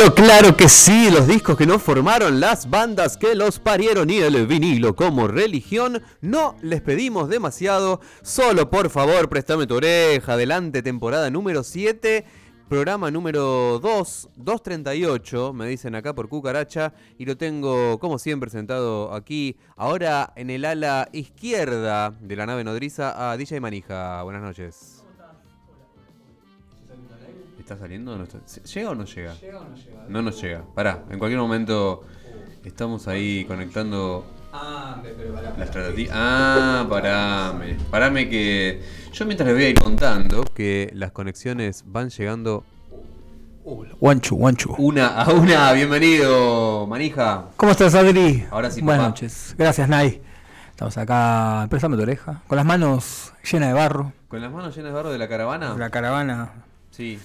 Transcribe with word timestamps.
Pero 0.00 0.14
claro 0.14 0.56
que 0.56 0.66
sí, 0.70 1.10
los 1.10 1.26
discos 1.26 1.58
que 1.58 1.66
no 1.66 1.78
formaron 1.78 2.40
las 2.40 2.70
bandas 2.70 3.18
que 3.18 3.34
los 3.34 3.58
parieron 3.58 4.08
y 4.08 4.16
el 4.16 4.46
vinilo 4.46 4.96
como 4.96 5.28
religión, 5.28 6.02
no 6.22 6.56
les 6.62 6.80
pedimos 6.80 7.28
demasiado, 7.28 8.00
solo 8.22 8.70
por 8.70 8.88
favor 8.88 9.28
préstame 9.28 9.66
tu 9.66 9.74
oreja, 9.74 10.32
adelante 10.32 10.82
temporada 10.82 11.28
número 11.28 11.62
7, 11.62 12.24
programa 12.66 13.10
número 13.10 13.78
2, 13.78 14.28
238, 14.36 15.52
me 15.52 15.66
dicen 15.66 15.94
acá 15.94 16.14
por 16.14 16.30
cucaracha, 16.30 16.94
y 17.18 17.26
lo 17.26 17.36
tengo 17.36 17.98
como 17.98 18.18
siempre 18.18 18.48
sentado 18.48 19.12
aquí, 19.12 19.58
ahora 19.76 20.32
en 20.34 20.48
el 20.48 20.64
ala 20.64 21.10
izquierda 21.12 22.16
de 22.22 22.36
la 22.36 22.46
nave 22.46 22.64
nodriza 22.64 23.30
a 23.30 23.36
DJ 23.36 23.60
Manija, 23.60 24.22
buenas 24.22 24.40
noches. 24.40 24.99
¿Está 27.70 27.84
saliendo? 27.84 28.14
o 28.14 28.16
no 28.16 28.24
está? 28.24 28.38
¿Llega 28.74 28.90
o 28.90 28.94
no 28.96 29.04
llega? 29.04 29.32
¿Llega 29.34 29.60
o 29.60 29.64
no 29.64 29.76
llega? 29.76 30.04
No 30.08 30.22
nos 30.22 30.42
llega. 30.42 30.64
Pará, 30.74 31.04
en 31.08 31.20
cualquier 31.20 31.38
momento 31.38 32.02
estamos 32.64 33.06
ahí 33.06 33.44
conectando 33.44 34.26
Ah, 34.52 34.98
pe- 35.00 35.14
pero 35.16 35.32
pará, 35.32 35.50
la 35.50 35.52
pará. 35.52 35.64
estrategia. 35.66 36.10
Ah, 36.12 36.86
parame. 36.90 37.76
Parame 37.88 38.28
que. 38.28 38.82
Yo 39.12 39.24
mientras 39.24 39.46
les 39.46 39.54
voy 39.56 39.64
a 39.66 39.68
ir 39.68 39.78
contando 39.78 40.42
que 40.52 40.90
las 40.94 41.12
conexiones 41.12 41.84
van 41.86 42.10
llegando 42.10 42.64
Guanchu, 44.00 44.34
Guanchu. 44.34 44.74
Una 44.76 45.06
a 45.22 45.30
una, 45.32 45.72
bienvenido, 45.72 46.88
manija. 46.88 47.50
¿Cómo 47.56 47.70
estás, 47.70 47.94
Adri? 47.94 48.48
Ahora 48.50 48.72
sí, 48.72 48.80
Buenas 48.80 48.98
papá. 49.04 49.08
noches. 49.10 49.54
Gracias, 49.56 49.88
Nay. 49.88 50.20
Estamos 50.70 50.98
acá, 50.98 51.68
préstame 51.70 51.94
tu 51.96 52.02
oreja, 52.02 52.42
con 52.48 52.56
las 52.56 52.66
manos 52.66 53.32
llenas 53.48 53.68
de 53.68 53.74
barro. 53.74 54.12
¿Con 54.26 54.40
las 54.40 54.50
manos 54.50 54.74
llenas 54.74 54.90
de 54.90 54.96
barro 54.96 55.12
de 55.12 55.18
la 55.18 55.28
caravana? 55.28 55.76
La 55.78 55.90
caravana. 55.90 56.50
Sí. 56.90 57.20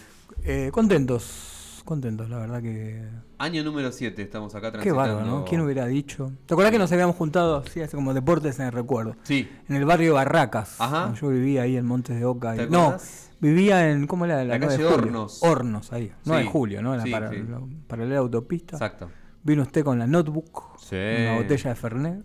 Eh, 0.47 0.69
contentos, 0.71 1.81
contentos, 1.86 2.30
la 2.30 2.38
verdad 2.38 2.62
que. 2.62 3.01
Año 3.38 3.63
número 3.63 3.92
7, 3.92 4.21
estamos 4.21 4.53
acá 4.56 4.68
Qué 4.68 4.74
transitando. 4.74 4.97
bárbaro, 5.15 5.25
¿no? 5.25 5.45
¿Quién 5.45 5.62
hubiera 5.62 5.86
dicho? 5.88 6.31
¿Te 6.45 6.53
acuerdas 6.53 6.71
que 6.71 6.77
nos 6.80 6.92
habíamos 6.92 7.15
juntado 7.15 7.57
así, 7.57 7.81
hace 7.81 7.95
como 7.95 8.13
deportes 8.13 8.59
en 8.59 8.68
el 8.68 8.71
recuerdo? 8.71 9.15
Sí. 9.24 9.50
En 9.68 9.75
el 9.75 9.86
barrio 9.86 10.13
Barracas. 10.13 10.80
Ajá. 10.80 11.13
Yo 11.19 11.30
vivía 11.30 11.63
ahí 11.63 11.77
en 11.77 11.86
Montes 11.86 12.18
de 12.18 12.25
Oca. 12.25 12.53
y- 12.56 12.59
¿Te 12.59 12.68
No, 12.68 12.81
acordás? 12.83 13.31
vivía 13.39 13.89
en. 13.92 14.07
¿Cómo 14.07 14.25
era? 14.25 14.44
La 14.44 14.57
9 14.59 14.77
de 14.77 14.83
calle. 14.83 14.86
Hornos. 14.94 15.42
Hornos, 15.44 15.92
ahí. 15.94 16.12
9 16.25 16.42
Sí, 16.44 16.45
de 16.47 16.51
julio, 16.51 16.81
¿no? 16.81 16.95
La 16.95 17.03
sí, 17.03 17.12
para- 17.12 17.30
sí. 17.31 17.38
la 17.50 17.59
paralela 17.88 18.19
autopista. 18.19 18.75
Exacto. 18.75 19.09
Vino 19.44 19.62
usted 19.63 19.83
con 19.83 20.00
la 20.00 20.07
notebook, 20.07 20.80
una 20.92 21.36
botella 21.38 21.69
de 21.71 21.75
Fernet. 21.75 22.24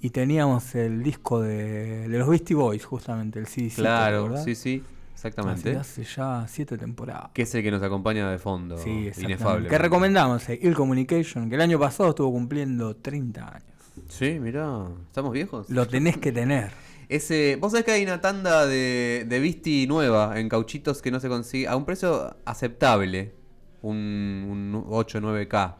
Y 0.00 0.10
teníamos 0.10 0.74
el 0.76 1.02
disco 1.02 1.40
de, 1.40 2.08
de 2.08 2.18
los 2.18 2.28
Beastie 2.28 2.54
Boys, 2.54 2.84
justamente, 2.84 3.38
el 3.40 3.46
CD. 3.48 3.70
Claro, 3.74 4.24
¿verdad? 4.28 4.44
sí, 4.44 4.54
sí, 4.54 4.84
exactamente. 5.18 5.76
Hace, 5.76 6.04
ya 6.04 6.46
siete 6.48 6.78
temporadas. 6.78 7.30
Que 7.34 7.42
es 7.42 7.54
el 7.54 7.62
que 7.62 7.70
nos 7.70 7.82
acompaña 7.82 8.30
de 8.30 8.38
fondo. 8.38 8.78
Sí, 8.78 9.10
inefable. 9.18 9.68
Que 9.68 9.78
recomendamos, 9.78 10.48
eh, 10.48 10.58
Ill 10.62 10.74
Communication, 10.74 11.48
que 11.48 11.56
el 11.56 11.60
año 11.60 11.78
pasado 11.78 12.10
estuvo 12.10 12.30
cumpliendo 12.30 12.94
30 12.96 13.48
años. 13.48 13.78
Sí, 14.08 14.38
mirá, 14.38 14.86
¿estamos 15.06 15.32
viejos? 15.32 15.68
Lo 15.70 15.86
tenés 15.88 16.18
que 16.18 16.30
tener. 16.32 16.70
Ese, 17.08 17.56
vos 17.56 17.72
sabés 17.72 17.86
que 17.86 17.92
hay 17.92 18.02
una 18.04 18.20
tanda 18.20 18.66
de, 18.66 19.24
de 19.26 19.40
Visti 19.40 19.86
nueva 19.86 20.38
en 20.38 20.48
cauchitos 20.48 21.00
que 21.00 21.10
no 21.10 21.20
se 21.20 21.28
consigue 21.28 21.66
a 21.66 21.74
un 21.74 21.84
precio 21.84 22.36
aceptable, 22.44 23.34
un, 23.82 24.46
un 24.74 24.84
8 24.88 25.20
9K. 25.20 25.76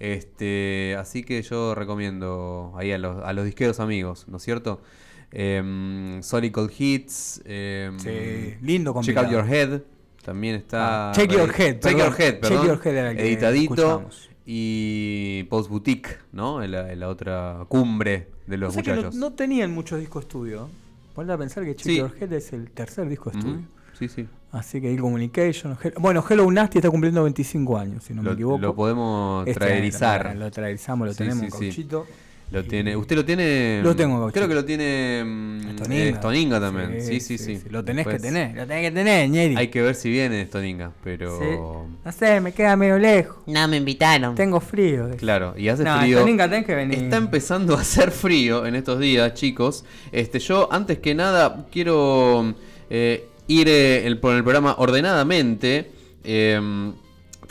Este, 0.00 0.96
así 0.98 1.22
que 1.22 1.42
yo 1.42 1.76
recomiendo 1.76 2.72
ahí 2.76 2.90
a 2.90 2.98
los, 2.98 3.22
a 3.22 3.32
los 3.32 3.44
disqueros 3.44 3.78
amigos, 3.78 4.26
¿no 4.26 4.38
es 4.38 4.42
cierto? 4.42 4.80
Solical 6.22 6.70
Hits, 6.76 7.42
em, 7.44 7.98
Sí, 7.98 8.54
lindo 8.62 8.94
Check. 9.02 9.16
Out 9.16 9.30
Your 9.30 9.48
Head, 9.48 9.80
también 10.24 10.54
está. 10.56 11.10
Ah, 11.10 11.12
Check 11.14 11.30
Your 11.32 11.48
Head, 11.50 11.80
Check. 11.80 11.96
Your 11.98 12.08
Head, 12.12 12.16
Check 12.16 12.40
perdón. 12.40 12.66
Your 12.66 12.80
Head 12.86 12.96
era 12.96 13.10
el 13.10 13.16
que 13.16 13.26
Editadito. 13.26 14.08
Y 14.44 15.44
Post 15.44 15.70
Boutique, 15.70 16.18
¿no? 16.32 16.62
En 16.62 16.72
la, 16.72 16.92
en 16.92 16.98
la 17.00 17.08
otra 17.08 17.64
cumbre 17.68 18.26
de 18.46 18.56
los 18.56 18.70
O 18.70 18.72
sea 18.74 18.82
que 18.82 18.90
no, 18.90 18.96
muchachos. 18.96 19.14
no 19.14 19.32
tenían 19.34 19.72
muchos 19.72 20.00
discos 20.00 20.24
estudio. 20.24 20.68
Ponle 21.14 21.32
a 21.32 21.38
pensar 21.38 21.64
que 21.64 21.76
Check 21.76 21.86
Sí. 21.86 21.96
Your 21.98 22.12
Head 22.20 22.32
es 22.32 22.52
el 22.52 22.70
tercer 22.70 23.08
disco 23.08 23.30
de 23.30 23.38
estudio. 23.38 23.56
Mm, 23.58 23.66
Sí, 23.98 24.08
sí. 24.08 24.26
Así 24.50 24.80
que 24.80 24.90
Ill 24.90 25.00
Communication. 25.00 25.78
Bueno, 26.00 26.24
Hello 26.28 26.50
Nasty 26.50 26.78
está 26.78 26.90
cumpliendo 26.90 27.22
25 27.22 27.78
años, 27.78 28.02
si 28.02 28.14
no 28.14 28.22
me 28.22 28.32
equivoco. 28.32 28.58
lo 28.58 28.74
podemos 28.74 29.46
Este, 29.46 29.60
traerizar. 29.60 30.34
Lo, 30.34 30.46
lo 30.46 30.50
traerizamos, 30.50 31.06
lo 31.06 31.12
Sí, 31.12 31.18
tenemos, 31.18 31.40
sí, 31.44 31.50
sí. 31.50 31.58
Cauchito. 31.58 32.06
Lo 32.52 32.62
tiene, 32.64 32.94
¿Usted 32.94 33.16
lo 33.16 33.24
tiene? 33.24 33.80
Lo 33.82 33.96
tengo, 33.96 34.20
Gauchito. 34.20 34.34
Creo 34.34 34.48
que 34.48 34.54
lo 34.54 34.64
tiene 34.64 35.22
mm, 35.24 35.72
Stoninga. 35.78 36.04
eh, 36.04 36.14
Stoninga 36.16 36.60
también. 36.60 37.00
Sí, 37.02 37.18
sí, 37.20 37.38
sí. 37.38 37.60
Lo 37.70 37.82
tenés 37.82 38.04
Pues, 38.04 38.16
que 38.16 38.22
tener, 38.28 38.54
lo 38.54 38.66
tenés 38.66 38.90
que 38.90 38.94
tener, 38.94 39.28
Ñeri. 39.30 39.56
Hay 39.56 39.68
que 39.68 39.80
ver 39.80 39.94
si 39.94 40.10
viene 40.10 40.44
Stoninga, 40.44 40.88
Sí. 40.88 40.94
pero... 41.02 41.86
No 42.04 42.12
sé, 42.12 42.40
me 42.42 42.52
queda 42.52 42.76
medio 42.76 42.98
lejos. 42.98 43.38
No 43.46 43.66
me 43.68 43.78
invitaron. 43.78 44.34
Tengo 44.34 44.60
frío. 44.60 45.08
Claro, 45.16 45.54
y 45.56 45.68
hace 45.68 45.82
No, 45.82 45.98
frío. 45.98 46.18
Stoninga 46.18 46.48
tenés 46.50 46.66
que 46.66 46.74
venir. 46.74 46.98
Está 46.98 47.16
empezando 47.16 47.74
a 47.76 47.80
hacer 47.80 48.10
frío 48.10 48.66
en 48.66 48.74
estos 48.74 49.00
días, 49.00 49.32
chicos. 49.32 49.84
Este, 50.12 50.38
yo 50.38 50.68
antes 50.70 50.98
que 50.98 51.14
nada 51.14 51.66
quiero 51.72 52.54
eh, 52.90 53.28
ir 53.48 53.66
eh, 53.68 54.06
el- 54.06 54.18
por 54.18 54.34
el 54.34 54.42
programa 54.42 54.74
ordenadamente. 54.78 55.90
Em, 56.24 56.92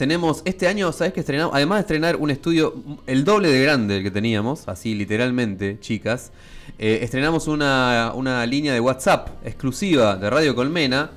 tenemos 0.02 0.42
este 0.46 0.66
año, 0.66 0.92
¿sabes 0.92 1.14
qué 1.14 1.20
estrenamos? 1.20 1.54
Además 1.54 1.78
de 1.78 1.82
estrenar 1.82 2.16
un 2.16 2.32
estudio 2.32 2.74
el 3.06 3.24
doble 3.24 3.50
de 3.50 3.62
grande 3.62 3.94
del 3.94 4.04
que 4.04 4.10
teníamos, 4.10 4.68
así 4.68 4.96
literalmente, 4.96 5.78
chicas. 5.80 6.32
eh, 6.80 7.02
estrenamos 7.04 7.48
una, 7.48 8.12
una 8.16 8.44
línea 8.48 8.74
de 8.74 8.80
WhatsApp 8.80 9.30
exclusiva 9.46 10.16
de 10.16 10.28
Radio 10.32 10.56
Colmena 10.56 11.12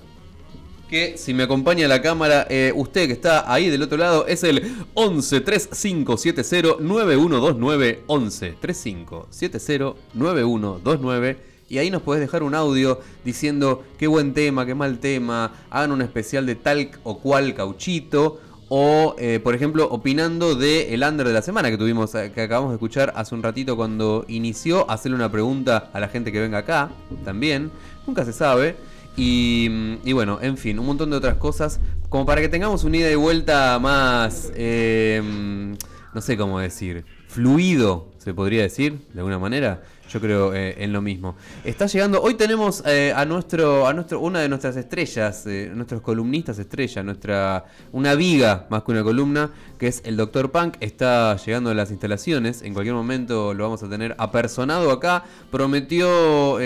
que 0.90 1.16
si 1.16 1.32
me 1.32 1.44
acompaña 1.44 1.88
la 1.88 2.02
cámara, 2.02 2.46
eh, 2.50 2.74
usted 2.76 3.06
que 3.06 3.14
está 3.14 3.50
ahí 3.50 3.70
del 3.70 3.80
otro 3.80 3.96
lado, 3.96 4.26
es 4.26 4.44
el 4.44 4.76
11 4.92 5.40
3570 5.40 6.76
9129 6.82 8.02
11 8.06 8.56
3570 8.60 9.94
9129 10.12 11.38
y 11.70 11.78
ahí 11.78 11.90
nos 11.90 12.02
podés 12.02 12.20
dejar 12.20 12.42
un 12.42 12.54
audio 12.54 13.00
diciendo 13.24 13.82
qué 13.96 14.08
buen 14.08 14.34
tema, 14.34 14.66
qué 14.66 14.74
mal 14.74 14.98
tema, 14.98 15.54
hagan 15.70 15.90
un 15.90 16.02
especial 16.02 16.44
de 16.44 16.54
tal 16.56 16.90
o 17.02 17.18
cual 17.18 17.54
cauchito 17.54 18.40
o 18.68 19.14
eh, 19.18 19.40
por 19.42 19.54
ejemplo 19.54 19.88
opinando 19.90 20.54
de 20.54 20.94
el 20.94 21.02
under 21.02 21.26
de 21.26 21.32
la 21.32 21.42
semana 21.42 21.70
que 21.70 21.78
tuvimos 21.78 22.14
eh, 22.14 22.32
que 22.34 22.42
acabamos 22.42 22.70
de 22.70 22.76
escuchar 22.76 23.12
hace 23.16 23.34
un 23.34 23.42
ratito 23.42 23.76
cuando 23.76 24.24
inició 24.28 24.90
hacerle 24.90 25.16
una 25.16 25.30
pregunta 25.30 25.90
a 25.92 26.00
la 26.00 26.08
gente 26.08 26.32
que 26.32 26.40
venga 26.40 26.58
acá 26.58 26.90
también 27.24 27.70
nunca 28.06 28.24
se 28.24 28.32
sabe 28.32 28.76
y, 29.16 29.98
y 30.04 30.12
bueno, 30.12 30.38
en 30.42 30.56
fin, 30.56 30.78
un 30.78 30.86
montón 30.86 31.10
de 31.10 31.16
otras 31.16 31.36
cosas. 31.36 31.80
Como 32.08 32.26
para 32.26 32.40
que 32.40 32.48
tengamos 32.48 32.84
una 32.84 32.96
ida 32.96 33.10
y 33.10 33.14
vuelta 33.14 33.78
más, 33.78 34.52
eh, 34.54 35.22
no 36.12 36.20
sé 36.20 36.36
cómo 36.36 36.58
decir, 36.60 37.04
fluido, 37.28 38.08
se 38.18 38.34
podría 38.34 38.62
decir, 38.62 38.98
de 39.12 39.20
alguna 39.20 39.38
manera. 39.38 39.82
Yo 40.14 40.20
creo 40.20 40.54
eh, 40.54 40.76
en 40.78 40.92
lo 40.92 41.02
mismo. 41.02 41.34
Está 41.64 41.86
llegando, 41.86 42.22
hoy 42.22 42.34
tenemos 42.34 42.84
eh, 42.86 43.12
a 43.16 43.24
nuestro, 43.24 43.84
a 43.84 43.92
nuestro, 43.92 44.20
una 44.20 44.38
de 44.38 44.48
nuestras 44.48 44.76
estrellas, 44.76 45.44
eh, 45.44 45.72
nuestros 45.74 46.02
columnistas 46.02 46.56
estrella, 46.60 47.02
nuestra, 47.02 47.64
una 47.90 48.14
viga 48.14 48.68
más 48.70 48.84
que 48.84 48.92
una 48.92 49.02
columna, 49.02 49.50
que 49.76 49.88
es 49.88 50.02
el 50.04 50.16
Dr. 50.16 50.52
Punk. 50.52 50.76
Está 50.78 51.34
llegando 51.34 51.70
a 51.70 51.74
las 51.74 51.90
instalaciones. 51.90 52.62
En 52.62 52.74
cualquier 52.74 52.94
momento 52.94 53.54
lo 53.54 53.64
vamos 53.64 53.82
a 53.82 53.88
tener 53.88 54.14
apersonado 54.16 54.92
acá. 54.92 55.24
Prometió 55.50 56.58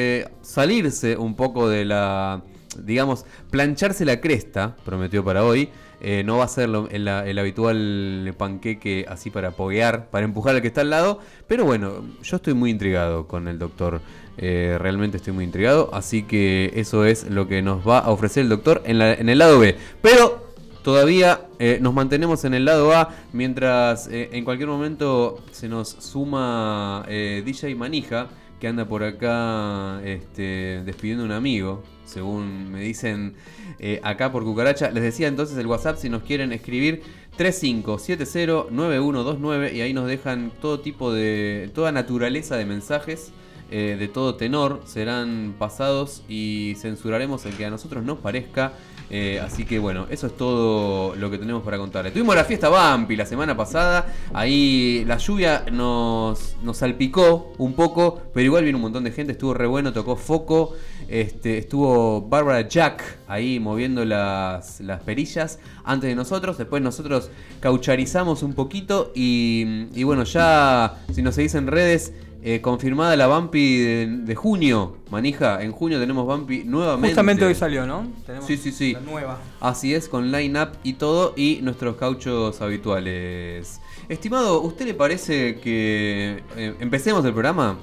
salirse 0.42 1.16
un 1.16 1.34
poco 1.34 1.70
de 1.70 1.86
la, 1.86 2.42
digamos, 2.76 3.24
plancharse 3.50 4.04
la 4.04 4.20
cresta, 4.20 4.76
prometió 4.84 5.24
para 5.24 5.44
hoy. 5.44 5.68
Eh, 6.00 6.22
no 6.24 6.36
va 6.38 6.44
a 6.44 6.48
ser 6.48 6.68
lo- 6.68 6.88
el, 6.90 7.08
habitual 7.38 8.32
panqueque 8.38 9.04
así 9.08 9.30
para 9.30 9.50
poguear, 9.52 10.08
para 10.10 10.24
empujar 10.24 10.54
al 10.54 10.62
que 10.62 10.68
está 10.68 10.82
al 10.82 10.90
lado. 10.90 11.18
Pero 11.48 11.64
bueno, 11.64 12.04
yo 12.22 12.36
estoy 12.36 12.54
muy 12.54 12.70
intrigado 12.70 13.26
con 13.26 13.48
el 13.48 13.58
doctor. 13.58 14.00
eh, 14.40 14.76
realmente 14.78 15.16
estoy 15.16 15.32
muy 15.32 15.42
intrigado. 15.44 15.90
Así 15.92 16.22
que 16.22 16.70
eso 16.76 17.04
es 17.04 17.28
lo 17.28 17.48
que 17.48 17.60
nos 17.62 17.86
va 17.86 17.98
a 17.98 18.10
ofrecer 18.10 18.44
el 18.44 18.48
doctor 18.48 18.82
en, 18.84 19.00
el 19.28 19.38
lado 19.38 19.58
B. 19.58 19.76
Pero 20.00 20.52
todavía 20.84 21.40
eh, 21.58 21.78
nos 21.80 21.92
mantenemos 21.92 22.44
en 22.44 22.54
el 22.54 22.64
lado 22.64 22.94
A. 22.94 23.08
Mientras 23.32 24.08
en 24.12 24.44
cualquier 24.44 24.68
momento 24.68 25.42
se 25.50 25.68
nos 25.68 25.88
suma 25.88 27.04
eh, 27.08 27.42
DJ 27.44 27.74
Manija. 27.74 28.28
Que 28.60 28.68
anda 28.68 28.84
por 28.84 29.02
acá 29.04 30.00
este, 30.04 30.82
despidiendo 30.84 31.24
a 31.24 31.26
un 31.26 31.32
amigo. 31.32 31.82
Según 32.08 32.70
me 32.72 32.80
dicen 32.80 33.34
eh, 33.78 34.00
acá 34.02 34.32
por 34.32 34.42
Cucaracha. 34.44 34.90
Les 34.90 35.02
decía 35.02 35.28
entonces 35.28 35.58
el 35.58 35.66
WhatsApp 35.66 35.98
si 35.98 36.08
nos 36.08 36.22
quieren 36.22 36.52
escribir 36.52 37.02
35709129 37.38 39.74
y 39.74 39.82
ahí 39.82 39.92
nos 39.92 40.06
dejan 40.08 40.50
todo 40.60 40.80
tipo 40.80 41.12
de. 41.12 41.70
toda 41.74 41.92
naturaleza 41.92 42.56
de 42.56 42.64
mensajes. 42.66 43.32
eh, 43.70 43.96
de 43.98 44.08
todo 44.08 44.34
tenor 44.36 44.80
serán 44.86 45.54
pasados 45.58 46.22
y 46.28 46.74
censuraremos 46.80 47.44
el 47.44 47.54
que 47.54 47.66
a 47.66 47.70
nosotros 47.70 48.02
nos 48.04 48.18
parezca. 48.18 48.72
Eh, 49.10 49.40
así 49.42 49.64
que 49.64 49.78
bueno, 49.78 50.06
eso 50.10 50.26
es 50.26 50.36
todo 50.36 51.14
lo 51.16 51.30
que 51.30 51.38
tenemos 51.38 51.62
para 51.62 51.78
contarles. 51.78 52.12
Tuvimos 52.12 52.34
la 52.34 52.44
fiesta 52.44 52.68
Bampi 52.68 53.16
la 53.16 53.26
semana 53.26 53.56
pasada. 53.56 54.14
Ahí 54.32 55.04
la 55.06 55.16
lluvia 55.18 55.64
nos, 55.72 56.56
nos 56.62 56.76
salpicó 56.78 57.52
un 57.58 57.74
poco, 57.74 58.20
pero 58.34 58.44
igual 58.44 58.64
vino 58.64 58.76
un 58.76 58.82
montón 58.82 59.04
de 59.04 59.12
gente. 59.12 59.32
Estuvo 59.32 59.54
re 59.54 59.66
bueno, 59.66 59.92
tocó 59.92 60.16
foco. 60.16 60.74
Este, 61.08 61.56
estuvo 61.58 62.20
Barbara 62.20 62.68
Jack 62.68 63.18
ahí 63.28 63.58
moviendo 63.58 64.04
las, 64.04 64.80
las 64.80 65.02
perillas 65.02 65.58
antes 65.84 66.08
de 66.08 66.14
nosotros. 66.14 66.58
Después 66.58 66.82
nosotros 66.82 67.30
caucharizamos 67.60 68.42
un 68.42 68.52
poquito. 68.52 69.10
Y, 69.14 69.86
y 69.94 70.04
bueno, 70.04 70.24
ya 70.24 70.98
si 71.12 71.22
nos 71.22 71.34
seguís 71.34 71.54
en 71.54 71.66
redes, 71.66 72.12
eh, 72.42 72.60
confirmada 72.60 73.16
la 73.16 73.26
Bampi 73.26 73.78
de, 73.78 74.06
de 74.06 74.34
junio. 74.34 74.98
Manija, 75.10 75.62
en 75.62 75.72
junio 75.72 75.98
tenemos 75.98 76.26
Bampi 76.26 76.62
nuevamente. 76.64 77.08
Justamente 77.08 77.44
hoy 77.44 77.54
salió, 77.54 77.86
¿no? 77.86 78.06
Tenemos 78.26 78.46
Sí, 78.46 78.56
sí, 78.56 78.70
sí. 78.70 78.92
La 78.92 79.00
nueva. 79.00 79.38
Así 79.60 79.94
es, 79.94 80.08
con 80.08 80.30
line-up 80.30 80.70
y 80.84 80.92
todo, 80.94 81.34
y 81.36 81.60
nuestros 81.62 81.96
cauchos 81.96 82.60
habituales. 82.60 83.80
Estimado, 84.08 84.60
¿usted 84.62 84.86
le 84.86 84.94
parece 84.94 85.58
que 85.58 86.42
eh, 86.56 86.74
empecemos 86.80 87.24
el 87.24 87.32
programa? 87.32 87.76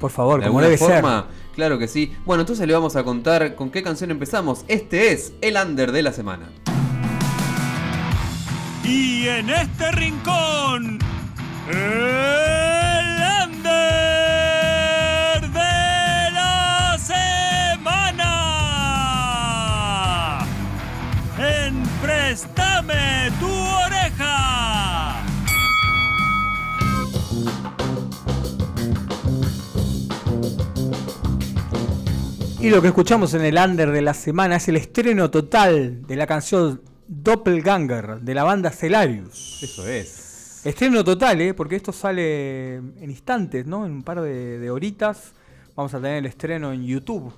Por 0.00 0.10
favor, 0.10 0.40
¿De 0.40 0.46
como 0.46 0.60
alguna 0.60 0.76
debe 0.76 0.78
forma? 0.78 1.26
Claro 1.54 1.78
que 1.78 1.88
sí. 1.88 2.14
Bueno, 2.24 2.42
entonces 2.42 2.66
le 2.66 2.72
vamos 2.72 2.94
a 2.96 3.02
contar 3.02 3.54
con 3.56 3.70
qué 3.70 3.82
canción 3.82 4.10
empezamos. 4.10 4.64
Este 4.68 5.12
es 5.12 5.32
el 5.40 5.56
under 5.56 5.90
de 5.92 6.02
la 6.02 6.12
semana. 6.12 6.48
Y 8.84 9.26
en 9.26 9.50
este 9.50 9.90
rincón, 9.92 10.98
el 11.68 11.76
under 13.44 13.80
de 15.50 16.30
la 16.32 16.96
semana. 16.98 18.38
En 21.38 21.82
Préstame 22.00 23.17
Y 32.60 32.70
lo 32.70 32.82
que 32.82 32.88
escuchamos 32.88 33.34
en 33.34 33.42
el 33.42 33.56
under 33.56 33.92
de 33.92 34.02
la 34.02 34.14
semana 34.14 34.56
es 34.56 34.66
el 34.66 34.76
estreno 34.76 35.30
total 35.30 36.04
de 36.08 36.16
la 36.16 36.26
canción 36.26 36.82
Doppelganger 37.06 38.20
de 38.20 38.34
la 38.34 38.42
banda 38.42 38.70
Celarius. 38.70 39.62
Eso 39.62 39.86
es. 39.86 40.62
Estreno 40.64 41.04
total, 41.04 41.40
¿eh? 41.40 41.54
porque 41.54 41.76
esto 41.76 41.92
sale 41.92 42.74
en 42.74 43.10
instantes, 43.10 43.64
¿no? 43.64 43.86
En 43.86 43.92
un 43.92 44.02
par 44.02 44.20
de, 44.22 44.58
de 44.58 44.70
horitas. 44.72 45.34
Vamos 45.76 45.94
a 45.94 45.98
tener 45.98 46.16
el 46.16 46.26
estreno 46.26 46.72
en 46.72 46.84
YouTube. 46.84 47.32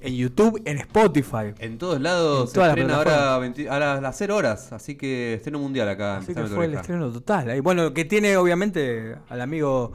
En 0.00 0.14
YouTube, 0.14 0.62
en 0.64 0.78
Spotify. 0.78 1.52
En 1.58 1.76
todos 1.76 2.00
lados 2.00 2.54
En 2.54 2.54
se 2.54 2.68
estrena 2.68 2.94
ahora, 2.94 3.10
plataformas. 3.10 3.40
20 3.40 3.70
a 3.70 3.78
las, 3.80 4.02
las 4.02 4.16
0 4.16 4.36
horas, 4.36 4.72
así 4.72 4.94
que 4.94 5.34
estreno 5.34 5.58
mundial 5.58 5.88
acá. 5.88 6.18
en 6.18 6.22
Así 6.22 6.32
que 6.32 6.44
fue 6.44 6.66
el 6.66 6.74
estreno 6.74 7.10
total. 7.10 7.56
Y 7.56 7.60
bueno, 7.60 7.92
que 7.92 8.04
tiene 8.04 8.36
obviamente 8.36 9.16
al 9.28 9.40
amigo 9.40 9.92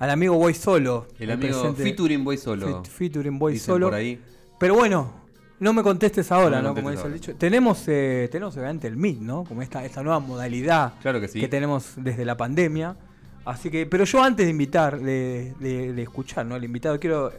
al 0.00 0.10
amigo 0.10 0.34
Boy 0.36 0.54
Solo. 0.54 1.06
El 1.20 1.30
amigo 1.30 1.60
presente- 1.62 1.82
featuring 1.84 2.24
Boy 2.24 2.36
Solo. 2.36 2.82
Fit- 2.82 2.88
featuring 2.90 3.38
Boy 3.38 3.52
Dicen 3.52 3.66
Solo. 3.66 3.86
por 3.86 3.94
ahí. 3.94 4.20
Pero 4.58 4.74
bueno, 4.74 5.12
no 5.60 5.72
me 5.72 5.82
contestes 5.82 6.32
ahora, 6.32 6.60
No. 6.60 6.74
Como 6.74 6.90
dice 6.90 7.06
el 7.06 7.12
dicho. 7.14 7.34
Tenemos, 7.36 7.84
eh, 7.86 8.28
tenemos 8.32 8.56
obviamente 8.56 8.88
el 8.88 8.96
Meet, 8.96 9.18
¿no? 9.20 9.44
Como 9.44 9.62
esta, 9.62 9.84
esta 9.84 10.02
nueva 10.02 10.18
modalidad 10.18 10.94
Claro 11.00 11.20
que 11.20 11.28
sí. 11.28 11.46
tenemos 11.48 11.92
desde 11.96 12.24
la 12.24 12.36
pandemia. 12.36 12.96
Así 13.44 13.70
que, 13.70 13.86
pero 13.86 14.04
yo 14.04 14.22
antes 14.22 14.44
de 14.46 14.50
invitar, 14.50 15.00
de, 15.00 15.54
de- 15.60 15.92
de 15.92 16.02
escuchar, 16.02 16.44
¿no? 16.44 16.54
Al 16.56 16.64
invitado, 16.64 16.98
quiero, 17.00 17.32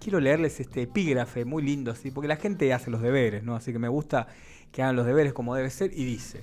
quiero 0.00 0.18
leerles 0.20 0.58
este 0.60 0.82
epígrafe 0.82 1.44
muy 1.44 1.62
lindo, 1.62 1.90
así, 1.92 2.10
porque 2.10 2.28
la 2.28 2.36
gente 2.36 2.72
hace 2.72 2.90
los 2.90 3.00
deberes, 3.02 3.42
¿no? 3.44 3.54
Así 3.56 3.72
que 3.72 3.78
me 3.78 3.88
gusta 3.88 4.26
que 4.72 4.82
hagan 4.82 4.96
los 4.96 5.06
deberes 5.06 5.32
como 5.32 5.54
debe 5.54 5.70
ser. 5.70 5.92
Y 5.94 6.04
dice: 6.04 6.40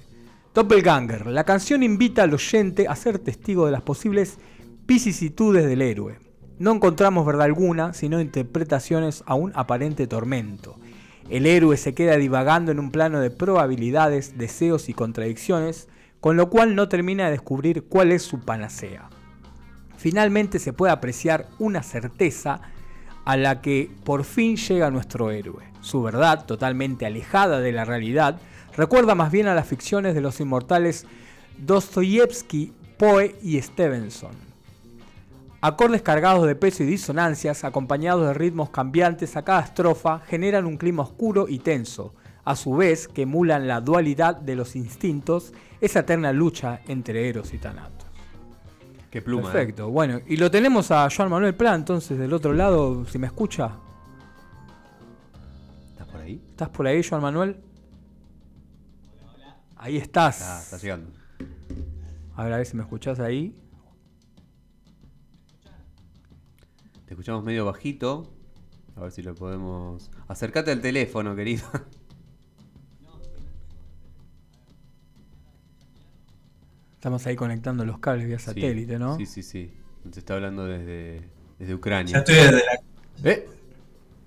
Doppelganger, 0.54 1.26
la 1.28 1.44
canción 1.44 1.84
invita 1.84 2.24
al 2.24 2.34
oyente 2.34 2.88
a 2.88 2.96
ser 2.96 3.20
testigo 3.20 3.66
de 3.66 3.72
las 3.72 3.82
posibles 3.82 4.38
vicisitudes 4.86 5.66
del 5.66 5.82
héroe. 5.82 6.20
No 6.60 6.72
encontramos 6.72 7.26
verdad 7.26 7.46
alguna, 7.46 7.94
sino 7.94 8.22
interpretaciones 8.22 9.24
a 9.26 9.36
un 9.36 9.52
aparente 9.56 10.08
tormento. 10.08 10.78
El 11.30 11.46
héroe 11.46 11.78
se 11.78 11.94
queda 11.94 12.18
divagando 12.18 12.72
en 12.72 12.80
un 12.80 12.92
plano 12.92 13.20
de 13.20 13.32
probabilidades, 13.32 14.38
deseos 14.38 14.90
y 14.90 14.94
contradicciones, 14.94 15.88
con 16.20 16.38
lo 16.38 16.50
cual 16.50 16.76
no 16.76 16.90
termina 16.90 17.26
de 17.26 17.32
descubrir 17.32 17.86
cuál 17.86 18.12
es 18.12 18.24
su 18.24 18.42
panacea. 18.42 19.10
Finalmente 19.98 20.60
se 20.60 20.74
puede 20.74 20.92
apreciar 20.92 21.48
una 21.60 21.82
certeza 21.82 22.62
a 23.26 23.38
la 23.38 23.62
que 23.62 23.90
por 24.04 24.26
fin 24.26 24.58
llega 24.58 24.92
nuestro 24.92 25.32
héroe. 25.32 25.64
Su 25.80 26.02
verdad, 26.04 26.46
totalmente 26.46 27.06
alejada 27.06 27.62
de 27.62 27.72
la 27.72 27.86
realidad, 27.86 28.40
recuerda 28.76 29.16
más 29.16 29.32
bien 29.32 29.48
a 29.48 29.56
las 29.56 29.68
ficciones 29.68 30.14
de 30.14 30.22
los 30.22 30.40
inmortales 30.42 31.06
Dostoyevsky, 31.58 32.74
Poe 32.98 33.36
y 33.42 33.62
Stevenson. 33.62 34.53
Acordes 35.66 36.02
cargados 36.02 36.46
de 36.46 36.56
peso 36.56 36.84
y 36.84 36.86
disonancias, 36.86 37.64
acompañados 37.64 38.28
de 38.28 38.34
ritmos 38.34 38.70
cambiantes 38.70 39.38
a 39.38 39.44
cada 39.46 39.62
estrofa, 39.62 40.20
generan 40.20 40.66
un 40.66 40.76
clima 40.76 41.04
oscuro 41.04 41.48
y 41.48 41.60
tenso, 41.60 42.14
a 42.44 42.58
su 42.58 42.76
vez 42.76 43.08
que 43.08 43.22
emulan 43.22 43.66
la 43.66 43.80
dualidad 43.80 44.36
de 44.36 44.58
los 44.58 44.76
instintos, 44.76 45.54
esa 45.80 46.02
eterna 46.02 46.34
lucha 46.34 46.82
entre 46.90 47.30
Eros 47.30 47.54
y 47.54 47.60
Thanatos. 47.60 48.10
Qué 49.10 49.22
pluma. 49.22 49.48
eh. 49.48 49.52
Perfecto, 49.54 49.90
bueno, 49.90 50.20
y 50.28 50.36
lo 50.36 50.52
tenemos 50.52 50.92
a 50.92 51.08
Joan 51.10 51.30
Manuel 51.30 51.56
Pla, 51.56 51.76
entonces 51.76 52.20
del 52.20 52.34
otro 52.34 52.52
lado, 52.52 53.06
si 53.06 53.18
me 53.18 53.28
escucha, 53.28 53.72
¿Estás 55.92 56.08
por 56.08 56.20
ahí? 56.20 56.42
¿estás 56.50 56.68
por 56.68 56.88
ahí, 56.88 57.02
Joan 57.10 57.22
Manuel? 57.22 57.58
Ahí 59.78 59.96
estás. 59.96 60.42
Ah, 60.42 60.60
está 60.62 60.78
llegando. 60.78 61.10
A 62.36 62.44
ver, 62.44 62.52
a 62.52 62.58
ver 62.58 62.66
si 62.66 62.76
me 62.76 62.84
escuchás 62.84 63.22
ahí. 63.22 63.56
Te 67.14 67.16
escuchamos 67.16 67.44
medio 67.44 67.64
bajito. 67.64 68.34
A 68.96 69.02
ver 69.02 69.12
si 69.12 69.22
lo 69.22 69.36
podemos. 69.36 70.10
Acércate 70.28 70.72
al 70.72 70.82
teléfono, 70.82 71.36
querido. 71.36 71.64
Estamos 76.94 77.28
ahí 77.28 77.36
conectando 77.36 77.86
los 77.86 78.00
cables 78.00 78.26
vía 78.26 78.40
satélite, 78.40 78.94
Sí, 78.94 79.00
¿no? 79.00 79.18
Sí, 79.18 79.28
sí, 79.28 79.44
sí. 79.44 79.72
Te 80.12 80.18
está 80.18 80.34
hablando 80.34 80.66
desde, 80.66 81.22
desde 81.60 81.76
Ucrania. 81.76 82.14
Ya 82.14 82.20
estoy 82.20 82.34
desde 82.34 82.52
la. 82.52 83.30
¿Eh? 83.32 83.48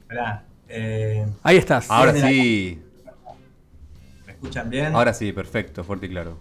Esperá, 0.03 0.45
eh, 0.69 1.27
Ahí 1.43 1.57
estás. 1.57 1.91
Ahora 1.91 2.13
la- 2.13 2.29
sí. 2.29 2.81
¿Me 4.27 4.33
escuchan 4.33 4.71
bien? 4.71 4.95
Ahora 4.95 5.13
sí, 5.13 5.33
perfecto, 5.33 5.83
fuerte 5.83 6.07
y 6.07 6.11
claro. 6.11 6.39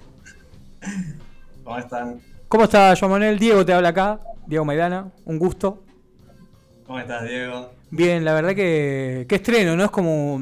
¿Cómo 1.64 1.80
están? 1.80 2.22
¿Cómo 2.48 2.66
está 2.66 2.94
Joan 2.96 3.14
Manuel? 3.14 3.40
Diego 3.40 3.66
te 3.66 3.74
habla 3.74 3.90
acá. 3.90 4.20
Diego 4.46 4.64
Maidana, 4.64 5.12
un 5.26 5.40
gusto. 5.40 5.85
¿Cómo 6.86 7.00
estás, 7.00 7.24
Diego? 7.28 7.72
Bien, 7.90 8.26
la 8.26 8.34
verdad 8.34 8.56
que, 8.56 9.26
que 9.30 9.36
estreno, 9.36 9.76
¿no? 9.76 9.86
Es 9.86 9.92
como. 9.92 10.40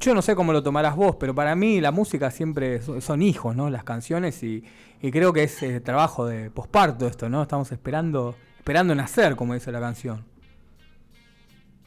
Yo 0.00 0.14
no 0.14 0.22
sé 0.22 0.34
cómo 0.34 0.52
lo 0.52 0.62
tomarás 0.64 0.96
vos, 0.96 1.16
pero 1.16 1.34
para 1.34 1.54
mí 1.54 1.80
la 1.80 1.92
música 1.92 2.30
siempre 2.32 2.82
so- 2.82 3.00
son 3.00 3.22
hijos, 3.22 3.54
¿no? 3.54 3.70
Las 3.70 3.84
canciones 3.84 4.42
y, 4.42 4.64
y 5.00 5.10
creo 5.12 5.32
que 5.32 5.44
es 5.44 5.62
eh, 5.62 5.80
trabajo 5.80 6.26
de 6.26 6.50
posparto 6.50 7.06
esto, 7.06 7.28
¿no? 7.28 7.42
Estamos 7.42 7.70
esperando, 7.70 8.34
esperando 8.58 8.94
nacer, 8.96 9.36
como 9.36 9.54
dice 9.54 9.70
la 9.70 9.80
canción. 9.80 10.24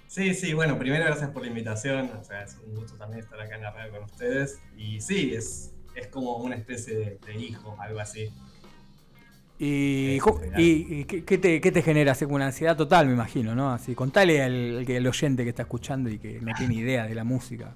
Sí, 0.07 0.33
sí, 0.33 0.53
bueno, 0.53 0.77
primero 0.79 1.03
gracias 1.05 1.29
por 1.31 1.41
la 1.41 1.49
invitación. 1.49 2.09
O 2.19 2.23
sea, 2.23 2.43
es 2.43 2.57
un 2.65 2.75
gusto 2.75 2.95
también 2.95 3.19
estar 3.23 3.39
acá 3.41 3.55
en 3.55 3.61
la 3.63 3.71
radio 3.71 3.91
con 3.91 4.03
ustedes. 4.03 4.59
Y 4.77 5.01
sí, 5.01 5.33
es, 5.33 5.73
es 5.95 6.07
como 6.07 6.37
una 6.37 6.55
especie 6.55 6.95
de, 6.97 7.19
de 7.25 7.35
hijo, 7.35 7.75
algo 7.79 7.99
así. 7.99 8.31
Y, 9.57 10.19
y- 10.57 10.85
y 10.99 11.05
¿qué, 11.05 11.37
te, 11.37 11.61
qué 11.61 11.71
te 11.71 11.81
genera? 11.81 12.11
Así 12.11 12.25
como 12.25 12.35
una 12.35 12.47
ansiedad 12.47 12.75
total, 12.75 13.07
me 13.07 13.13
imagino, 13.13 13.55
¿no? 13.55 13.71
Así, 13.71 13.95
contale 13.95 14.41
al, 14.43 14.85
al 14.87 15.07
oyente 15.07 15.43
que 15.43 15.49
está 15.49 15.61
escuchando 15.63 16.09
y 16.09 16.19
que 16.19 16.41
no 16.41 16.53
tiene 16.53 16.75
idea 16.75 17.07
de 17.07 17.15
la 17.15 17.23
música. 17.23 17.73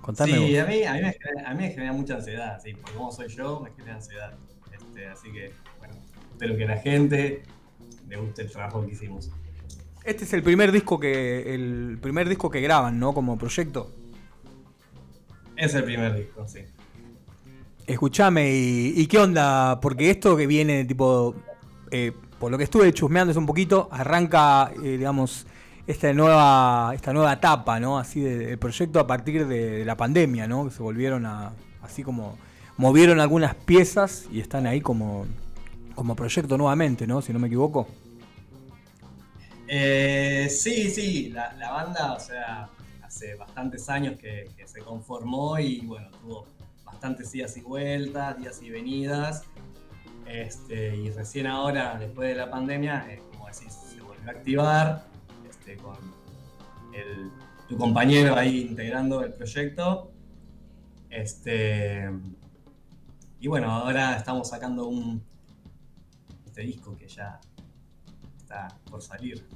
Contame 0.00 0.32
sí, 0.34 0.56
a 0.58 0.66
mí, 0.66 0.82
a, 0.84 0.94
mí 0.94 1.00
me 1.02 1.12
genera, 1.12 1.50
a 1.50 1.54
mí 1.54 1.62
me 1.62 1.70
genera 1.70 1.92
mucha 1.92 2.14
ansiedad, 2.14 2.60
sí, 2.62 2.74
por 2.74 2.92
cómo 2.92 3.12
soy 3.12 3.28
yo, 3.28 3.60
me 3.60 3.70
genera 3.72 3.96
ansiedad. 3.96 4.34
Este, 4.72 5.06
así 5.06 5.32
que, 5.32 5.52
bueno, 5.78 5.94
espero 6.32 6.56
que 6.56 6.64
la 6.66 6.76
gente 6.78 7.42
le 8.08 8.16
guste 8.16 8.42
el 8.42 8.50
trabajo 8.50 8.84
que 8.86 8.92
hicimos. 8.92 9.30
Este 10.04 10.24
es 10.24 10.32
el 10.32 10.42
primer 10.42 10.72
disco 10.72 10.98
que 10.98 11.54
el 11.54 11.98
primer 12.00 12.28
disco 12.28 12.50
que 12.50 12.60
graban, 12.60 12.98
¿no? 12.98 13.14
Como 13.14 13.38
proyecto. 13.38 13.92
Es 15.56 15.74
el 15.74 15.84
primer 15.84 16.16
disco, 16.16 16.46
sí. 16.48 16.60
Escuchame, 17.92 18.50
y, 18.50 19.06
qué 19.06 19.18
onda? 19.18 19.78
Porque 19.78 20.08
esto 20.08 20.34
que 20.34 20.46
viene, 20.46 20.86
tipo, 20.86 21.34
eh, 21.90 22.10
por 22.40 22.50
lo 22.50 22.56
que 22.56 22.64
estuve 22.64 22.90
chusmeando 22.94 23.32
es 23.32 23.36
un 23.36 23.44
poquito, 23.44 23.90
arranca, 23.92 24.72
eh, 24.82 24.96
digamos, 24.96 25.46
esta 25.86 26.10
nueva, 26.14 26.92
esta 26.94 27.12
nueva 27.12 27.34
etapa, 27.34 27.78
¿no? 27.80 27.98
Así 27.98 28.20
de- 28.20 28.46
del 28.46 28.58
proyecto 28.58 28.98
a 28.98 29.06
partir 29.06 29.46
de, 29.46 29.84
la 29.84 29.94
pandemia, 29.94 30.46
¿no? 30.48 30.64
Que 30.64 30.70
se 30.70 30.82
volvieron 30.82 31.26
a, 31.26 31.52
así 31.82 32.02
como, 32.02 32.38
movieron 32.78 33.20
algunas 33.20 33.54
piezas 33.54 34.24
y 34.32 34.40
están 34.40 34.66
ahí 34.66 34.80
como, 34.80 35.26
como 35.94 36.16
proyecto 36.16 36.56
nuevamente, 36.56 37.06
¿no? 37.06 37.20
Si 37.20 37.30
no 37.34 37.38
me 37.38 37.48
equivoco. 37.48 37.86
Eh, 39.68 40.48
sí, 40.50 40.90
sí, 40.90 41.28
la, 41.28 41.52
la 41.58 41.70
banda, 41.72 42.14
o 42.14 42.20
sea, 42.20 42.70
hace 43.02 43.34
bastantes 43.34 43.90
años 43.90 44.16
que, 44.18 44.48
que 44.56 44.66
se 44.66 44.80
conformó 44.80 45.58
y 45.58 45.80
bueno, 45.84 46.08
tuvo 46.22 46.46
bastantes 46.92 47.34
idas 47.34 47.56
y 47.56 47.62
vueltas, 47.62 48.38
días 48.38 48.62
y 48.62 48.70
venidas. 48.70 49.44
Este, 50.26 50.96
y 50.96 51.10
recién 51.10 51.46
ahora, 51.46 51.96
después 51.98 52.28
de 52.28 52.34
la 52.36 52.50
pandemia, 52.50 53.06
como 53.32 53.46
decís, 53.46 53.72
se 53.72 54.00
volvió 54.00 54.28
a 54.28 54.30
activar 54.30 55.04
este, 55.48 55.76
con 55.76 55.96
tu 57.68 57.76
compañero 57.76 58.36
ahí 58.36 58.60
integrando 58.60 59.24
el 59.24 59.32
proyecto. 59.32 60.12
Este, 61.10 62.08
y 63.40 63.48
bueno, 63.48 63.70
ahora 63.70 64.16
estamos 64.16 64.48
sacando 64.48 64.86
un 64.86 65.22
este 66.46 66.62
disco 66.62 66.96
que 66.96 67.08
ya 67.08 67.40
está 68.38 68.68
por 68.90 69.02
salir. 69.02 69.46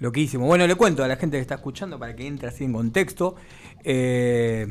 Loquísimo. 0.00 0.46
Bueno, 0.46 0.66
le 0.66 0.74
cuento 0.74 1.04
a 1.04 1.08
la 1.08 1.16
gente 1.16 1.36
que 1.36 1.42
está 1.42 1.54
escuchando 1.54 1.98
para 1.98 2.14
que 2.14 2.26
entre 2.26 2.48
así 2.48 2.64
en 2.64 2.72
contexto. 2.72 3.36
Eh, 3.82 4.66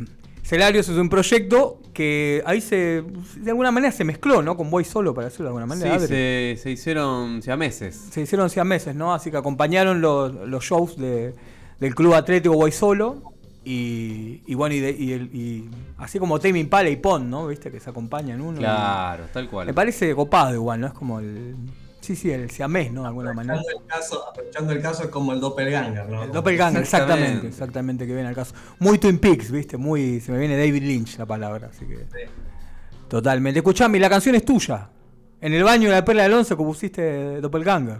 Celarios 0.46 0.88
es 0.90 0.98
un 0.98 1.10
proyecto 1.10 1.80
que 1.92 2.44
ahí 2.46 2.62
se, 2.62 3.04
de 3.38 3.50
alguna 3.50 3.72
manera 3.72 3.92
se 3.92 4.04
mezcló, 4.04 4.42
¿no? 4.44 4.56
Con 4.56 4.70
Boy 4.70 4.84
Solo, 4.86 5.14
para 5.14 5.26
decirlo 5.26 5.46
de 5.46 5.58
alguna 5.58 5.66
Sí, 5.76 5.80
manera. 5.80 5.96
Adri. 5.96 6.08
se, 6.08 6.58
se 6.62 6.70
hicieron 6.72 7.42
ya 7.42 7.58
meses. 7.58 7.96
Se 8.12 8.22
hicieron 8.22 8.46
hacía 8.46 8.64
meses, 8.64 8.94
¿no? 8.96 9.14
Así 9.14 9.32
que 9.32 9.38
acompañaron 9.38 10.02
los, 10.02 10.32
los 10.34 10.64
shows 10.64 10.98
de- 10.98 11.34
del 11.80 11.96
Club 11.96 12.14
Atlético 12.14 12.54
Boy 12.56 12.72
Solo. 12.72 13.24
Y, 13.64 14.44
y 14.46 14.54
bueno, 14.54 14.76
y, 14.76 14.80
de- 14.82 14.92
y 14.92 15.14
el- 15.14 15.36
y 15.36 15.70
así 15.98 16.20
como 16.20 16.38
Tame 16.40 16.60
Impala 16.60 16.90
y 16.90 16.98
Pon, 16.98 17.28
¿no? 17.30 17.48
¿Viste? 17.48 17.72
Que 17.72 17.80
se 17.80 17.90
acompañan 17.90 18.40
uno. 18.40 18.60
Claro, 18.60 19.24
tal 19.34 19.50
cual. 19.50 19.66
Me 19.66 19.74
parece 19.74 20.14
copado 20.14 20.54
igual, 20.54 20.80
¿no? 20.82 20.88
Es 20.88 20.94
como 20.94 21.20
el... 21.20 21.56
Sí, 22.06 22.16
sí, 22.16 22.30
el 22.32 22.52
siamés, 22.52 22.92
¿no? 22.92 23.02
De 23.02 23.08
alguna 23.08 23.34
manera. 23.34 23.56
Aprovechando 23.60 23.82
el 23.84 23.88
caso, 23.88 24.30
aprovechando 24.30 24.74
el 24.74 24.82
caso 24.82 25.04
es 25.04 25.10
como 25.10 25.34
el 25.34 25.40
doppelganger, 25.40 26.08
¿no? 26.08 26.24
El 26.24 26.32
Doppelganger, 26.32 26.82
Exactamente. 26.84 27.24
exactamente, 27.26 27.48
exactamente, 27.48 28.08
que 28.08 28.14
viene 28.14 28.30
al 28.30 28.36
caso. 28.36 28.54
Muy 28.80 29.00
Twin 29.00 29.18
Peaks, 29.18 29.50
¿viste? 29.52 29.78
Muy, 29.78 30.20
se 30.22 30.32
me 30.32 30.38
viene 30.38 30.56
David 30.58 30.84
Lynch 30.84 31.18
la 31.18 31.26
palabra, 31.26 31.70
así 31.72 31.86
que... 31.86 31.96
Sí. 31.98 32.30
Totalmente. 33.08 33.60
Escuchame, 33.60 34.00
la 34.00 34.10
canción 34.10 34.36
es 34.36 34.46
tuya. 34.46 34.90
En 35.42 35.54
el 35.54 35.64
baño 35.64 35.90
de 35.90 35.96
la 35.96 36.06
Perla 36.06 36.24
del 36.24 36.34
Once 36.34 36.56
compusiste 36.56 37.42
Doppelganger. 37.42 37.98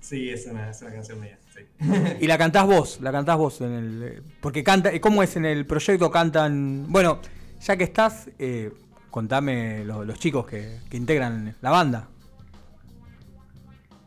Sí, 0.00 0.30
es 0.30 0.46
una, 0.46 0.70
es 0.70 0.80
una 0.82 0.92
canción 0.92 1.20
mía. 1.20 1.38
sí. 1.54 1.60
Y 2.20 2.26
la 2.26 2.38
cantás 2.38 2.64
vos, 2.66 2.98
la 3.00 3.10
cantás 3.12 3.36
vos 3.36 3.60
en 3.60 3.72
el. 3.72 4.02
eh, 4.02 4.22
Porque 4.40 4.62
canta. 4.62 4.90
¿Cómo 5.00 5.22
es 5.22 5.36
en 5.36 5.44
el 5.44 5.66
proyecto? 5.66 6.10
Cantan. 6.10 6.86
Bueno, 6.88 7.20
ya 7.60 7.76
que 7.76 7.84
estás, 7.84 8.28
eh, 8.38 8.72
contame 9.10 9.84
lo- 9.84 10.04
los 10.04 10.18
chicos 10.18 10.46
que, 10.46 10.78
que 10.88 10.96
integran 10.96 11.56
la 11.60 11.70
banda. 11.70 12.08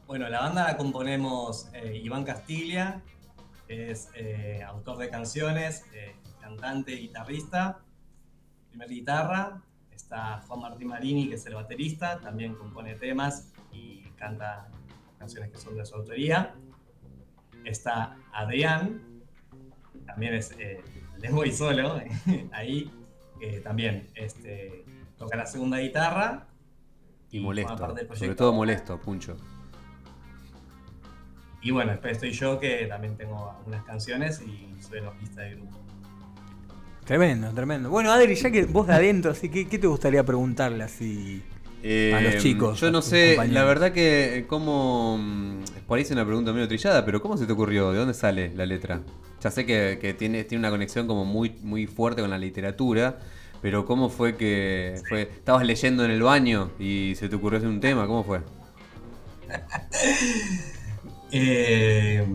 Bueno, 0.09 0.27
la 0.27 0.39
banda 0.39 0.63
la 0.63 0.75
componemos 0.75 1.69
eh, 1.71 2.01
Iván 2.03 2.23
Castilla, 2.23 3.03
que 3.67 3.91
es 3.91 4.09
eh, 4.15 4.63
autor 4.65 4.97
de 4.97 5.07
canciones, 5.07 5.85
eh, 5.93 6.15
cantante 6.41 6.93
y 6.93 7.01
guitarrista, 7.01 7.81
primer 8.69 8.89
guitarra. 8.89 9.61
Está 9.91 10.41
Juan 10.47 10.61
Martín 10.61 10.87
Marini, 10.87 11.29
que 11.29 11.35
es 11.35 11.45
el 11.45 11.53
baterista, 11.53 12.19
también 12.21 12.55
compone 12.55 12.95
temas 12.95 13.53
y 13.71 14.01
canta 14.17 14.71
canciones 15.19 15.51
que 15.51 15.59
son 15.59 15.77
de 15.77 15.85
su 15.85 15.93
autoría. 15.93 16.55
Está 17.63 18.17
Adrián, 18.33 19.21
también 20.07 20.33
es 20.33 20.57
de 20.57 21.29
muy 21.29 21.51
solo, 21.51 22.01
ahí, 22.51 22.91
que 23.39 23.59
también 23.59 24.09
este, 24.15 24.85
toca 25.19 25.37
la 25.37 25.45
segunda 25.45 25.77
guitarra. 25.77 26.47
Y 27.29 27.41
molesto. 27.41 27.77
Sobre 28.15 28.33
todo 28.33 28.53
molesto, 28.53 28.99
Puncho. 28.99 29.37
Y 31.61 31.71
bueno, 31.71 31.91
después 31.91 32.13
estoy 32.13 32.31
yo 32.31 32.59
que 32.59 32.85
también 32.87 33.17
tengo 33.17 33.51
algunas 33.51 33.83
canciones 33.85 34.41
y 34.41 34.81
soy 34.81 34.99
el 34.99 35.05
bajista 35.05 35.41
del 35.41 35.57
grupo. 35.57 35.79
Tremendo, 37.05 37.51
tremendo. 37.53 37.89
Bueno, 37.89 38.11
Adri, 38.11 38.35
ya 38.35 38.51
que 38.51 38.65
vos 38.65 38.87
de 38.87 38.93
adentro, 38.93 39.31
así, 39.31 39.49
¿qué, 39.49 39.67
qué 39.67 39.79
te 39.79 39.87
gustaría 39.87 40.23
preguntarle 40.23 40.83
así? 40.83 41.43
A 42.11 42.21
los 42.21 42.37
chicos, 42.37 42.77
Eh, 42.77 42.81
Yo 42.81 42.87
a 42.87 42.91
no 42.91 43.01
sé, 43.01 43.27
compañeros. 43.35 43.53
la 43.53 43.63
verdad 43.63 43.91
que 43.93 44.37
eh, 44.39 44.47
cómo... 44.47 45.17
mm, 45.19 45.63
Por 45.87 45.97
ahí 45.97 46.03
es 46.03 46.11
una 46.11 46.25
pregunta 46.25 46.53
medio 46.53 46.67
trillada, 46.67 47.05
pero 47.05 47.21
¿cómo 47.21 47.37
se 47.37 47.47
te 47.47 47.53
ocurrió? 47.53 47.91
¿De 47.91 47.99
dónde 47.99 48.13
sale 48.13 48.53
la 48.55 48.65
letra? 48.65 49.01
Ya 49.41 49.51
sé 49.51 49.65
que, 49.65 49.97
que 50.01 50.13
tiene, 50.13 50.43
tiene 50.43 50.59
una 50.61 50.69
conexión 50.71 51.07
como 51.07 51.25
muy, 51.25 51.51
muy 51.61 51.87
fuerte 51.87 52.21
con 52.21 52.29
la 52.29 52.37
literatura, 52.37 53.19
pero 53.61 53.85
¿cómo 53.85 54.09
fue 54.09 54.37
que 54.37 55.03
fue? 55.07 55.23
¿Estabas 55.23 55.65
leyendo 55.65 56.05
en 56.05 56.11
el 56.11 56.21
baño 56.21 56.75
y 56.79 57.13
se 57.15 57.29
te 57.29 57.35
ocurrió 57.37 57.57
hacer 57.59 57.69
un 57.69 57.79
tema? 57.79 58.05
¿Cómo 58.07 58.23
fue? 58.23 58.41
Eh, 61.31 62.25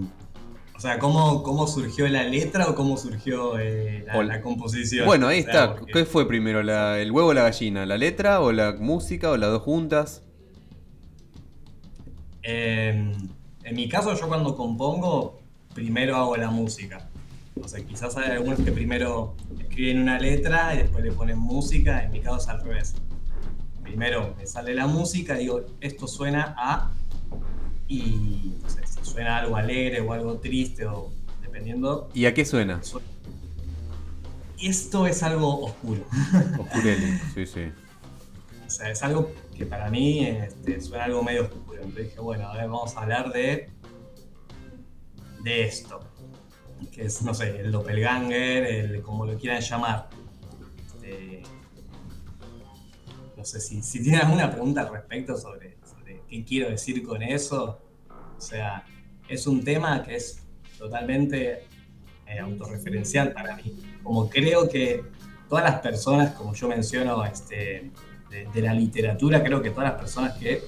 o 0.77 0.81
sea, 0.81 0.99
¿cómo, 0.99 1.43
¿cómo 1.43 1.67
surgió 1.67 2.07
la 2.09 2.25
letra 2.25 2.69
o 2.69 2.75
cómo 2.75 2.97
surgió 2.97 3.59
eh, 3.59 4.05
la, 4.25 4.41
composición? 4.41 5.07
Bueno, 5.07 5.29
ahí 5.29 5.39
está. 5.41 5.75
porque- 5.77 5.93
¿Qué 5.93 6.05
fue 6.05 6.29
primero? 6.29 6.63
la- 6.63 6.99
¿El 7.01 7.11
huevo 7.13 7.29
o 7.29 7.35
la 7.35 7.43
gallina? 7.45 7.87
¿La 7.87 7.97
letra 7.97 8.41
o 8.41 8.53
la 8.53 8.73
música 8.79 9.31
o 9.31 9.37
las 9.37 9.51
dos 9.51 9.63
juntas? 9.63 10.23
Eh, 12.43 13.13
en 13.65 13.75
mi 13.77 13.89
caso, 13.89 14.15
yo 14.15 14.29
cuando 14.29 14.55
compongo, 14.57 15.41
primero 15.75 16.17
hago 16.17 16.37
la 16.37 16.51
música. 16.51 17.09
O 17.63 17.69
sea, 17.69 17.83
quizás 17.85 18.17
hay 18.17 18.33
algunos 18.33 18.61
que 18.61 18.73
primero 18.73 19.35
escriben 19.61 20.01
una 20.03 20.19
letra 20.19 20.75
y 20.75 20.79
después 20.79 21.05
le 21.05 21.13
ponen 21.13 21.39
música. 21.39 22.03
En 22.05 22.11
mi 22.11 22.21
caso 22.21 22.37
es 22.39 22.49
al 22.49 22.63
revés. 22.63 22.95
Primero 23.83 24.35
me 24.37 24.47
sale 24.47 24.75
la 24.75 24.87
música, 24.87 25.35
digo, 25.37 25.63
esto 25.81 26.07
suena 26.09 26.55
a. 26.59 26.93
Y 27.87 28.55
no 28.63 28.69
sé, 28.69 28.84
suena 29.05 29.39
algo 29.39 29.57
alegre 29.57 30.01
o 30.01 30.13
algo 30.13 30.39
triste, 30.39 30.87
o 30.87 31.13
dependiendo. 31.43 32.09
¿Y 32.15 32.27
a 32.27 32.35
qué 32.35 32.45
suena? 32.45 32.81
Esto 34.61 35.07
es 35.07 35.23
algo 35.23 35.67
oscuro. 35.67 36.05
Oscureli, 36.59 37.19
sí, 37.35 37.47
sí. 37.47 37.73
O 38.67 38.71
sea, 38.71 38.91
es 38.91 39.03
algo 39.03 39.31
que 39.57 39.67
para 39.67 39.91
mí 39.91 40.27
este, 40.27 40.81
suena 40.81 41.05
algo 41.05 41.23
medio 41.23 41.43
oscuro. 41.43 41.83
Entonces 41.83 42.07
dije, 42.09 42.21
bueno, 42.21 42.49
a 42.49 42.55
ver, 42.57 42.69
vamos 42.69 42.97
a 42.97 43.03
hablar 43.03 43.33
de. 43.33 43.69
de 45.43 45.65
esto. 45.65 46.01
Que 46.91 47.05
es, 47.05 47.23
no 47.23 47.35
sé, 47.35 47.61
el 47.61 47.73
doppelganger, 47.73 48.65
el 48.65 49.03
como 49.03 49.27
lo 49.27 49.39
quieran 49.39 49.61
llamar. 49.61 50.09
Este, 50.87 51.43
no 53.37 53.45
sé 53.45 53.61
si, 53.61 53.83
si 53.83 54.03
tienen 54.03 54.23
alguna 54.23 54.51
pregunta 54.51 54.83
al 54.83 54.93
respecto 54.93 55.37
sobre, 55.37 55.77
sobre 55.85 56.23
qué 56.29 56.45
quiero 56.45 56.71
decir 56.71 57.07
con 57.07 57.23
eso. 57.23 57.81
O 58.37 58.41
sea, 58.41 58.85
es 59.29 59.47
un 59.47 59.65
tema 59.65 60.03
que 60.03 60.17
es 60.17 60.43
totalmente 60.79 61.65
eh, 62.27 62.39
autorreferencial 62.39 63.33
para 63.33 63.57
mí. 63.57 63.83
Como 64.03 64.29
creo 64.29 64.69
que 64.69 65.05
todas 65.49 65.65
las 65.65 65.81
personas, 65.81 66.35
como 66.35 66.55
yo 66.55 66.69
menciono, 66.69 67.25
este, 67.25 67.91
de, 68.31 68.49
de 68.53 68.63
la 68.63 68.75
literatura, 68.75 69.43
creo 69.43 69.63
que 69.63 69.71
todas 69.71 69.91
las 69.91 69.99
personas 69.99 70.37
que 70.39 70.63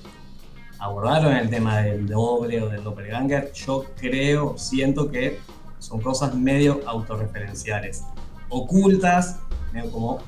abordaron 0.78 1.34
el 1.34 1.48
tema 1.48 1.78
del 1.78 2.06
doble 2.06 2.62
o 2.62 2.68
del 2.68 2.82
doppelganger, 2.82 3.52
yo 3.52 3.84
creo, 3.96 4.56
siento 4.58 5.10
que 5.10 5.38
son 5.78 6.00
cosas 6.00 6.34
medio 6.34 6.80
autorreferenciales, 6.86 8.04
ocultas, 8.48 9.38
medio 9.72 9.90
como 9.90 10.18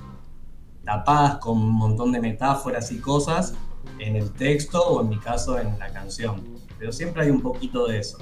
tapadas 0.85 1.37
con 1.37 1.59
un 1.59 1.75
montón 1.75 2.13
de 2.13 2.21
metáforas 2.21 2.91
y 2.93 2.99
cosas 2.99 3.55
en 3.99 4.17
el 4.17 4.31
texto 4.33 4.81
o 4.81 5.03
en 5.03 5.09
mi 5.09 5.19
caso 5.19 5.59
en 5.59 5.79
la 5.79 5.91
canción. 5.93 6.58
Pero 6.79 6.93
siempre 6.93 7.23
hay 7.23 7.31
un 7.31 7.41
poquito 7.41 7.87
de 7.87 7.99
eso. 7.99 8.19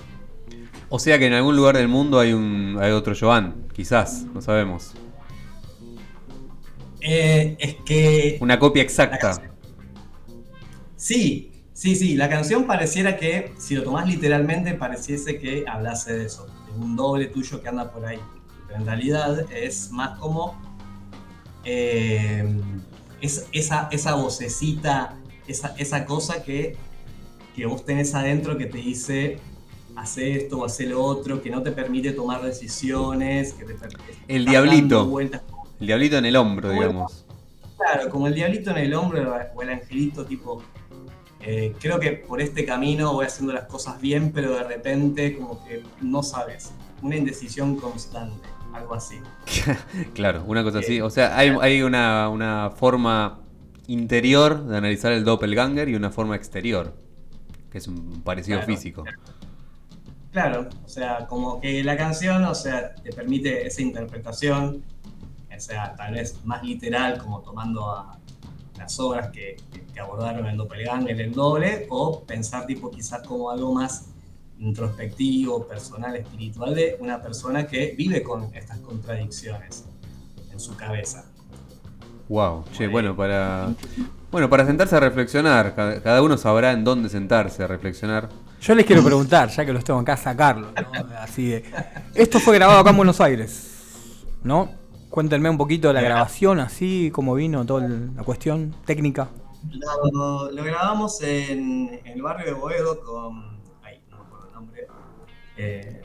O 0.89 0.99
sea 0.99 1.19
que 1.19 1.27
en 1.27 1.33
algún 1.33 1.57
lugar 1.57 1.77
del 1.77 1.89
mundo 1.89 2.19
hay 2.19 2.33
un 2.33 2.79
hay 2.81 2.93
otro 2.93 3.15
Joan, 3.19 3.67
quizás, 3.73 4.25
no 4.33 4.41
sabemos. 4.41 4.93
Eh, 7.01 7.57
es 7.59 7.77
que 7.85 8.39
Una 8.41 8.59
copia 8.59 8.83
exacta. 8.83 9.41
Sí, 10.97 11.53
sí, 11.73 11.95
sí. 11.95 12.15
La 12.17 12.29
canción 12.29 12.67
pareciera 12.67 13.17
que, 13.17 13.53
si 13.59 13.75
lo 13.75 13.83
tomás 13.83 14.09
literalmente, 14.09 14.75
pareciese 14.75 15.39
que 15.39 15.65
hablase 15.69 16.17
de 16.17 16.27
eso, 16.27 16.47
de 16.47 16.81
un 16.81 16.97
doble 16.97 17.27
tuyo 17.27 17.61
que 17.61 17.69
anda 17.69 17.93
por 17.93 18.05
ahí. 18.07 18.19
Pero 18.67 18.81
en 18.81 18.87
realidad 18.87 19.47
es 19.53 19.91
más 19.91 20.19
como 20.19 20.61
eh, 21.65 22.45
es, 23.21 23.47
esa, 23.53 23.89
esa 23.91 24.15
vocecita, 24.15 25.17
esa, 25.47 25.75
esa 25.79 26.07
cosa 26.07 26.43
que, 26.43 26.77
que 27.57 27.65
vos 27.65 27.85
tenés 27.85 28.15
adentro 28.15 28.59
que 28.59 28.67
te 28.67 28.77
dice 28.77 29.39
hace 29.97 30.37
esto 30.37 30.59
o 30.59 30.65
hace 30.67 30.85
lo 30.87 31.03
otro, 31.03 31.43
que 31.43 31.49
no 31.49 31.63
te 31.63 31.73
permite 31.73 32.13
tomar 32.13 32.43
decisiones, 32.43 33.55
que 33.55 33.65
te 33.65 33.75
El 34.29 34.45
diablito. 34.45 35.07
vueltas 35.07 35.41
El 35.81 35.87
diablito 35.87 36.19
en 36.19 36.27
el 36.27 36.37
hombro, 36.37 36.71
digamos. 36.71 37.25
Claro, 37.79 38.11
como 38.11 38.27
el 38.27 38.35
diablito 38.35 38.71
en 38.71 38.79
el 38.79 38.95
hombro 38.95 39.35
o 39.55 39.63
el 39.63 39.71
angelito, 39.71 40.27
tipo, 40.27 40.63
eh, 41.41 41.75
creo 41.81 41.99
que 41.99 42.13
por 42.13 42.43
este 42.43 42.67
camino 42.67 43.15
voy 43.15 43.25
haciendo 43.25 43.55
las 43.55 43.65
cosas 43.65 43.99
bien, 44.01 44.33
pero 44.33 44.55
de 44.55 44.65
repente 44.65 45.35
como 45.37 45.65
que 45.65 45.83
no 46.03 46.23
sabes. 46.23 46.73
Una 47.01 47.17
indecisión 47.17 47.77
constante, 47.77 48.47
algo 48.75 48.95
así. 48.95 49.17
Claro, 50.15 50.45
una 50.47 50.63
cosa 50.63 50.81
así. 50.81 51.01
O 51.01 51.09
sea, 51.09 51.39
hay, 51.39 51.57
hay 51.61 51.81
una, 51.81 52.29
una 52.29 52.71
forma 52.71 53.41
interior 53.87 54.65
de 54.67 54.77
analizar 54.77 55.13
el 55.13 55.25
doppelganger 55.25 55.89
y 55.89 55.95
una 55.95 56.11
forma 56.11 56.37
exterior, 56.37 56.93
que 57.77 57.81
es 57.81 57.89
un 57.89 58.23
parecido 58.23 58.57
Claro. 58.59 58.73
físico. 58.73 59.05
Claro, 60.33 60.69
o 60.85 60.89
sea, 60.89 61.27
como 61.27 61.61
que 61.61 61.85
la 61.85 61.95
canción, 61.97 62.43
o 62.45 62.55
sea, 62.55 62.95
te 62.95 63.13
permite 63.13 63.67
esa 63.67 63.83
interpretación, 63.83 64.83
o 65.55 65.61
sea, 65.61 65.95
tal 65.95 66.15
vez 66.15 66.39
más 66.45 66.63
literal, 66.63 67.19
como 67.19 67.41
tomando 67.41 67.91
a 67.91 68.19
las 68.79 68.99
obras 69.01 69.29
que, 69.31 69.57
que- 69.73 70.01
abordaron 70.01 70.47
el 70.47 70.57
doppelganger, 70.59 71.19
el 71.21 71.33
doble, 71.33 71.87
o 71.91 72.23
pensar 72.25 72.67
tipo 72.67 72.91
quizás 72.91 73.27
como 73.27 73.51
algo 73.51 73.73
más 73.73 74.11
introspectivo, 74.59 75.67
personal, 75.67 76.17
espiritual 76.17 76.75
de 76.75 76.97
una 77.01 77.21
persona 77.23 77.67
que 77.67 77.95
vive 77.97 78.23
con 78.23 78.55
estas 78.55 78.79
contradicciones 78.81 79.85
en 80.53 80.61
su 80.61 80.77
cabeza. 80.77 81.25
Wow, 82.29 82.65
che, 82.73 82.89
bueno, 82.89 83.17
para. 83.17 83.75
Bueno, 84.31 84.51
para 84.51 84.67
sentarse 84.67 84.97
a 84.97 85.01
reflexionar, 85.01 85.75
cada, 85.75 86.03
cada 86.03 86.23
uno 86.23 86.37
sabrá 86.37 86.73
en 86.73 86.85
dónde 86.85 87.09
sentarse 87.09 87.63
a 87.63 87.67
reflexionar. 87.67 88.29
Yo 88.61 88.75
les 88.75 88.85
quiero 88.85 89.05
preguntar, 89.05 89.49
ya 89.49 89.65
que 89.65 89.73
los 89.73 89.85
tengo 89.85 90.01
acá, 90.01 90.17
sacarlo, 90.17 90.73
¿no? 90.73 91.17
Así 91.21 91.49
de. 91.49 91.65
Esto 92.15 92.41
fue 92.41 92.55
grabado 92.57 92.81
acá 92.81 92.91
en 92.91 92.97
Buenos 92.97 93.21
Aires, 93.21 94.25
¿no? 94.43 94.71
Cuéntenme 95.11 95.49
un 95.49 95.57
poquito 95.57 95.89
de 95.89 95.95
la 95.95 96.01
grabación, 96.03 96.61
así, 96.61 97.11
cómo 97.13 97.35
vino 97.35 97.65
toda 97.65 97.89
la 97.89 98.23
cuestión 98.25 98.75
técnica. 98.85 99.29
Lo, 100.13 100.51
lo 100.51 100.65
grabamos 100.65 101.23
en, 101.23 102.01
en 102.05 102.07
el 102.07 102.23
barrio 102.23 102.47
de 102.47 102.53
Boedo 102.53 103.01
con. 103.01 103.59
Ay, 103.83 104.01
no 104.11 104.19
me 104.19 104.25
acuerdo 104.25 104.47
el 104.49 104.53
nombre. 104.55 104.87
Eh, 105.57 106.03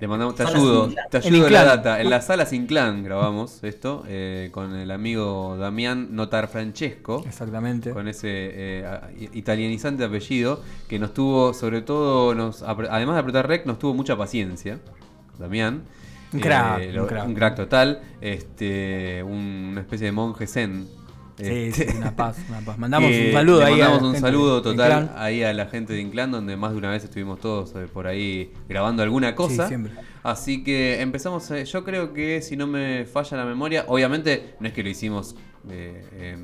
Le 0.00 0.06
mandamos, 0.06 0.36
te 0.36 0.44
ayudo, 0.44 0.88
te 1.10 1.16
En 1.18 1.24
ayudo 1.34 1.46
en 1.48 1.52
la 1.52 1.64
data. 1.64 2.00
En 2.00 2.08
la 2.10 2.20
sala 2.20 2.46
Inclán 2.52 3.02
grabamos 3.02 3.64
esto 3.64 4.04
eh, 4.06 4.48
con 4.52 4.74
el 4.76 4.90
amigo 4.92 5.56
Damián 5.58 6.14
Notar 6.14 6.46
Francesco. 6.48 7.24
Exactamente. 7.26 7.90
con 7.90 8.06
ese 8.06 8.28
eh, 8.30 9.28
italianizante 9.32 10.04
apellido 10.04 10.62
que 10.88 10.98
nos 11.00 11.12
tuvo, 11.14 11.52
sobre 11.52 11.82
todo, 11.82 12.34
nos, 12.34 12.62
además 12.62 13.16
de 13.16 13.20
apretar 13.20 13.48
rec, 13.48 13.66
nos 13.66 13.78
tuvo 13.80 13.94
mucha 13.94 14.16
paciencia, 14.16 14.78
Damián. 15.38 15.82
Un 16.32 16.40
crack, 16.40 16.78
Eh, 16.80 16.92
lo- 16.92 17.02
un 17.24 17.34
crack. 17.34 17.56
total. 17.56 18.00
Este, 18.20 19.22
un- 19.22 19.68
una 19.72 19.80
especie 19.80 20.06
de 20.06 20.12
monje 20.12 20.46
zen 20.46 20.86
Sí, 21.38 21.44
Este, 21.46 21.90
sí, 21.92 21.96
una 21.96 22.14
paz, 22.16 22.36
una 22.48 22.60
paz. 22.60 22.76
Mandamos 22.78 23.10
un 23.10 23.32
saludo 23.32 23.64
ahí. 23.64 23.74
a 23.74 23.76
la 23.76 23.84
Mandamos 23.84 24.02
un 24.02 24.14
gente 24.14 24.20
saludo 24.28 24.56
de 24.56 24.62
total 24.62 25.12
ahí 25.16 25.42
a 25.44 25.52
la 25.52 25.66
gente 25.66 25.92
de 25.92 26.00
Inclán, 26.00 26.32
donde 26.32 26.56
más 26.56 26.72
de 26.72 26.78
una 26.78 26.90
vez 26.90 27.04
estuvimos 27.04 27.38
todos 27.40 27.74
eh, 27.76 27.86
por 27.92 28.06
ahí 28.08 28.52
grabando 28.68 29.02
alguna 29.04 29.34
cosa. 29.36 29.62
Sí, 29.64 29.68
siempre. 29.68 29.92
Así 30.24 30.64
que 30.64 31.00
empezamos, 31.00 31.48
eh, 31.52 31.64
yo 31.64 31.84
creo 31.84 32.12
que 32.12 32.42
si 32.42 32.56
no 32.56 32.66
me 32.66 33.04
falla 33.06 33.36
la 33.36 33.44
memoria, 33.44 33.84
obviamente 33.86 34.54
no 34.60 34.66
es 34.66 34.74
que 34.74 34.82
lo 34.82 34.88
hicimos 34.88 35.36
eh, 35.70 36.04
eh, 36.12 36.36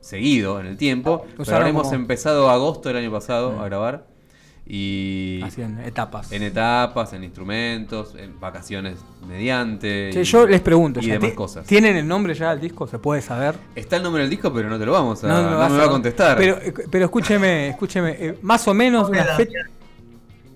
seguido 0.00 0.58
en 0.60 0.66
el 0.66 0.76
tiempo, 0.78 1.22
pero 1.28 1.42
Usaron 1.42 1.60
habremos 1.62 1.82
como- 1.84 1.94
empezado 1.96 2.48
agosto 2.50 2.88
del 2.88 2.96
año 2.98 3.10
pasado 3.12 3.52
Mm. 3.52 3.60
a 3.60 3.64
grabar 3.66 4.06
y 4.72 5.40
Así 5.42 5.62
en 5.62 5.80
etapas. 5.80 6.30
en 6.30 6.44
etapas, 6.44 7.12
en 7.12 7.24
instrumentos, 7.24 8.14
en 8.14 8.38
vacaciones 8.38 8.98
mediante. 9.26 10.10
Che, 10.12 10.20
y- 10.20 10.24
yo 10.24 10.46
les 10.46 10.60
pregunto, 10.60 11.00
y 11.00 11.06
ya, 11.06 11.14
demás 11.14 11.30
¿ti- 11.30 11.34
cosas. 11.36 11.66
¿tienen 11.66 11.96
el 11.96 12.06
nombre 12.06 12.34
ya 12.34 12.50
del 12.50 12.60
disco? 12.60 12.86
¿Se 12.86 12.98
puede 13.00 13.20
saber? 13.20 13.56
Está 13.74 13.96
el 13.96 14.04
nombre 14.04 14.22
del 14.22 14.30
disco, 14.30 14.52
pero 14.54 14.68
no 14.68 14.78
te 14.78 14.86
lo 14.86 14.92
vamos 14.92 15.24
a, 15.24 15.28
no, 15.28 15.42
me 15.70 15.76
va 15.76 15.84
a 15.86 15.88
contestar. 15.88 16.36
Pero, 16.36 16.56
eh, 16.62 16.72
pero 16.88 17.04
escúcheme, 17.06 17.70
escúcheme, 17.70 18.10
eh, 18.18 18.38
más 18.42 18.68
o 18.68 18.72
menos 18.74 19.08
Pobre 19.08 19.20
una 19.22 19.34
fecha. 19.34 19.50
Damián. 19.58 19.70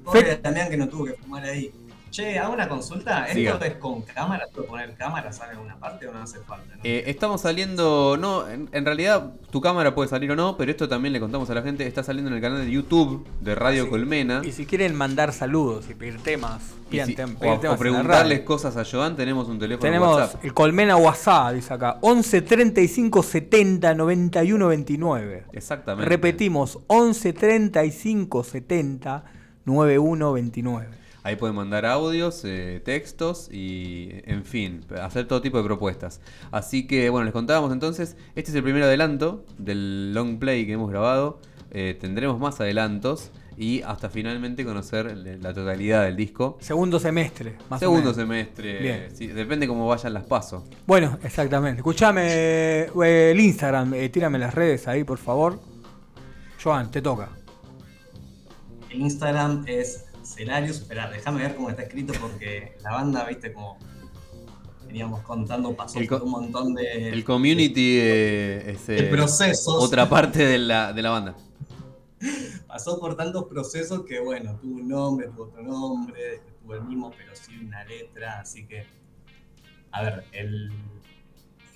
Pobre 0.05 0.41
Damián 0.41 0.71
que 0.71 0.77
no 0.77 0.89
tuvo 0.89 1.05
que 1.07 1.13
fumar 1.15 1.43
ahí. 1.45 1.73
Che, 2.15 2.39
hago 2.39 2.53
una 2.53 2.69
consulta. 2.69 3.25
¿Esto 3.27 3.35
Siga. 3.35 3.59
es 3.67 3.75
con 3.75 4.03
cámara? 4.03 4.47
¿Puedo 4.55 4.69
poner 4.69 4.95
cámara? 4.95 5.33
¿Sale 5.33 5.51
en 5.51 5.57
alguna 5.57 5.77
parte 5.81 6.07
o 6.07 6.13
no 6.13 6.23
hace 6.23 6.39
falta? 6.39 6.77
no? 6.77 6.81
Eh, 6.85 7.03
estamos 7.09 7.41
saliendo, 7.41 8.17
no, 8.17 8.49
en, 8.49 8.69
en 8.71 8.85
realidad 8.85 9.33
tu 9.51 9.61
cámara 9.61 9.97
puede 9.97 10.09
salir 10.09 10.31
o 10.31 10.37
no, 10.37 10.57
pero 10.57 10.71
esto 10.71 10.89
también 10.89 11.13
le 11.13 11.19
contamos 11.19 11.51
a 11.51 11.55
la 11.55 11.63
gente, 11.63 11.85
está 11.89 12.05
saliendo 12.05 12.31
en 12.31 12.37
el 12.37 12.41
canal 12.41 12.65
de 12.65 12.71
YouTube 12.71 13.27
de 13.41 13.57
Radio 13.57 13.85
Sí. 13.85 13.91
Colmena. 13.91 14.43
Y 14.45 14.53
si 14.53 14.65
quieren 14.65 14.95
mandar 14.95 15.33
saludos 15.33 15.87
y 15.91 15.95
pedir 15.95 16.19
temas, 16.23 16.63
Y 16.87 16.91
pidan 16.93 17.07
si- 17.09 17.17
tem- 17.17 17.35
o, 17.35 17.39
pedir 17.41 17.55
o 17.55 17.59
temas 17.61 17.73
la 17.73 17.79
preguntarles 17.79 18.39
radio. 18.39 18.45
cosas 18.45 18.77
a 18.77 18.85
Joan, 18.85 19.17
tenemos 19.17 19.49
un 19.49 19.59
teléfono 19.59 19.83
Tenemos 19.83 20.17
WhatsApp. 20.17 20.45
el 20.45 20.55
Colmena 20.55 20.97
WhatsApp, 20.97 21.55
dice 21.55 21.75
acá, 21.75 21.99
11 22.01 22.43
35 22.43 23.25
70 23.25 23.93
91 23.93 24.69
29. 24.69 25.47
Exactamente. 25.53 26.09
Repetimos, 26.09 26.79
11 26.87 27.33
35 27.33 28.45
70 28.45 29.25
91 29.65 30.33
29. 30.33 31.04
Ahí 31.25 31.37
pueden 31.37 31.57
mandar 31.57 31.87
audios, 31.87 32.43
eh, 32.45 32.81
textos 32.85 33.49
y, 33.51 34.11
en 34.27 34.45
fin, 34.45 34.83
hacer 35.03 35.27
todo 35.27 35.41
tipo 35.41 35.57
de 35.59 35.65
propuestas. 35.65 36.21
Así 36.53 36.87
que, 36.87 37.09
bueno, 37.11 37.25
les 37.25 37.33
contábamos 37.33 37.73
entonces, 37.73 38.17
este 38.37 38.51
es 38.51 38.55
el 38.55 38.63
primer 38.63 38.83
adelanto 38.85 39.45
del 39.59 40.13
long 40.15 40.39
play 40.39 40.67
que 40.67 40.75
hemos 40.75 40.91
grabado. 40.91 41.41
Eh, 41.71 41.97
tendremos 42.01 42.39
más 42.39 42.61
adelantos 42.61 43.31
y 43.57 43.83
hasta 43.83 44.11
finalmente 44.11 44.65
conocer 44.65 45.17
la 45.17 45.55
totalidad 45.55 46.05
del 46.05 46.15
disco. 46.17 46.59
Segundo 46.61 47.01
semestre, 47.01 47.57
más 47.71 47.79
o 47.79 47.81
Segundo 47.81 48.03
menos. 48.11 48.17
semestre, 48.17 48.81
Bien. 48.81 49.09
sí, 49.15 49.27
depende 49.29 49.67
cómo 49.67 49.87
vayan 49.89 50.13
las 50.13 50.25
pasos. 50.25 50.63
Bueno, 50.87 51.19
exactamente. 51.25 51.79
Escuchame 51.81 52.23
eh, 52.27 53.31
el 53.31 53.41
Instagram, 53.41 53.95
eh, 53.95 54.09
tírame 54.09 54.39
las 54.39 54.55
redes 54.55 54.87
ahí, 54.89 55.05
por 55.05 55.19
favor. 55.19 55.59
Joan, 56.63 56.91
te 56.91 57.01
toca. 57.01 57.31
El 58.91 59.01
Instagram 59.01 59.65
es 59.67 60.04
Celarius. 60.35 60.79
Espera, 60.79 61.11
déjame 61.11 61.43
ver 61.43 61.55
cómo 61.55 61.71
está 61.71 61.83
escrito 61.83 62.13
porque 62.21 62.77
la 62.83 62.93
banda, 62.93 63.25
viste, 63.25 63.53
como 63.53 63.79
veníamos 64.87 65.23
contando, 65.23 65.75
pasó 65.75 65.99
El 65.99 66.13
un 66.13 66.31
montón 66.31 66.75
de. 66.75 67.09
El 67.11 67.25
community 67.25 67.99
eh, 67.99 68.71
es 68.73 68.87
de 68.87 69.03
procesos. 69.05 69.83
otra 69.83 70.09
parte 70.09 70.45
de 70.45 70.59
la, 70.59 70.93
de 70.93 71.03
la 71.03 71.11
banda. 71.11 71.35
Pasó 72.67 72.99
por 72.99 73.17
tantos 73.17 73.45
procesos 73.45 74.05
que, 74.05 74.19
bueno, 74.19 74.57
tuvo 74.61 74.75
un 74.77 74.89
nombre, 74.89 75.29
tuvo 75.29 75.45
otro 75.45 75.63
nombre, 75.63 76.41
tuvo 76.61 76.75
el 76.75 76.83
mismo, 76.83 77.13
pero 77.17 77.35
sí 77.35 77.53
una 77.65 77.85
letra. 77.85 78.41
Así 78.41 78.67
que. 78.67 78.87
A 79.91 80.03
ver, 80.03 80.25
el. 80.33 80.73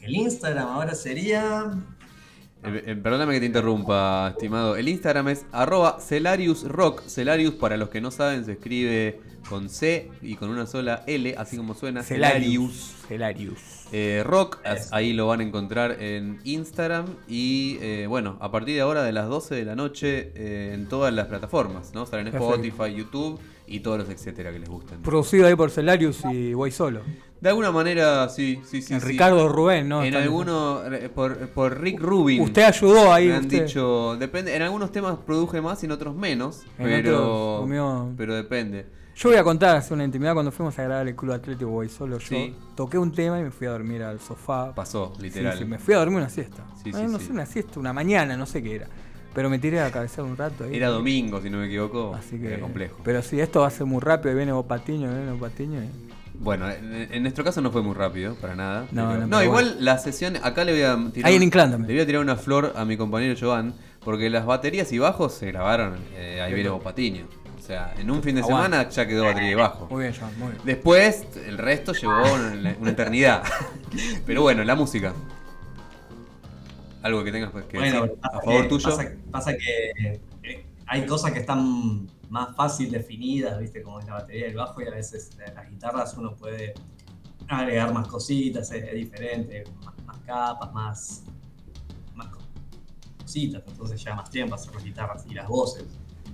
El 0.00 0.14
Instagram 0.14 0.68
ahora 0.68 0.94
sería. 0.94 1.72
Eh, 2.64 2.82
eh, 2.86 2.96
perdóname 2.96 3.34
que 3.34 3.40
te 3.40 3.46
interrumpa, 3.46 4.30
estimado. 4.30 4.76
El 4.76 4.88
Instagram 4.88 5.28
es 5.28 5.46
arroba 5.52 6.00
Celarius 6.00 6.64
Rock. 6.64 7.02
Celarius, 7.06 7.54
para 7.54 7.76
los 7.76 7.88
que 7.88 8.00
no 8.00 8.10
saben, 8.10 8.44
se 8.44 8.52
escribe 8.52 9.20
con 9.48 9.68
C 9.68 10.10
y 10.22 10.34
con 10.34 10.50
una 10.50 10.66
sola 10.66 11.04
L, 11.06 11.34
así 11.38 11.56
como 11.56 11.74
suena. 11.74 12.02
Celarius. 12.02 12.96
Celarius. 13.06 13.86
Eh, 13.92 14.22
rock, 14.24 14.58
Eso. 14.64 14.94
ahí 14.94 15.12
lo 15.12 15.28
van 15.28 15.40
a 15.40 15.44
encontrar 15.44 16.02
en 16.02 16.40
Instagram 16.44 17.06
y 17.26 17.78
eh, 17.80 18.06
bueno, 18.08 18.36
a 18.40 18.50
partir 18.50 18.74
de 18.74 18.80
ahora 18.82 19.02
de 19.02 19.12
las 19.12 19.28
12 19.28 19.54
de 19.54 19.64
la 19.64 19.76
noche 19.76 20.74
en 20.74 20.88
todas 20.88 21.14
las 21.14 21.28
plataformas, 21.28 21.94
¿no? 21.94 22.02
Estará 22.02 22.22
en. 22.22 22.28
Spotify, 22.28 22.94
YouTube 22.94 23.40
y 23.68 23.80
todos 23.80 23.98
los 23.98 24.08
etcétera 24.10 24.52
que 24.52 24.58
les 24.58 24.68
gusten. 24.68 25.00
Producido 25.02 25.46
ahí 25.46 25.54
por 25.54 25.70
Celarius 25.70 26.22
y 26.32 26.54
Voy 26.54 26.70
Solo. 26.70 27.02
De 27.40 27.48
alguna 27.50 27.70
manera, 27.70 28.28
sí, 28.28 28.60
sí, 28.64 28.82
sí. 28.82 28.94
en 28.94 29.00
sí. 29.00 29.06
Ricardo 29.06 29.48
Rubén, 29.48 29.88
¿no? 29.88 30.00
En 30.00 30.08
Están- 30.08 30.22
alguno, 30.24 30.82
eh, 30.92 31.08
por, 31.08 31.48
por 31.50 31.80
Rick 31.80 32.00
Rubin. 32.00 32.42
Usted 32.42 32.62
ayudó 32.62 33.12
ahí. 33.12 33.28
Me 33.28 33.34
han 33.34 33.42
usted. 33.42 33.64
dicho, 33.66 34.16
depende, 34.18 34.56
en 34.56 34.62
algunos 34.62 34.90
temas 34.90 35.16
produje 35.24 35.60
más 35.60 35.80
y 35.82 35.86
en 35.86 35.92
otros 35.92 36.16
menos, 36.16 36.64
En 36.78 36.86
pero, 36.86 37.60
otros 37.62 38.14
pero 38.16 38.34
depende. 38.34 38.86
Yo 39.14 39.30
voy 39.30 39.38
a 39.38 39.42
contar 39.44 39.76
hace 39.76 39.92
una 39.94 40.04
intimidad 40.04 40.32
cuando 40.34 40.52
fuimos 40.52 40.78
a 40.78 40.82
grabar 40.84 41.08
el 41.08 41.16
Club 41.16 41.32
Atlético 41.32 41.70
Voy 41.70 41.88
Solo. 41.88 42.18
Yo 42.18 42.26
Sí. 42.28 42.54
toqué 42.76 42.98
un 42.98 43.12
tema 43.12 43.38
y 43.40 43.42
me 43.42 43.50
fui 43.50 43.66
a 43.66 43.70
dormir 43.70 44.02
al 44.02 44.20
sofá. 44.20 44.72
Pasó, 44.74 45.12
literal. 45.20 45.58
sí, 45.58 45.64
me 45.64 45.78
fui 45.78 45.94
a 45.94 45.98
dormir 45.98 46.18
una 46.18 46.28
siesta. 46.30 46.64
Sí, 46.82 46.92
sí, 46.92 47.02
no 47.08 47.18
sé, 47.18 47.32
una 47.32 47.44
siesta, 47.46 47.80
una 47.80 47.92
mañana, 47.92 48.36
no 48.36 48.46
sé 48.46 48.62
qué 48.62 48.76
era. 48.76 48.88
Pero 49.38 49.50
me 49.50 49.60
tiré 49.60 49.80
a 49.80 49.92
cabecear 49.92 50.26
un 50.26 50.36
rato 50.36 50.64
ahí. 50.64 50.74
Era 50.74 50.88
domingo, 50.88 51.40
si 51.40 51.48
no 51.48 51.58
me 51.58 51.66
equivoco. 51.66 52.12
Así 52.12 52.36
que. 52.40 52.48
Era 52.48 52.58
complejo. 52.60 52.96
Pero 53.04 53.22
sí, 53.22 53.38
esto 53.40 53.60
va 53.60 53.68
a 53.68 53.70
ser 53.70 53.86
muy 53.86 54.00
rápido. 54.00 54.34
Viene 54.34 54.50
Bopatiño, 54.50 55.08
viene 55.14 55.30
Bopatiño. 55.30 55.80
y- 55.80 55.88
Bueno, 56.40 56.68
en, 56.68 57.06
en 57.12 57.22
nuestro 57.22 57.44
caso 57.44 57.60
no 57.60 57.70
fue 57.70 57.80
muy 57.82 57.94
rápido, 57.94 58.34
para 58.34 58.56
nada. 58.56 58.86
No, 58.90 59.08
pero- 59.10 59.20
no, 59.20 59.28
pero 59.38 59.42
igual 59.44 59.64
bueno. 59.66 59.80
la 59.82 59.98
sesión, 59.98 60.38
acá 60.42 60.64
le 60.64 60.72
voy 60.72 60.82
a 60.82 61.12
tirar. 61.12 61.28
Ahí 61.30 61.36
en 61.36 61.44
Inclán 61.44 61.70
también. 61.70 61.86
Le 61.86 61.94
voy 61.94 62.02
a 62.02 62.06
tirar 62.06 62.20
una 62.20 62.34
flor 62.34 62.72
a 62.74 62.84
mi 62.84 62.96
compañero 62.96 63.36
Joan, 63.40 63.74
porque 64.04 64.28
las 64.28 64.44
baterías 64.44 64.90
y 64.90 64.98
bajos 64.98 65.34
se 65.34 65.46
grabaron, 65.52 65.98
eh, 66.16 66.40
ahí 66.40 66.52
viene 66.52 66.70
Patiño. 66.82 67.26
O 67.56 67.62
sea, 67.62 67.94
en 67.96 68.10
un 68.10 68.20
fin 68.24 68.34
de 68.34 68.40
Aguante. 68.40 68.64
semana 68.70 68.88
ya 68.90 69.06
quedó 69.06 69.22
batería 69.24 69.50
y 69.52 69.54
bajo. 69.54 69.86
Muy 69.88 70.02
bien, 70.02 70.14
Joan, 70.18 70.36
muy 70.36 70.48
bien. 70.48 70.62
Después, 70.64 71.26
el 71.46 71.58
resto 71.58 71.92
llevó 71.92 72.22
una, 72.34 72.74
una 72.80 72.90
eternidad. 72.90 73.44
Pero 74.26 74.42
bueno, 74.42 74.64
la 74.64 74.74
música. 74.74 75.12
Algo 77.02 77.22
que 77.24 77.32
tengas 77.32 77.50
pues, 77.52 77.64
que 77.66 77.78
Bueno, 77.78 78.02
decir 78.02 78.18
a 78.22 78.40
favor 78.40 78.62
que- 78.62 78.68
tuyo. 78.68 78.84
Pasa, 78.88 79.12
pasa 79.30 79.52
que 79.56 80.20
eh, 80.42 80.66
hay 80.86 81.06
cosas 81.06 81.32
que 81.32 81.40
están 81.40 82.08
más 82.28 82.54
fácil 82.56 82.90
definidas, 82.90 83.58
¿viste? 83.58 83.82
Como 83.82 84.00
es 84.00 84.06
la 84.06 84.14
batería 84.14 84.46
y 84.46 84.50
el 84.50 84.56
bajo, 84.56 84.80
y 84.82 84.86
a 84.86 84.90
veces 84.90 85.30
las 85.54 85.70
guitarras 85.70 86.14
uno 86.16 86.34
puede 86.34 86.74
agregar 87.48 87.92
más 87.94 88.06
cositas, 88.08 88.70
es, 88.72 88.84
es 88.84 88.94
diferente, 88.94 89.64
más, 89.84 89.94
más 90.06 90.18
capas, 90.26 90.72
más, 90.74 91.22
más 92.14 92.28
cositas, 93.22 93.62
entonces 93.66 94.02
lleva 94.04 94.16
más 94.16 94.30
tiempo 94.30 94.54
hacer 94.54 94.74
las 94.74 94.84
guitarras 94.84 95.24
y 95.28 95.34
las 95.34 95.48
voces. 95.48 95.84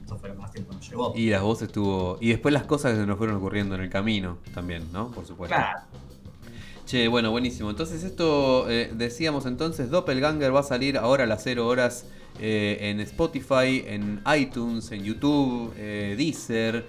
Eso 0.04 0.18
fue 0.18 0.28
lo 0.28 0.34
que 0.34 0.40
más 0.42 0.50
tiempo 0.50 0.72
nos 0.72 0.88
llevó. 0.88 1.12
Y 1.16 1.30
las 1.30 1.40
voces 1.42 1.70
tuvo. 1.72 2.18
Y 2.20 2.28
después 2.28 2.52
las 2.52 2.64
cosas 2.64 2.92
que 2.92 2.98
se 3.00 3.06
nos 3.06 3.16
fueron 3.16 3.36
ocurriendo 3.36 3.74
en 3.74 3.80
el 3.82 3.88
camino 3.90 4.38
también, 4.52 4.92
¿no? 4.92 5.10
Por 5.10 5.24
supuesto. 5.24 5.54
Claro, 5.56 5.80
Che, 6.86 7.08
bueno, 7.08 7.30
buenísimo. 7.30 7.70
Entonces 7.70 8.04
esto, 8.04 8.68
eh, 8.70 8.90
decíamos 8.94 9.46
entonces, 9.46 9.88
Doppelganger 9.90 10.54
va 10.54 10.60
a 10.60 10.64
salir 10.64 10.98
ahora 10.98 11.24
a 11.24 11.26
las 11.26 11.42
0 11.42 11.66
horas 11.66 12.06
eh, 12.40 12.76
en 12.90 13.00
Spotify, 13.00 13.84
en 13.86 14.20
iTunes, 14.36 14.90
en 14.92 15.02
YouTube, 15.02 15.72
eh, 15.78 16.14
Deezer, 16.18 16.84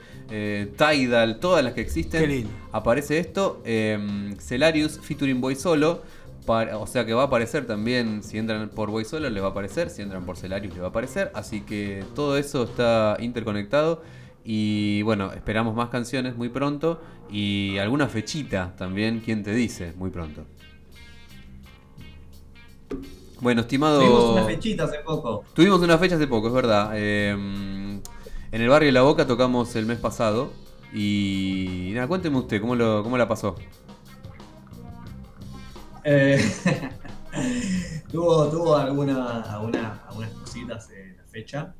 Tidal, 0.75 1.39
todas 1.39 1.63
las 1.63 1.73
que 1.73 1.81
existen. 1.81 2.21
Qué 2.21 2.27
lindo. 2.27 2.49
Aparece 2.73 3.19
esto, 3.19 3.61
eh, 3.63 3.97
Celarius 4.39 4.99
featuring 5.01 5.39
Boy 5.39 5.55
Solo. 5.55 6.01
para- 6.45 6.77
o 6.77 6.85
sea 6.85 7.07
que 7.07 7.13
va 7.15 7.23
a 7.23 7.25
aparecer 7.25 7.65
también, 7.65 8.21
si 8.21 8.37
entran 8.37 8.69
por 8.69 8.91
Boy 8.91 9.03
Solo 9.03 9.27
le 9.31 9.41
va 9.41 9.47
a 9.47 9.49
aparecer, 9.51 9.89
si 9.89 10.03
entran 10.03 10.25
por 10.27 10.37
Celarius 10.37 10.75
le 10.75 10.79
va 10.81 10.87
a 10.87 10.89
aparecer. 10.91 11.31
Así 11.33 11.61
que 11.61 12.03
todo 12.13 12.37
eso 12.37 12.65
está 12.65 13.17
interconectado. 13.19 14.03
Y 14.45 15.01
bueno, 15.01 15.33
esperamos 15.33 15.75
más 15.75 15.89
canciones 15.89 16.35
muy 16.37 16.49
pronto 16.49 17.01
y 17.31 17.77
alguna 17.79 18.07
fechita 18.07 18.75
también, 18.77 19.19
¿quién 19.19 19.41
te 19.43 19.51
dice? 19.53 19.93
Muy 19.97 20.11
pronto. 20.11 20.45
Bueno, 23.41 23.61
estimado... 23.61 23.99
tuvimos 23.99 24.23
una 24.31 24.43
fechita 24.45 24.83
hace 24.85 24.99
poco. 24.99 25.43
Tuvimos 25.53 25.81
una 25.81 25.97
fecha 25.97 26.15
hace 26.15 26.27
poco, 26.27 26.47
es 26.47 26.53
verdad. 26.53 26.91
Eh, 26.93 27.31
en 27.31 28.01
el 28.61 28.69
barrio 28.69 28.87
de 28.87 28.93
La 28.93 29.01
Boca 29.01 29.25
tocamos 29.27 29.75
el 29.75 29.85
mes 29.85 29.97
pasado. 29.97 30.53
Y 30.93 31.91
nada, 31.93 32.07
cuénteme 32.07 32.37
usted, 32.37 32.61
¿cómo, 32.61 32.75
lo, 32.75 33.03
cómo 33.03 33.17
la 33.17 33.27
pasó? 33.27 33.55
Eh, 36.03 36.39
tuvo 38.11 38.47
tuvo 38.49 38.77
alguna, 38.77 39.41
alguna- 39.41 40.03
algunas 40.07 40.29
cositas 40.31 40.89
en 40.91 41.17
la 41.17 41.23
fecha, 41.25 41.73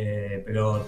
eh, 0.00 0.42
pero 0.46 0.86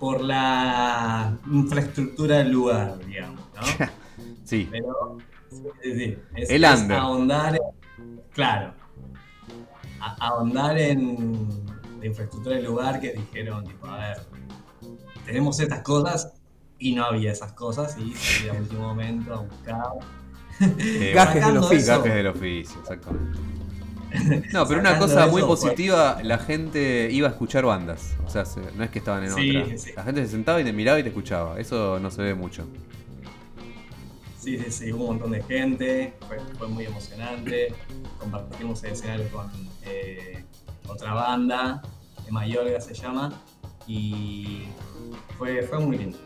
por 0.00 0.20
la 0.20 1.36
infraestructura 1.46 2.38
del 2.38 2.50
lugar, 2.50 2.98
digamos, 3.06 3.40
¿no? 3.54 3.86
Sí, 4.44 4.68
Pero 4.70 5.18
sí, 5.50 5.94
sí, 5.94 6.18
es, 6.34 6.50
El 6.50 6.64
es 6.64 6.90
ahondar 6.90 7.58
claro, 8.32 8.74
a- 10.00 10.16
ahondar 10.26 10.76
en 10.78 11.64
la 12.00 12.06
infraestructura 12.06 12.56
del 12.56 12.64
lugar 12.64 13.00
que 13.00 13.12
dijeron, 13.12 13.64
tipo, 13.64 13.86
a 13.86 13.98
ver, 13.98 14.16
tenemos 15.24 15.58
estas 15.60 15.82
cosas 15.82 16.32
y 16.78 16.94
no 16.94 17.04
había 17.04 17.30
esas 17.30 17.52
cosas 17.52 17.96
y 17.98 18.12
salí 18.14 18.48
a 18.48 18.54
último 18.54 18.82
momento 18.88 19.32
a 19.34 19.40
buscar. 19.42 19.86
eh, 20.60 21.12
Gajes 21.14 21.46
del 21.46 21.56
oficio. 21.58 21.96
gajes 21.98 22.14
del 22.14 22.26
oficio, 22.26 22.80
exactamente. 22.80 23.38
No, 24.52 24.66
pero 24.66 24.80
una 24.80 24.98
cosa 24.98 25.26
muy 25.26 25.40
eso, 25.40 25.48
pues. 25.48 25.60
positiva, 25.60 26.18
la 26.22 26.38
gente 26.38 27.08
iba 27.10 27.28
a 27.28 27.30
escuchar 27.30 27.64
bandas. 27.64 28.14
O 28.26 28.30
sea, 28.30 28.44
se- 28.44 28.60
no 28.76 28.84
es 28.84 28.90
que 28.90 28.98
estaban 28.98 29.24
en 29.24 29.32
Sí, 29.32 29.56
otra. 29.56 29.78
sí. 29.78 29.90
La 29.96 30.02
gente 30.04 30.24
se 30.24 30.30
sentaba 30.32 30.60
y 30.60 30.64
te 30.64 30.72
miraba 30.72 30.98
y 30.98 31.02
te 31.02 31.08
escuchaba. 31.08 31.58
Eso 31.58 31.98
no 32.00 32.10
se 32.10 32.22
ve 32.22 32.34
mucho. 32.34 32.66
Sí, 34.38 34.58
sí, 34.58 34.70
sí, 34.70 34.92
hubo 34.92 35.02
un 35.04 35.08
montón 35.10 35.30
de 35.30 35.42
gente, 35.44 36.14
fue, 36.26 36.38
fue 36.58 36.66
muy 36.68 36.84
emocionante. 36.84 37.72
Compartimos 38.18 38.82
el 38.82 38.92
escenario 38.92 39.28
con 39.30 39.48
eh, 39.84 40.44
otra 40.88 41.14
banda, 41.14 41.80
Mayorga 42.30 42.80
se 42.80 42.92
llama, 42.94 43.32
y 43.86 44.62
fue, 45.38 45.62
fue 45.62 45.78
muy 45.78 45.96
lindo. 45.98 46.18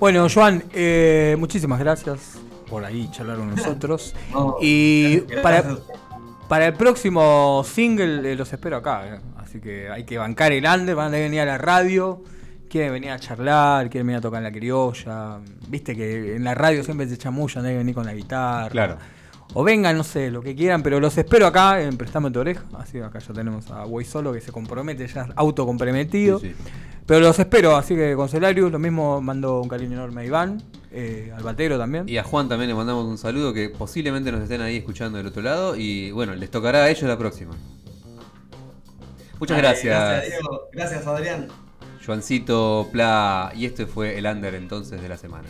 Bueno, 0.00 0.26
Joan, 0.32 0.64
eh, 0.72 1.36
muchísimas 1.38 1.78
gracias 1.78 2.38
por 2.68 2.84
ahí 2.84 3.08
charlar 3.12 3.36
con 3.36 3.50
nosotros. 3.54 4.14
No, 4.32 4.56
Y 4.60 5.20
gracias 5.20 5.42
para. 5.42 5.78
Para 6.48 6.66
el 6.66 6.74
próximo 6.74 7.62
single 7.64 8.32
eh, 8.32 8.36
los 8.36 8.52
espero 8.52 8.76
acá. 8.76 9.06
eh. 9.06 9.20
Así 9.36 9.60
que 9.60 9.88
hay 9.90 10.04
que 10.04 10.18
bancar 10.18 10.52
el 10.52 10.64
under, 10.66 10.94
van 10.94 11.08
a 11.14 11.18
venir 11.18 11.40
a 11.40 11.44
la 11.44 11.58
radio. 11.58 12.22
Quieren 12.68 12.92
venir 12.92 13.10
a 13.10 13.18
charlar, 13.18 13.88
quieren 13.88 14.06
venir 14.06 14.18
a 14.18 14.20
tocar 14.20 14.38
en 14.38 14.44
la 14.44 14.52
criolla. 14.52 15.38
Viste 15.68 15.96
que 15.96 16.36
en 16.36 16.44
la 16.44 16.54
radio 16.54 16.84
siempre 16.84 17.08
se 17.08 17.16
chamullan, 17.16 17.64
hay 17.64 17.72
que 17.72 17.78
venir 17.78 17.94
con 17.94 18.04
la 18.04 18.12
guitarra. 18.12 18.68
Claro. 18.68 18.98
O 19.54 19.64
vengan, 19.64 19.96
no 19.96 20.04
sé, 20.04 20.30
lo 20.30 20.42
que 20.42 20.54
quieran, 20.54 20.82
pero 20.82 21.00
los 21.00 21.16
espero 21.16 21.46
acá 21.46 21.80
en 21.82 21.96
Prestame 21.96 22.30
tu 22.30 22.40
oreja. 22.40 22.64
Así 22.78 22.92
que 22.92 23.04
acá 23.04 23.18
ya 23.18 23.32
tenemos 23.32 23.70
a 23.70 23.86
Way 23.86 24.04
Solo 24.04 24.32
que 24.32 24.40
se 24.40 24.52
compromete, 24.52 25.06
ya 25.06 25.28
autocomprometido. 25.36 26.38
Sí, 26.38 26.48
sí. 26.48 26.70
Pero 27.08 27.20
los 27.20 27.38
espero, 27.38 27.74
así 27.74 27.94
que 27.94 28.14
con 28.14 28.28
Celarius 28.28 28.70
lo 28.70 28.78
mismo 28.78 29.22
mando 29.22 29.62
un 29.62 29.68
cariño 29.68 29.94
enorme 29.94 30.20
a 30.20 30.24
Iván, 30.26 30.62
eh, 30.90 31.32
al 31.34 31.42
batero 31.42 31.78
también. 31.78 32.06
Y 32.06 32.18
a 32.18 32.22
Juan 32.22 32.50
también 32.50 32.68
le 32.68 32.74
mandamos 32.74 33.06
un 33.06 33.16
saludo 33.16 33.54
que 33.54 33.70
posiblemente 33.70 34.30
nos 34.30 34.42
estén 34.42 34.60
ahí 34.60 34.76
escuchando 34.76 35.16
del 35.16 35.26
otro 35.28 35.40
lado. 35.40 35.74
Y 35.74 36.10
bueno, 36.10 36.34
les 36.34 36.50
tocará 36.50 36.80
a 36.80 36.90
ellos 36.90 37.04
la 37.04 37.16
próxima. 37.16 37.54
Muchas 39.40 39.56
gracias, 39.56 39.98
Gracias, 39.98 40.38
Diego. 40.38 40.68
Gracias, 40.70 41.06
Adrián. 41.06 41.48
Juancito 42.04 42.88
Pla. 42.92 43.52
Y 43.54 43.64
este 43.64 43.86
fue 43.86 44.18
el 44.18 44.26
under 44.26 44.54
entonces 44.54 45.00
de 45.00 45.08
la 45.08 45.16
semana. 45.16 45.48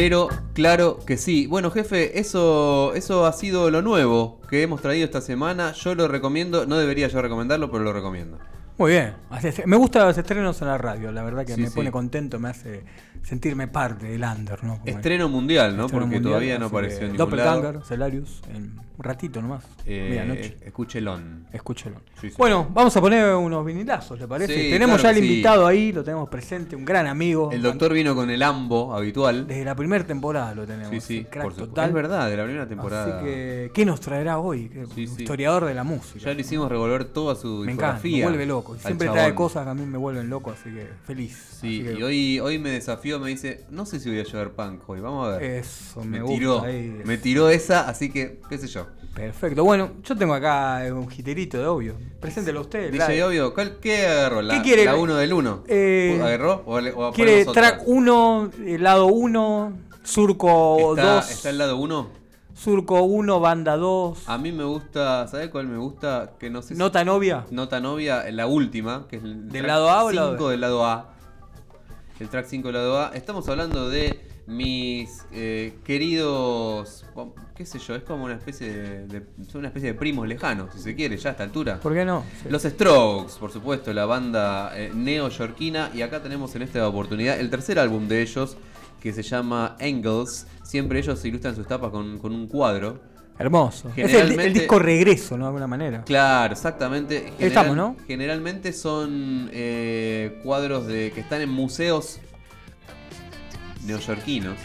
Pero 0.00 0.28
claro 0.54 0.98
que 1.04 1.18
sí. 1.18 1.46
Bueno, 1.46 1.70
jefe, 1.70 2.18
eso, 2.18 2.94
eso 2.94 3.26
ha 3.26 3.32
sido 3.34 3.70
lo 3.70 3.82
nuevo 3.82 4.40
que 4.48 4.62
hemos 4.62 4.80
traído 4.80 5.04
esta 5.04 5.20
semana. 5.20 5.72
Yo 5.72 5.94
lo 5.94 6.08
recomiendo, 6.08 6.64
no 6.64 6.78
debería 6.78 7.06
yo 7.08 7.20
recomendarlo, 7.20 7.70
pero 7.70 7.84
lo 7.84 7.92
recomiendo. 7.92 8.38
Muy 8.78 8.92
bien. 8.92 9.12
Me 9.66 9.76
gustan 9.76 10.06
los 10.06 10.16
estrenos 10.16 10.62
en 10.62 10.68
la 10.68 10.78
radio, 10.78 11.12
la 11.12 11.22
verdad 11.22 11.44
que 11.44 11.54
Sí, 11.54 11.60
me 11.60 11.66
sí. 11.68 11.74
pone 11.74 11.92
contento, 11.92 12.38
me 12.38 12.48
hace 12.48 12.82
sentirme 13.22 13.68
parte 13.68 14.06
del 14.06 14.22
under, 14.24 14.64
¿no? 14.64 14.78
Como 14.78 14.86
Estreno 14.86 15.28
mundial, 15.28 15.76
¿no? 15.76 15.84
estreno 15.84 16.04
Porque 16.06 16.14
mundial, 16.14 16.22
todavía 16.22 16.58
no 16.58 16.66
apareció 16.66 17.06
en 17.06 17.12
ningún 17.12 17.36
lado. 17.36 17.84
Celarius, 17.84 18.40
en 18.54 18.80
un 19.00 19.04
ratito 19.04 19.40
nomás, 19.40 19.64
Eh, 19.86 20.08
medianoche. 20.10 20.58
escúchelón. 20.62 21.46
Escúchelo. 21.54 22.02
Sí, 22.20 22.28
sí. 22.28 22.34
Bueno, 22.36 22.68
vamos 22.70 22.94
a 22.94 23.00
poner 23.00 23.34
unos 23.34 23.64
vinilazos, 23.64 24.20
¿le 24.20 24.28
parece? 24.28 24.54
Sí, 24.54 24.70
tenemos 24.70 25.00
claro 25.00 25.14
ya 25.14 25.18
el 25.18 25.24
invitado 25.24 25.66
ahí, 25.66 25.90
lo 25.90 26.04
tenemos 26.04 26.28
presente, 26.28 26.76
un 26.76 26.84
gran 26.84 27.06
amigo. 27.06 27.50
El 27.50 27.62
doctor 27.62 27.94
vino 27.94 28.14
con 28.14 28.28
el 28.28 28.42
ambo 28.42 28.94
habitual. 28.94 29.46
Desde 29.46 29.64
la 29.64 29.74
primera 29.74 30.04
temporada 30.06 30.54
lo 30.54 30.66
tenemos. 30.66 30.90
Sí, 30.90 31.00
sí, 31.00 31.24
crack 31.24 31.44
por 31.44 31.52
supuesto. 31.52 31.66
total. 31.70 31.88
Es 31.88 31.94
verdad, 31.94 32.28
de 32.28 32.36
la 32.36 32.44
primera 32.44 32.68
temporada. 32.68 33.16
Así 33.16 33.24
que, 33.24 33.70
¿qué 33.72 33.84
nos 33.86 34.00
traerá 34.00 34.38
hoy? 34.38 34.70
Historiador 34.96 35.64
de 35.64 35.72
la 35.74 35.82
música. 35.84 36.18
Ya 36.18 36.34
le 36.34 36.42
hicimos 36.42 36.68
revolver 36.68 37.06
toda 37.06 37.34
su 37.36 37.62
me 37.64 37.72
encanta, 37.72 38.02
me 38.04 38.22
vuelve 38.22 38.44
loco. 38.44 38.76
Y 38.76 38.80
Siempre 38.80 39.06
chabón. 39.06 39.18
trae 39.18 39.34
cosas 39.34 39.64
que 39.64 39.70
a 39.70 39.74
mí 39.74 39.86
me 39.86 39.96
vuelven 39.96 40.28
loco, 40.28 40.50
así 40.50 40.68
que 40.68 40.86
feliz. 41.06 41.56
Sí, 41.58 41.82
que 41.82 41.94
y 41.94 42.02
hoy, 42.02 42.40
hoy 42.40 42.58
me 42.58 42.68
desafió, 42.70 43.18
me 43.18 43.30
dice, 43.30 43.64
no 43.70 43.86
sé 43.86 43.98
si 43.98 44.10
voy 44.10 44.20
a 44.20 44.24
llevar 44.24 44.50
punk 44.50 44.86
hoy, 44.88 45.00
vamos 45.00 45.26
a 45.26 45.38
ver. 45.38 45.42
Eso, 45.42 46.00
me, 46.04 46.18
me 46.18 46.20
gusta. 46.20 46.36
tiró, 46.38 46.62
ahí. 46.64 47.00
me 47.04 47.16
tiró 47.16 47.48
esa, 47.48 47.88
así 47.88 48.10
que, 48.10 48.40
qué 48.48 48.58
sé 48.58 48.66
yo. 48.66 48.86
Perfecto. 49.14 49.64
Bueno, 49.64 49.90
yo 50.04 50.16
tengo 50.16 50.34
acá 50.34 50.82
un 50.92 51.08
jiterito 51.08 51.58
de 51.58 51.66
obvio. 51.66 51.94
Preséntelo 52.20 52.60
usted. 52.62 52.90
DJ 52.92 53.18
la- 53.18 53.26
Obvio, 53.26 53.54
¿cuál- 53.54 53.78
¿qué 53.80 54.06
agarró? 54.06 54.40
¿La, 54.42 54.54
¿Qué 54.54 54.62
quiere? 54.62 54.84
la 54.84 54.96
1 54.96 55.16
del 55.16 55.32
1? 55.32 55.64
Eh, 55.68 56.18
¿Agarró? 56.22 56.62
¿O, 56.66 56.80
le- 56.80 56.92
o 56.92 57.12
¿Quiere 57.12 57.44
track 57.44 57.82
1, 57.86 58.50
lado 58.78 59.06
1, 59.06 59.72
surco 60.04 60.94
¿Está, 60.96 61.14
2? 61.16 61.30
¿Está 61.30 61.50
el 61.50 61.58
lado 61.58 61.76
1? 61.76 62.08
Surco 62.54 63.02
1, 63.02 63.40
banda 63.40 63.76
2. 63.76 64.28
A 64.28 64.38
mí 64.38 64.52
me 64.52 64.64
gusta, 64.64 65.26
¿sabes 65.28 65.48
cuál 65.50 65.66
me 65.66 65.78
gusta? 65.78 66.32
Que 66.38 66.50
no 66.50 66.62
sé 66.62 66.74
si- 66.74 66.78
Nota 66.78 67.04
novia. 67.04 67.46
Nota 67.50 67.80
novia, 67.80 68.30
la 68.30 68.46
última, 68.46 69.06
que 69.08 69.16
es 69.16 69.24
el 69.24 69.48
¿Del 69.48 69.66
lado 69.66 69.90
A 69.90 70.04
o 70.04 70.12
lado 70.12 70.30
5 70.32 70.44
B? 70.46 70.50
del 70.52 70.60
lado 70.60 70.86
A. 70.86 71.14
El 72.20 72.28
track 72.28 72.46
5 72.46 72.68
del 72.68 72.74
lado 72.76 72.98
A. 73.00 73.10
Estamos 73.14 73.48
hablando 73.48 73.88
de 73.88 74.20
mis 74.50 75.24
eh, 75.32 75.78
queridos. 75.84 77.04
qué 77.54 77.64
sé 77.64 77.78
yo, 77.78 77.94
es 77.94 78.02
como 78.02 78.24
una 78.24 78.34
especie 78.34 78.70
de, 78.70 79.06
de- 79.06 79.22
Son 79.50 79.60
una 79.60 79.68
especie 79.68 79.92
de 79.92 79.98
primos 79.98 80.26
lejanos, 80.26 80.74
si 80.74 80.80
se 80.80 80.94
quiere, 80.94 81.16
ya 81.16 81.30
a 81.30 81.32
esta 81.32 81.44
altura. 81.44 81.78
¿Por 81.80 81.94
qué 81.94 82.04
no? 82.04 82.24
Sí. 82.42 82.48
Los 82.50 82.62
Strokes, 82.62 83.34
por 83.38 83.52
supuesto, 83.52 83.92
la 83.92 84.06
banda 84.06 84.72
eh, 84.74 84.90
neoyorquina. 84.94 85.90
Y 85.94 86.02
acá 86.02 86.22
tenemos 86.22 86.54
en 86.56 86.62
esta 86.62 86.86
oportunidad 86.86 87.38
el 87.38 87.48
tercer 87.48 87.78
álbum 87.78 88.08
de 88.08 88.22
ellos, 88.22 88.56
que 89.00 89.12
se 89.12 89.22
llama 89.22 89.76
Angles. 89.80 90.46
Siempre 90.64 90.98
ellos 90.98 91.24
ilustran 91.24 91.54
sus 91.54 91.66
tapas 91.66 91.90
con, 91.90 92.18
con 92.18 92.32
un 92.32 92.48
cuadro. 92.48 93.00
Hermoso. 93.38 93.90
Es 93.96 94.12
el, 94.12 94.52
disco 94.52 94.78
regreso, 94.78 95.38
¿no? 95.38 95.44
De 95.44 95.48
alguna 95.48 95.66
manera. 95.66 96.02
Claro, 96.04 96.52
exactamente. 96.52 97.32
Estamos, 97.38 97.74
¿no? 97.74 97.96
Generalmente 98.06 98.74
son 98.74 99.48
eh, 99.52 100.40
cuadros 100.42 100.86
de 100.86 101.10
que 101.12 101.20
están 101.20 101.40
en 101.40 101.48
museos 101.48 102.20
neoyorquinos. 103.84 104.58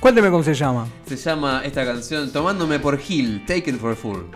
Cuénteme 0.00 0.30
cómo 0.30 0.42
se 0.42 0.54
llama. 0.54 0.86
Se 1.06 1.16
llama 1.16 1.62
esta 1.64 1.84
canción 1.84 2.30
Tomándome 2.30 2.78
por 2.78 3.00
Hill, 3.08 3.44
Taken 3.46 3.78
for 3.78 3.92
a 3.92 3.96
Fool. 3.96 4.26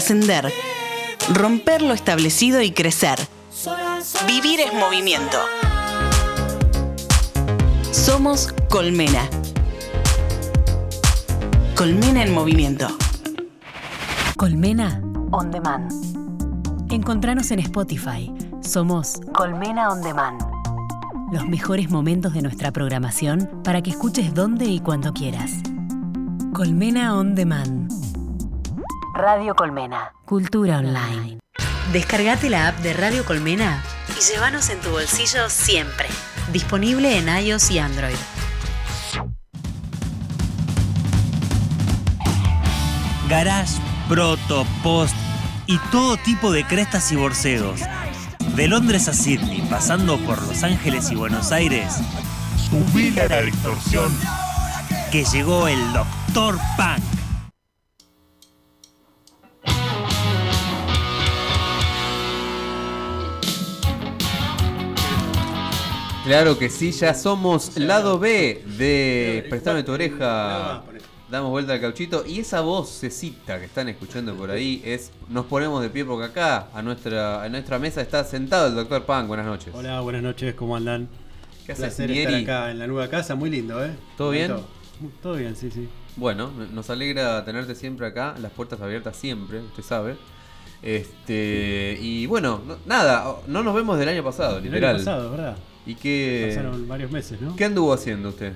Trascender, 0.00 0.50
romper 1.34 1.82
lo 1.82 1.92
establecido 1.92 2.62
y 2.62 2.70
crecer. 2.70 3.18
Vivir 4.26 4.60
es 4.60 4.72
movimiento. 4.72 5.36
Somos 7.92 8.48
Colmena. 8.70 9.28
Colmena 11.76 12.22
en 12.22 12.32
movimiento. 12.32 12.88
Colmena 14.38 15.02
On 15.32 15.50
Demand. 15.50 15.92
Encontranos 16.90 17.50
en 17.50 17.58
Spotify. 17.58 18.32
Somos 18.62 19.20
Colmena 19.34 19.90
On 19.90 20.00
Demand. 20.00 20.40
Los 21.30 21.46
mejores 21.46 21.90
momentos 21.90 22.32
de 22.32 22.40
nuestra 22.40 22.72
programación 22.72 23.50
para 23.62 23.82
que 23.82 23.90
escuches 23.90 24.32
donde 24.32 24.64
y 24.64 24.80
cuando 24.80 25.12
quieras. 25.12 25.52
Colmena 26.54 27.18
On 27.18 27.34
Demand. 27.34 28.19
Radio 29.20 29.54
Colmena. 29.54 30.12
Cultura 30.24 30.78
online. 30.78 31.40
Descargate 31.92 32.48
la 32.48 32.68
app 32.68 32.78
de 32.78 32.94
Radio 32.94 33.22
Colmena 33.26 33.82
y 34.16 34.20
llévanos 34.32 34.70
en 34.70 34.80
tu 34.80 34.88
bolsillo 34.88 35.50
siempre. 35.50 36.08
Disponible 36.52 37.18
en 37.18 37.28
iOS 37.28 37.70
y 37.70 37.78
Android. 37.80 38.16
Garage, 43.28 43.78
proto, 44.08 44.66
post 44.82 45.14
y 45.66 45.76
todo 45.92 46.16
tipo 46.16 46.50
de 46.50 46.64
crestas 46.66 47.12
y 47.12 47.16
borseos. 47.16 47.80
De 48.56 48.68
Londres 48.68 49.06
a 49.08 49.12
Sydney, 49.12 49.60
pasando 49.68 50.16
por 50.18 50.40
Los 50.46 50.62
Ángeles 50.62 51.10
y 51.10 51.14
Buenos 51.14 51.52
Aires, 51.52 51.92
Subile 52.70 53.28
la 53.28 53.42
distorsión. 53.42 54.12
que 55.12 55.24
llegó 55.24 55.68
el 55.68 55.92
Doctor 55.92 56.58
Punk. 56.76 57.19
Claro 66.30 66.56
que 66.56 66.70
sí, 66.70 66.92
ya 66.92 67.12
somos 67.12 67.76
lado 67.76 68.20
B 68.20 68.62
de 68.78 69.44
Prestame 69.50 69.82
tu 69.82 69.90
oreja. 69.90 70.80
Damos 71.28 71.50
vuelta 71.50 71.72
al 71.72 71.80
cauchito. 71.80 72.24
Y 72.24 72.38
esa 72.38 72.60
vocecita 72.60 73.58
que 73.58 73.64
están 73.64 73.88
escuchando 73.88 74.36
por 74.36 74.48
ahí 74.52 74.80
es. 74.84 75.10
Nos 75.28 75.46
ponemos 75.46 75.82
de 75.82 75.90
pie 75.90 76.04
porque 76.04 76.26
acá 76.26 76.68
a 76.72 76.82
nuestra, 76.82 77.42
a 77.42 77.48
nuestra 77.48 77.80
mesa 77.80 78.00
está 78.00 78.22
sentado 78.22 78.68
el 78.68 78.76
doctor 78.76 79.02
Pan. 79.06 79.26
Buenas 79.26 79.44
noches. 79.44 79.74
Hola, 79.74 80.02
buenas 80.02 80.22
noches, 80.22 80.54
¿cómo 80.54 80.76
andan? 80.76 81.08
¿Qué 81.66 81.72
haces, 81.72 81.86
Placer 81.86 82.10
Nieri? 82.10 82.34
estar 82.34 82.58
acá 82.60 82.70
en 82.70 82.78
la 82.78 82.86
nueva 82.86 83.08
casa, 83.08 83.34
muy 83.34 83.50
lindo, 83.50 83.84
¿eh? 83.84 83.90
¿Todo 84.16 84.30
bien? 84.30 84.54
Todo, 85.20 85.34
bien, 85.34 85.56
sí, 85.56 85.68
sí. 85.68 85.88
Bueno, 86.14 86.52
nos 86.72 86.90
alegra 86.90 87.44
tenerte 87.44 87.74
siempre 87.74 88.06
acá, 88.06 88.36
las 88.40 88.52
puertas 88.52 88.80
abiertas 88.80 89.16
siempre, 89.16 89.58
usted 89.62 89.82
sabe. 89.82 90.16
Este, 90.80 91.98
y 92.00 92.26
bueno, 92.26 92.60
no- 92.64 92.76
nada, 92.86 93.34
no 93.48 93.64
nos 93.64 93.74
vemos 93.74 93.98
del 93.98 94.08
año 94.10 94.22
pasado, 94.22 94.58
El 94.58 94.64
literal. 94.66 94.90
año 94.94 95.04
pasado, 95.04 95.30
¿verdad? 95.32 95.56
¿Y 95.86 95.94
qué, 95.94 96.46
Pasaron 96.50 96.86
varios 96.86 97.10
meses, 97.10 97.40
¿no? 97.40 97.56
qué 97.56 97.64
anduvo 97.64 97.92
haciendo 97.92 98.28
usted? 98.30 98.52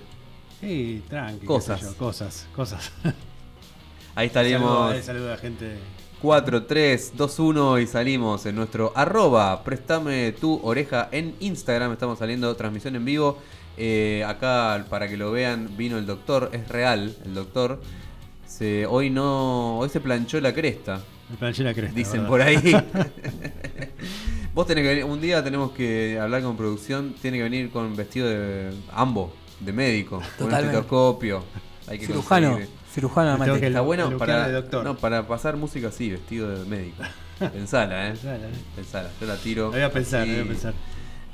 Sí, 0.60 1.02
tranqui. 1.08 1.46
Cosas. 1.46 1.80
yo, 1.80 1.94
cosas, 1.96 2.46
cosas. 2.54 2.92
Ahí 4.14 4.26
estaríamos 4.28 4.92
a- 4.94 5.02
saludo 5.02 5.28
a 5.28 5.30
la 5.32 5.36
gente. 5.38 5.76
4, 6.22 6.64
3, 6.64 7.12
2, 7.16 7.38
1 7.38 7.78
y 7.80 7.86
salimos 7.86 8.46
en 8.46 8.54
nuestro 8.54 8.92
arroba, 8.94 9.62
préstame 9.62 10.32
tu 10.32 10.58
oreja 10.62 11.08
en 11.12 11.34
Instagram, 11.40 11.92
estamos 11.92 12.18
saliendo 12.18 12.54
transmisión 12.56 12.96
en 12.96 13.04
vivo. 13.04 13.38
Eh, 13.76 14.24
acá 14.26 14.86
para 14.88 15.08
que 15.08 15.16
lo 15.16 15.32
vean 15.32 15.76
vino 15.76 15.98
el 15.98 16.06
doctor, 16.06 16.48
es 16.52 16.68
real, 16.68 17.14
el 17.24 17.34
doctor. 17.34 17.80
Se, 18.46 18.86
hoy 18.86 19.10
no, 19.10 19.78
hoy 19.78 19.88
se 19.88 20.00
planchó 20.00 20.40
la 20.40 20.54
cresta, 20.54 21.00
Me 21.28 21.36
planché 21.36 21.64
la 21.64 21.74
cresta. 21.74 21.94
dicen 21.94 22.22
¿verdad? 22.22 22.28
por 22.28 22.40
ahí. 22.42 22.56
Vos 24.54 24.66
tenés 24.66 24.82
que 24.84 24.88
venir, 24.88 25.04
un 25.04 25.20
día 25.20 25.42
tenemos 25.42 25.72
que 25.72 26.18
hablar 26.20 26.42
con 26.42 26.56
producción, 26.56 27.14
tiene 27.20 27.38
que 27.38 27.42
venir 27.42 27.70
con 27.70 27.96
vestido 27.96 28.28
de 28.28 28.70
ambo, 28.92 29.32
de 29.60 29.72
médico, 29.72 30.16
con 30.18 30.24
un 30.24 30.32
Totalmente. 30.52 30.66
estetoscopio. 30.76 31.42
Hay 31.88 31.98
que 31.98 32.06
Cirujano, 32.06 32.50
conseguir- 32.52 32.68
cirujano 32.92 33.36
de 33.44 33.60
que. 33.60 33.66
Está 33.66 33.80
bueno 33.80 34.16
para, 34.16 34.46
de 34.46 34.54
doctor. 34.54 34.84
no, 34.84 34.96
para 34.96 35.26
pasar 35.26 35.56
música 35.56 35.88
así, 35.88 36.08
vestido 36.10 36.48
de 36.48 36.64
médico. 36.66 37.02
Pensala, 37.52 38.08
eh. 38.08 38.10
Pensala, 38.12 38.36
¿eh? 38.46 38.52
Pensala, 38.76 39.10
yo 39.20 39.26
la 39.26 39.36
tiro. 39.36 39.64
Lo 39.64 39.70
voy 39.72 39.80
a 39.82 39.90
pensar, 39.92 40.24
voy 40.26 40.38
a 40.38 40.44
pensar. 40.44 40.74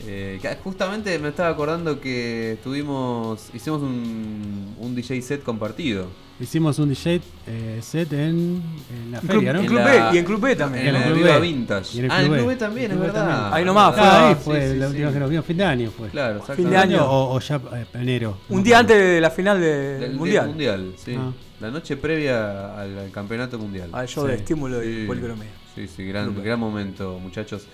Eh, 0.07 0.41
justamente 0.65 1.19
me 1.19 1.29
estaba 1.29 1.51
acordando 1.51 2.01
que 2.01 2.59
tuvimos, 2.65 3.49
hicimos 3.55 3.83
un, 3.83 4.75
un 4.79 4.95
DJ 4.95 5.21
set 5.23 5.43
compartido. 5.43 6.07
Hicimos 6.41 6.79
un 6.79 6.89
DJ 6.89 7.21
eh, 7.47 7.81
set 7.83 8.11
en, 8.15 8.63
en 8.91 9.13
la 9.13 9.19
En 9.19 9.27
feria, 9.27 9.53
Club- 9.53 9.55
¿no? 9.55 9.61
en 9.61 9.67
Club 9.67 9.79
la- 9.79 10.11
B, 10.11 10.15
y 10.15 10.19
en 10.19 10.25
Club 10.25 10.41
B 10.41 10.57
también. 10.57 10.87
En 10.87 10.89
En 10.89 10.97
el 10.97 11.03
de 11.03 11.09
Club 11.15 11.23
Viva 11.25 11.39
B. 11.39 11.47
Vintage. 11.47 11.95
Y 11.95 11.99
en 11.99 12.05
el 12.07 12.11
ah, 12.11 12.21
en 12.23 12.27
Club 12.29 12.37
B. 12.39 12.47
B 12.47 12.57
también, 12.57 12.91
es 12.93 12.99
verdad. 12.99 13.27
también. 13.29 13.55
Ahí 13.55 13.65
nomás, 13.65 13.95
fue- 13.95 14.03
Ah, 14.05 14.29
ahí 14.29 14.35
Sí, 14.35 14.41
fue 14.45 14.71
sí, 14.73 14.77
la 14.79 14.87
sí. 14.87 14.91
última 14.91 15.07
vez 15.09 15.15
que 15.15 15.21
nos 15.21 15.31
vimos, 15.31 15.45
fin 15.45 15.57
de 15.59 15.65
año 15.65 15.91
fue. 15.91 16.09
Claro, 16.09 16.43
Fin 16.43 16.71
de 16.71 16.77
año. 16.79 17.05
O, 17.05 17.35
o 17.37 17.41
ya 17.41 17.57
eh, 17.75 17.87
enero. 17.95 18.39
Un 18.49 18.63
día 18.63 18.79
antes 18.79 18.97
de 18.97 19.21
la 19.21 19.31
final 19.31 19.61
de- 19.61 19.99
Del, 19.99 20.15
Mundial. 20.15 20.93
sí. 20.97 21.15
Ah. 21.19 21.31
La 21.61 21.71
noche 21.71 21.99
previa 21.99 22.75
al, 22.81 22.99
al 23.01 23.11
campeonato 23.11 23.59
mundial. 23.59 23.91
Al 23.93 24.09
show 24.09 24.25
Sí. 24.25 24.31
de 24.31 24.37
estímulo 24.39 24.83
y 24.83 25.01
Sí, 25.03 25.05
policromía. 25.07 25.51
Sí, 25.75 25.87
sí, 25.95 26.05
gran, 26.07 26.43
gran 26.43 26.59
momento, 26.59 27.19
muchachos. 27.19 27.67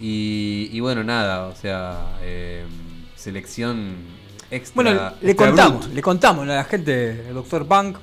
Y, 0.00 0.68
y 0.72 0.80
bueno, 0.80 1.04
nada, 1.04 1.46
o 1.46 1.54
sea, 1.54 2.16
eh, 2.22 2.64
selección 3.16 3.94
extra. 4.50 4.74
Bueno, 4.82 5.12
le 5.20 5.30
extra 5.32 5.46
contamos, 5.48 5.84
brut. 5.84 5.94
le 5.94 6.02
contamos 6.02 6.42
a 6.44 6.54
la 6.54 6.64
gente, 6.64 7.28
el 7.28 7.34
Doctor 7.34 7.66
Punk, 7.66 7.98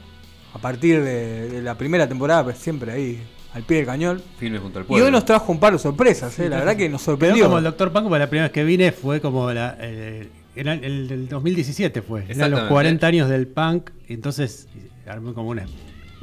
a 0.54 0.60
partir 0.60 1.04
de, 1.04 1.50
de 1.50 1.62
la 1.62 1.76
primera 1.76 2.08
temporada, 2.08 2.44
pues 2.44 2.58
siempre 2.58 2.92
ahí, 2.92 3.20
al 3.54 3.64
pie 3.64 3.78
del 3.78 3.86
cañón. 3.88 4.22
Firme 4.40 4.60
junto 4.60 4.80
al 4.80 4.86
Y 4.86 4.88
pueblo. 4.90 5.06
hoy 5.06 5.12
nos 5.12 5.26
trajo 5.26 5.52
un 5.52 5.60
par 5.60 5.74
de 5.74 5.80
sorpresas, 5.80 6.38
eh, 6.40 6.50
la 6.50 6.58
verdad 6.60 6.76
que 6.76 6.88
nos 6.88 7.02
sorprendió. 7.02 7.46
como 7.46 7.58
el 7.58 7.64
Doctor 7.64 7.92
Punk, 7.92 8.04
porque 8.04 8.20
la 8.20 8.30
primera 8.30 8.46
vez 8.48 8.54
que 8.54 8.64
vine 8.64 8.92
fue 8.92 9.20
como 9.20 9.52
la, 9.52 9.76
eh, 9.80 10.30
era 10.56 10.74
el 10.74 11.08
del 11.08 11.28
2017 11.30 12.02
fue. 12.02 12.22
Eran 12.22 12.30
los 12.30 12.38
Exactamente. 12.38 12.70
40 12.74 13.08
años 13.08 13.30
del 13.30 13.48
punk. 13.48 13.90
Y 14.08 14.14
entonces 14.14 14.68
armé 15.08 15.34
como 15.34 15.50
una 15.50 15.66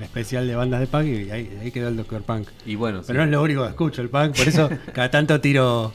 especial 0.01 0.47
de 0.47 0.55
bandas 0.57 0.81
de 0.81 0.87
punk 0.87 1.05
y 1.07 1.31
ahí, 1.31 1.59
ahí 1.63 1.71
quedó 1.71 1.89
el 1.89 1.97
Doctor 1.97 2.23
Punk. 2.23 2.49
Y 2.67 2.75
bueno, 2.75 3.03
Pero 3.07 3.19
no 3.21 3.25
es 3.25 3.31
lo 3.31 3.43
único 3.43 3.63
que 3.63 3.69
escucho 3.69 4.03
el 4.03 4.09
punk, 4.11 4.37
por 4.37 4.49
eso 4.49 4.69
cada 4.93 5.11
tanto 5.11 5.41
tiro 5.41 5.93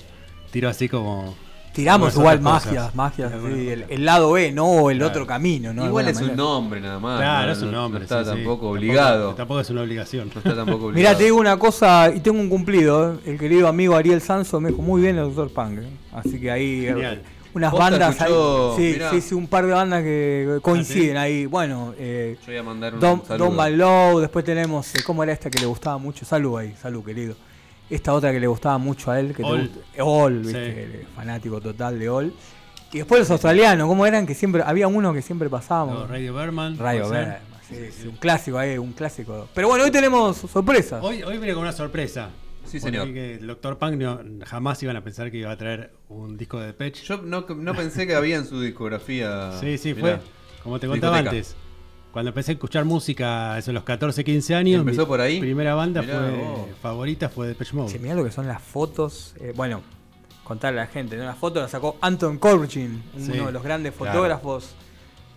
tiro 0.52 0.70
así 0.70 0.88
como. 0.90 1.36
Tiramos 1.72 2.16
igual 2.16 2.42
magias, 2.42 2.88
Algunas 2.88 3.14
así, 3.20 3.70
el, 3.90 4.04
lado 4.04 4.32
B, 4.32 4.52
no 4.52 4.90
el 4.90 4.98
Claro. 4.98 5.12
otro 5.12 5.28
camino, 5.28 5.72
¿no? 5.72 5.86
Igual 5.86 6.08
es 6.10 6.20
un 6.20 6.36
nombre 6.36 6.82
nada 6.82 7.00
más. 7.00 7.20
Claro, 7.20 7.46
no, 7.48 7.54
es 7.54 7.62
un 7.62 7.72
no- 7.72 7.82
nombre. 7.82 8.00
No 8.00 8.04
está 8.04 8.24
sí, 8.24 8.30
sí. 8.32 8.36
tampoco 8.36 8.70
obligado. 8.72 9.20
Tampoco, 9.20 9.38
tampoco 9.38 9.60
es 9.62 9.70
una 9.70 9.82
obligación. 9.84 10.30
No 10.34 10.40
está 10.40 10.56
tampoco 10.56 10.88
obligado. 10.88 10.94
Mirá, 10.96 11.16
te 11.18 11.26
digo 11.26 11.38
una 11.38 11.58
cosa, 11.58 12.12
y 12.14 12.20
tengo 12.22 12.40
un 12.40 12.50
cumplido. 12.50 13.14
¿eh? 13.14 13.32
El 13.32 13.38
querido 13.38 13.68
amigo 13.68 13.96
Ariel 13.96 14.20
Sanso 14.20 14.60
me 14.60 14.70
dijo 14.72 14.82
muy 14.82 15.02
bien 15.04 15.18
el 15.20 15.26
Doctor 15.34 15.52
Punk. 15.52 15.80
¿eh? 15.80 15.90
Así 16.12 16.40
que 16.42 16.50
ahí. 16.52 16.86
eh, 16.86 16.90
Genial. 16.90 17.22
Unas 17.54 17.74
bandas 17.74 18.16
escuchó- 18.16 18.72
ahí. 18.72 18.78
Sí, 18.78 18.94
mirá. 18.94 19.10
sí, 19.12 19.22
sí, 19.22 19.34
un 19.36 19.48
par 19.48 19.66
de 19.66 19.74
bandas 19.74 20.04
que 20.04 20.60
coinciden 20.62 21.18
ahí. 21.18 21.46
Bueno, 21.46 21.94
eh, 21.98 22.38
Yo 22.42 22.46
voy 22.48 22.58
a 22.58 22.64
mandar 22.64 22.94
un 22.94 23.00
Don, 23.00 23.26
saludo. 23.26 23.46
Don 23.50 24.22
después 24.22 24.46
tenemos, 24.46 24.94
eh, 24.96 25.04
¿cómo 25.04 25.24
era 25.24 25.34
esta 25.34 25.50
que 25.50 25.60
le 25.60 25.66
gustaba 25.66 25.98
mucho? 25.98 26.26
Salud 26.26 26.58
ahí, 26.60 26.76
salud 26.82 27.04
querido. 27.04 27.36
Esta 27.90 28.14
otra 28.14 28.32
que 28.32 28.40
le 28.40 28.46
gustaba 28.48 28.78
mucho 28.78 29.10
a 29.10 29.20
él, 29.20 29.30
que 29.30 29.42
te 29.42 29.50
All. 29.50 29.62
gusta- 29.68 30.04
All, 30.04 30.40
viste, 30.40 31.06
fanático 31.16 31.60
total 31.60 31.98
de 31.98 32.08
All. 32.10 32.34
Y 32.92 32.98
después 33.00 33.20
los 33.20 33.32
australianos, 33.32 33.88
¿cómo 33.88 34.06
eran? 34.06 34.26
Que 34.28 34.36
siempre, 34.36 34.62
había 34.66 34.88
uno 34.88 35.12
que 35.14 35.22
siempre 35.22 35.50
pasábamos. 35.50 35.96
No, 35.96 36.08
Radio 36.08 36.34
Berman. 36.34 36.78
Ser. 36.78 37.12
Verde, 37.12 37.38
sí, 37.68 37.76
sí, 38.02 38.08
un 38.08 38.16
clásico 38.18 38.58
ahí, 38.58 38.78
un 38.78 38.94
clásico. 38.94 39.48
Pero 39.54 39.68
bueno, 39.68 39.84
hoy 39.84 39.92
tenemos 39.92 40.38
sorpresas. 40.38 41.04
Hoy, 41.04 41.22
hoy 41.24 41.38
viene 41.38 41.54
con 41.54 41.64
una 41.64 41.72
sorpresa. 41.72 42.30
Sí, 42.70 42.80
señor. 42.80 43.12
que 43.14 43.36
el 43.36 43.48
Doctor 43.48 43.78
Punk 43.78 43.94
no- 43.96 44.20
jamás 44.46 44.82
iban 44.84 44.96
a 44.96 45.04
pensar 45.04 45.32
que 45.32 45.38
iba 45.38 45.52
a 45.52 45.58
traer 45.58 45.92
un 46.10 46.38
disco 46.38 46.60
de 46.60 46.68
Depeche. 46.68 47.04
Yo 47.06 47.18
no, 47.22 47.46
no 47.48 47.74
pensé 47.76 48.06
que 48.08 48.16
había 48.16 48.38
en 48.38 48.46
su 48.46 48.62
discografía. 48.62 49.52
Sí, 49.60 49.78
sí, 49.78 49.94
Mirá. 49.94 50.18
fue. 50.18 50.20
Como 50.64 50.80
te 50.80 50.88
contaba 50.88 51.18
Discoteca. 51.18 51.38
antes. 51.38 51.56
Cuando 52.12 52.30
empecé 52.30 52.52
a 52.52 52.54
escuchar 52.54 52.86
música, 52.86 53.54
a 53.56 53.62
los 53.72 53.84
14, 53.84 54.24
15 54.24 54.56
años. 54.56 54.80
¿Empezó 54.82 55.02
mi 55.02 55.08
por 55.08 55.22
ahí? 55.22 55.40
primera 55.40 55.76
banda 55.76 56.02
Mirá 56.02 56.20
fue 56.20 56.32
vos. 56.32 56.68
favorita 56.82 57.30
fue 57.30 57.48
Depeche 57.48 57.76
Mode. 57.76 57.92
Che, 57.92 58.00
mirá 58.00 58.16
lo 58.16 58.24
que 58.24 58.32
son 58.32 58.48
las 58.48 58.62
fotos. 58.62 59.36
eh, 59.40 59.54
bueno, 59.56 59.82
contarle 60.44 60.82
a 60.82 60.86
la 60.86 60.90
gente, 60.92 61.16
¿no? 61.18 61.24
Las 61.26 61.38
fotos 61.38 61.62
las 61.62 61.70
sacó 61.72 61.98
Anton 62.02 62.40
Corbijn, 62.40 63.04
Sí, 63.18 63.32
uno 63.36 63.46
de 63.48 63.52
los 63.52 63.62
grandes 63.64 63.94
claro. 63.94 64.14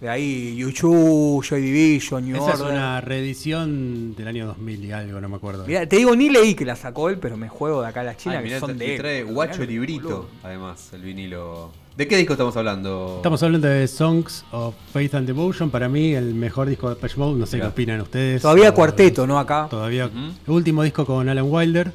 De 0.02 0.08
ahí, 0.08 0.56
YouTube, 0.56 1.44
Joy 1.48 1.60
Division, 1.62 2.24
New 2.26 2.34
Esa 2.36 2.54
es 2.54 2.60
Order. 2.60 2.74
una 2.74 3.00
reedición 3.00 4.16
del 4.16 4.26
año 4.26 4.46
2000 4.48 4.84
y 4.84 4.90
algo, 4.90 5.20
no 5.20 5.28
me 5.28 5.36
acuerdo. 5.36 5.64
Mirá, 5.64 5.86
te 5.86 5.94
digo, 5.94 6.16
ni 6.16 6.28
leí 6.28 6.54
que 6.56 6.64
la 6.64 6.74
sacó 6.74 7.08
él, 7.08 7.18
pero 7.18 7.36
me 7.36 7.48
juego 7.48 7.82
de 7.82 7.86
acá 7.86 8.00
a 8.00 8.04
la 8.04 8.16
China 8.16 8.34
Ay, 8.38 8.40
que 8.42 8.44
mirá, 8.48 8.58
son 8.58 8.76
te- 8.76 8.84
de 8.84 8.96
trae 8.96 9.22
guacho 9.22 9.64
librito, 9.64 10.02
boludo. 10.02 10.28
además, 10.42 10.90
el 10.92 11.02
vinilo. 11.02 11.70
¿De 11.96 12.08
qué 12.08 12.16
disco 12.16 12.32
estamos 12.32 12.56
hablando? 12.56 13.12
Estamos 13.18 13.40
hablando 13.44 13.68
de 13.68 13.86
Songs 13.86 14.44
of 14.50 14.74
Faith 14.92 15.14
and 15.14 15.28
Devotion. 15.28 15.70
Para 15.70 15.88
mí, 15.88 16.14
el 16.14 16.34
mejor 16.34 16.68
disco 16.68 16.88
de 16.88 16.96
Depeche 16.96 17.16
Mode. 17.18 17.38
No 17.38 17.46
sé 17.46 17.58
Mirá. 17.58 17.68
qué 17.68 17.70
opinan 17.72 18.00
ustedes. 18.00 18.42
Todavía 18.42 18.70
O- 18.70 18.74
cuarteto, 18.74 19.24
¿no? 19.24 19.38
Acá. 19.38 19.68
Todavía. 19.70 20.06
El 20.46 20.52
último 20.52 20.82
disco 20.82 21.06
con 21.06 21.28
Alan 21.28 21.46
Wilder. 21.48 21.92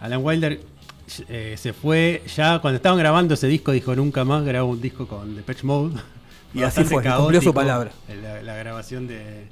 Alan 0.00 0.24
Wilder 0.24 0.60
eh, 1.28 1.54
se 1.56 1.72
fue 1.72 2.22
ya 2.34 2.58
cuando 2.58 2.76
estaban 2.78 2.98
grabando 2.98 3.34
ese 3.34 3.46
disco. 3.46 3.70
Dijo 3.70 3.94
nunca 3.94 4.24
más 4.24 4.44
grabo 4.44 4.70
un 4.70 4.80
disco 4.80 5.06
con 5.06 5.36
Depeche 5.36 5.64
Mode. 5.64 6.00
Y 6.56 6.62
así 6.62 6.84
fue, 6.84 7.02
cumplió 7.04 7.40
su 7.40 7.52
palabra. 7.54 7.90
La, 8.22 8.42
la 8.42 8.56
grabación 8.56 9.06
de, 9.06 9.46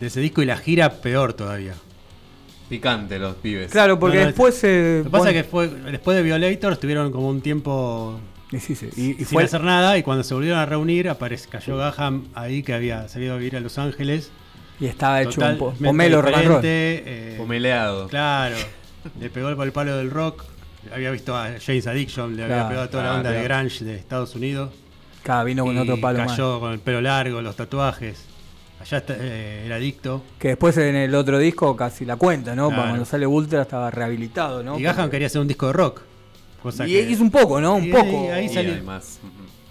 de 0.00 0.06
ese 0.06 0.20
disco 0.20 0.42
y 0.42 0.46
la 0.46 0.56
gira 0.56 0.90
peor 1.00 1.32
todavía. 1.34 1.74
Picante 2.68 3.18
los 3.18 3.36
pibes. 3.36 3.70
Claro, 3.72 3.98
porque 3.98 4.16
No, 4.18 4.22
no, 4.22 4.26
después 4.28 4.54
se. 4.54 4.98
Lo 4.98 5.04
que 5.04 5.10
pasa 5.10 5.30
es 5.30 5.34
que 5.36 5.44
fue, 5.44 5.68
después 5.68 6.16
de 6.16 6.22
Violator 6.22 6.72
estuvieron 6.74 7.10
como 7.10 7.28
un 7.28 7.40
tiempo 7.40 8.20
Y 8.52 8.60
sí, 8.60 8.74
sí, 8.74 8.88
y- 8.96 9.10
y 9.12 9.14
sin 9.16 9.26
fue- 9.26 9.44
hacer 9.44 9.62
nada 9.64 9.96
y 9.96 10.02
cuando 10.02 10.22
se 10.22 10.34
volvieron 10.34 10.58
a 10.58 10.66
reunir 10.66 11.08
aparece, 11.08 11.48
cayó 11.48 11.76
Gaham 11.78 12.28
ahí 12.34 12.62
que 12.62 12.74
había 12.74 13.08
salido 13.08 13.34
a 13.34 13.38
vivir 13.38 13.56
a 13.56 13.60
Los 13.60 13.78
Ángeles. 13.78 14.30
Y 14.80 14.86
estaba 14.86 15.22
hecho 15.22 15.40
un 15.40 15.58
po- 15.58 15.72
pomelo 15.72 16.20
rock 16.22 16.60
eh, 16.62 17.34
Pomeleado. 17.38 18.06
Claro, 18.08 18.56
le 19.18 19.30
pegó 19.30 19.48
el 19.48 19.72
palo 19.72 19.96
del 19.96 20.10
rock. 20.10 20.44
Había 20.92 21.10
visto 21.10 21.36
a 21.36 21.48
James 21.64 21.86
Addiction, 21.86 22.36
le 22.36 22.44
había 22.44 22.68
pegado 22.68 22.84
a 22.84 22.90
toda 22.90 23.02
la 23.02 23.10
Ah, 23.12 23.16
onda 23.16 23.30
de 23.32 23.42
grunge 23.42 23.84
de 23.84 23.96
Estados 23.96 24.34
Unidos. 24.34 24.70
Claro, 25.22 25.44
vino 25.44 25.64
con 25.64 25.76
y 25.76 25.78
otro 25.78 26.00
palo 26.00 26.18
más. 26.20 26.32
cayó 26.32 26.60
con 26.60 26.72
el 26.72 26.78
pelo 26.80 27.00
largo, 27.00 27.42
los 27.42 27.56
tatuajes. 27.56 28.24
Allá 28.80 28.98
está- 28.98 29.16
eh, 29.18 29.64
era 29.66 29.76
adicto. 29.76 30.22
Que 30.38 30.48
después 30.48 30.76
en 30.78 30.94
el 30.94 31.14
otro 31.14 31.38
disco 31.38 31.74
casi 31.76 32.04
la 32.04 32.16
cuenta, 32.16 32.54
¿no? 32.54 32.68
Claro. 32.68 32.82
Cuando 32.84 33.04
sale 33.04 33.26
Ultra 33.26 33.62
estaba 33.62 33.90
rehabilitado, 33.90 34.62
¿no? 34.62 34.78
y 34.78 34.84
Porque- 34.84 35.10
quería 35.10 35.26
hacer 35.26 35.40
un 35.40 35.48
disco 35.48 35.66
de 35.66 35.72
rock. 35.72 36.02
Cosa 36.62 36.86
Y 36.86 36.92
que- 36.92 37.10
hizo 37.10 37.22
un 37.22 37.30
poco, 37.30 37.60
¿no? 37.60 37.74
Un 37.76 37.84
y 37.84 37.90
poco. 37.92 38.04
ahí- 38.06 38.28
ahí 38.28 38.44
Y 38.46 38.48
salió- 38.48 38.74
hay 38.74 38.82
más, 38.82 39.18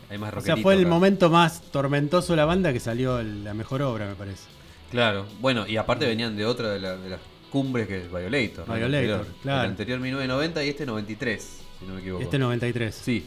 hay 0.10 0.18
más 0.18 0.34
O 0.36 0.42
sea, 0.42 0.58
fue 0.58 0.74
el 0.76 0.86
momento 0.86 1.30
más 1.30 1.62
tormentoso 1.72 2.34
de 2.34 2.38
la 2.38 2.46
banda 2.46 2.72
que 2.74 2.80
salió 2.80 3.22
la 3.24 3.54
mejor 3.54 3.82
obra, 3.82 4.08
me 4.08 4.16
parece. 4.16 4.44
Claro, 4.92 5.26
bueno, 5.42 5.66
y 5.68 5.76
aparte 5.78 6.06
venían 6.06 6.36
de 6.38 6.46
otra 6.46 6.70
de, 6.70 6.80
la- 6.80 6.96
de 6.98 7.10
las 7.10 7.20
cumbres 7.52 7.88
que 7.88 7.98
es 8.04 8.10
Violator. 8.12 8.66
Violator, 8.66 8.84
anterior. 8.86 9.28
claro. 9.42 9.64
El 9.64 9.70
anterior 9.70 10.00
1990 10.00 10.64
y 10.64 10.70
este 10.70 10.86
93, 10.86 11.60
si 11.80 11.86
no 11.86 11.94
me 11.96 12.02
equivoco. 12.02 12.24
Este 12.24 12.40
93. 12.40 12.96
Sí. 12.96 13.26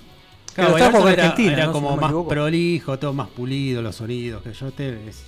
Claro, 0.55 0.75
Pero 0.75 0.91
trajo 0.91 1.09
era, 1.09 1.23
Argentina, 1.29 1.53
era 1.53 1.67
¿no? 1.67 1.73
Si 1.73 1.79
como 1.79 1.91
no 1.97 1.97
más 1.97 2.13
prolijo, 2.29 2.99
todo 2.99 3.13
más 3.13 3.29
pulido, 3.29 3.83
los 3.83 3.97
sonidos. 3.97 4.43
Que 4.43 4.53
yo 4.53 4.69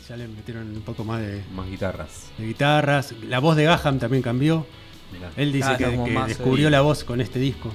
ya 0.08 0.16
le 0.16 0.28
metieron 0.28 0.68
un 0.74 0.82
poco 0.82 1.04
más 1.04 1.20
de, 1.20 1.42
Más 1.54 1.68
guitarras. 1.70 2.30
de 2.38 2.46
guitarras. 2.46 3.14
La 3.28 3.38
voz 3.38 3.56
de 3.56 3.64
Gaham 3.64 3.98
también 3.98 4.22
cambió. 4.22 4.66
Mirá. 5.12 5.30
Él 5.36 5.52
dice 5.52 5.68
Ah, 5.70 5.76
que, 5.76 5.86
más, 5.96 6.28
descubrió 6.28 6.68
eh, 6.68 6.70
la 6.70 6.80
voz 6.80 7.04
con 7.04 7.20
este 7.20 7.38
disco. 7.38 7.70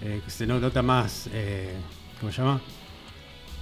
Eh, 0.00 0.20
que 0.24 0.30
se 0.30 0.46
nota 0.46 0.82
más. 0.82 1.28
Eh, 1.32 1.74
¿Cómo 2.20 2.32
se 2.32 2.38
llama? 2.38 2.60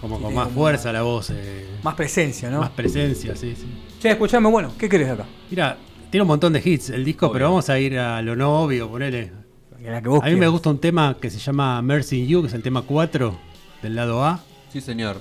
Como 0.01 0.17
Sí, 0.19 0.23
con 0.25 0.35
más 0.35 0.49
fuerza 0.51 0.93
la 0.93 1.03
voz. 1.03 1.31
eh, 1.31 1.67
Más 1.83 1.95
presencia, 1.95 2.51
¿no? 2.51 2.61
Más 2.61 2.71
presencia, 2.71 3.35
sí, 3.37 3.55
sí. 3.57 3.67
Che, 4.01 4.11
escuchame, 4.11 4.49
bueno, 4.49 4.73
¿qué 4.79 4.89
querés 4.89 5.07
de 5.09 5.13
acá? 5.15 5.27
Mira, 5.51 5.77
tiene 6.11 6.23
un 6.23 6.29
montón 6.29 6.53
de 6.53 6.61
hits 6.65 6.91
el 6.91 7.05
disco, 7.05 7.27
Obvio. 7.27 7.33
pero 7.35 7.45
vamos 7.47 7.69
a 7.71 7.79
ir 7.79 7.99
a 7.99 8.21
lo 8.23 8.35
no 8.37 8.63
obvio, 8.63 8.89
ponele. 8.91 9.33
La 9.85 10.01
que 10.01 10.09
vos 10.09 10.23
A 10.23 10.27
mí 10.27 10.37
me 10.37 10.49
gusta 10.49 10.71
un 10.71 10.79
tema 10.79 11.17
que 11.21 11.31
se 11.31 11.39
llama 11.39 11.81
Mercy 11.83 12.21
in 12.21 12.29
You, 12.29 12.41
que 12.43 12.49
es 12.49 12.55
el 12.55 12.63
tema 12.63 12.83
4 12.83 13.37
del 13.83 13.95
lado 13.95 14.25
A. 14.25 14.41
Sí, 14.73 14.81
señor. 14.81 15.21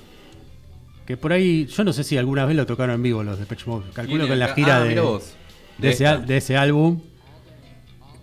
Que 1.05 1.17
por 1.17 1.33
ahí, 1.33 1.65
yo 1.65 1.83
no 1.83 1.93
sé 1.93 2.03
si 2.03 2.17
alguna 2.17 2.45
vez 2.45 2.55
lo 2.55 2.65
tocaron 2.65 2.95
en 2.95 3.03
vivo 3.03 3.23
los 3.23 3.39
de 3.39 3.45
Pitch 3.45 3.65
Mode. 3.65 3.89
Calculo 3.91 4.27
que 4.27 4.33
en 4.33 4.39
la 4.39 4.53
gira 4.53 4.77
ah, 4.77 4.83
de, 4.83 4.99
vos. 5.01 5.33
de, 5.77 5.89
ese, 5.89 6.05
de 6.05 6.37
ese 6.37 6.57
álbum. 6.57 7.01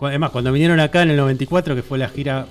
Además, 0.01 0.31
cuando 0.31 0.53
vinieron 0.53 0.79
acá 0.79 1.03
en 1.03 1.11
el 1.11 1.17
94, 1.17 1.75
que 1.75 1.83
fue 1.83 1.99
la 1.99 2.09
gira. 2.09 2.47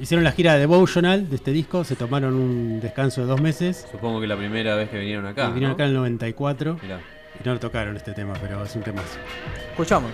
Hicieron 0.00 0.24
la 0.24 0.32
gira 0.32 0.56
Devotional 0.56 1.28
de 1.28 1.36
este 1.36 1.50
disco, 1.50 1.82
se 1.82 1.96
tomaron 1.96 2.34
un 2.34 2.80
descanso 2.80 3.22
de 3.22 3.26
dos 3.26 3.40
meses. 3.40 3.86
Supongo 3.90 4.20
que 4.20 4.26
la 4.26 4.36
primera 4.36 4.74
vez 4.76 4.90
que 4.90 4.98
vinieron 4.98 5.26
acá. 5.26 5.44
y 5.44 5.52
vinieron 5.52 5.70
¿no? 5.70 5.74
acá 5.74 5.84
en 5.84 5.90
el 5.90 5.96
94. 5.96 6.78
Mirá. 6.82 7.00
Y 7.38 7.46
no 7.46 7.54
lo 7.54 7.60
tocaron 7.60 7.96
este 7.96 8.12
tema, 8.12 8.34
pero 8.40 8.64
es 8.64 8.74
un 8.74 8.82
tema. 8.82 9.02
Escuchamos. 9.70 10.12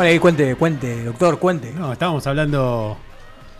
Bueno, 0.00 0.12
ahí 0.12 0.18
cuente, 0.18 0.54
cuente, 0.54 1.04
doctor, 1.04 1.38
cuente. 1.38 1.74
No, 1.76 1.92
estábamos 1.92 2.26
hablando 2.26 2.96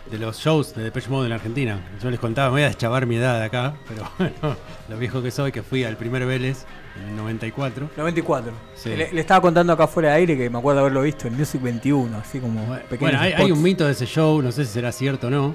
de 0.09 0.17
los 0.17 0.39
shows 0.39 0.73
de 0.73 0.85
Depeche 0.85 1.07
Mode 1.07 1.27
en 1.27 1.33
Argentina. 1.33 1.79
Yo 2.01 2.09
les 2.09 2.19
contaba, 2.19 2.47
me 2.47 2.53
voy 2.53 2.61
a 2.63 2.69
deschavar 2.69 3.05
mi 3.05 3.17
edad 3.17 3.43
acá, 3.43 3.75
pero 3.87 4.09
bueno, 4.17 4.57
lo 4.89 4.97
viejo 4.97 5.21
que 5.21 5.29
soy, 5.29 5.51
que 5.51 5.61
fui 5.61 5.83
al 5.83 5.97
primer 5.97 6.25
Vélez 6.25 6.65
en 6.99 7.09
el 7.09 7.15
94. 7.15 7.91
94. 7.95 8.53
Sí. 8.73 8.89
Le, 8.89 9.13
le 9.13 9.21
estaba 9.21 9.39
contando 9.39 9.71
acá 9.73 9.85
fuera 9.85 10.09
de 10.09 10.15
aire 10.15 10.35
que 10.35 10.49
me 10.49 10.57
acuerdo 10.57 10.79
haberlo 10.79 11.03
visto 11.03 11.27
en 11.27 11.37
Music 11.37 11.61
21, 11.61 12.17
así 12.17 12.39
como 12.39 12.59
pequeños 12.89 12.99
Bueno, 12.99 13.19
hay, 13.19 13.51
un 13.51 13.61
mito 13.61 13.85
de 13.85 13.91
ese 13.91 14.07
show, 14.07 14.41
no 14.41 14.51
sé 14.51 14.65
si 14.65 14.71
será 14.71 14.91
cierto 14.91 15.27
o 15.27 15.29
no, 15.29 15.53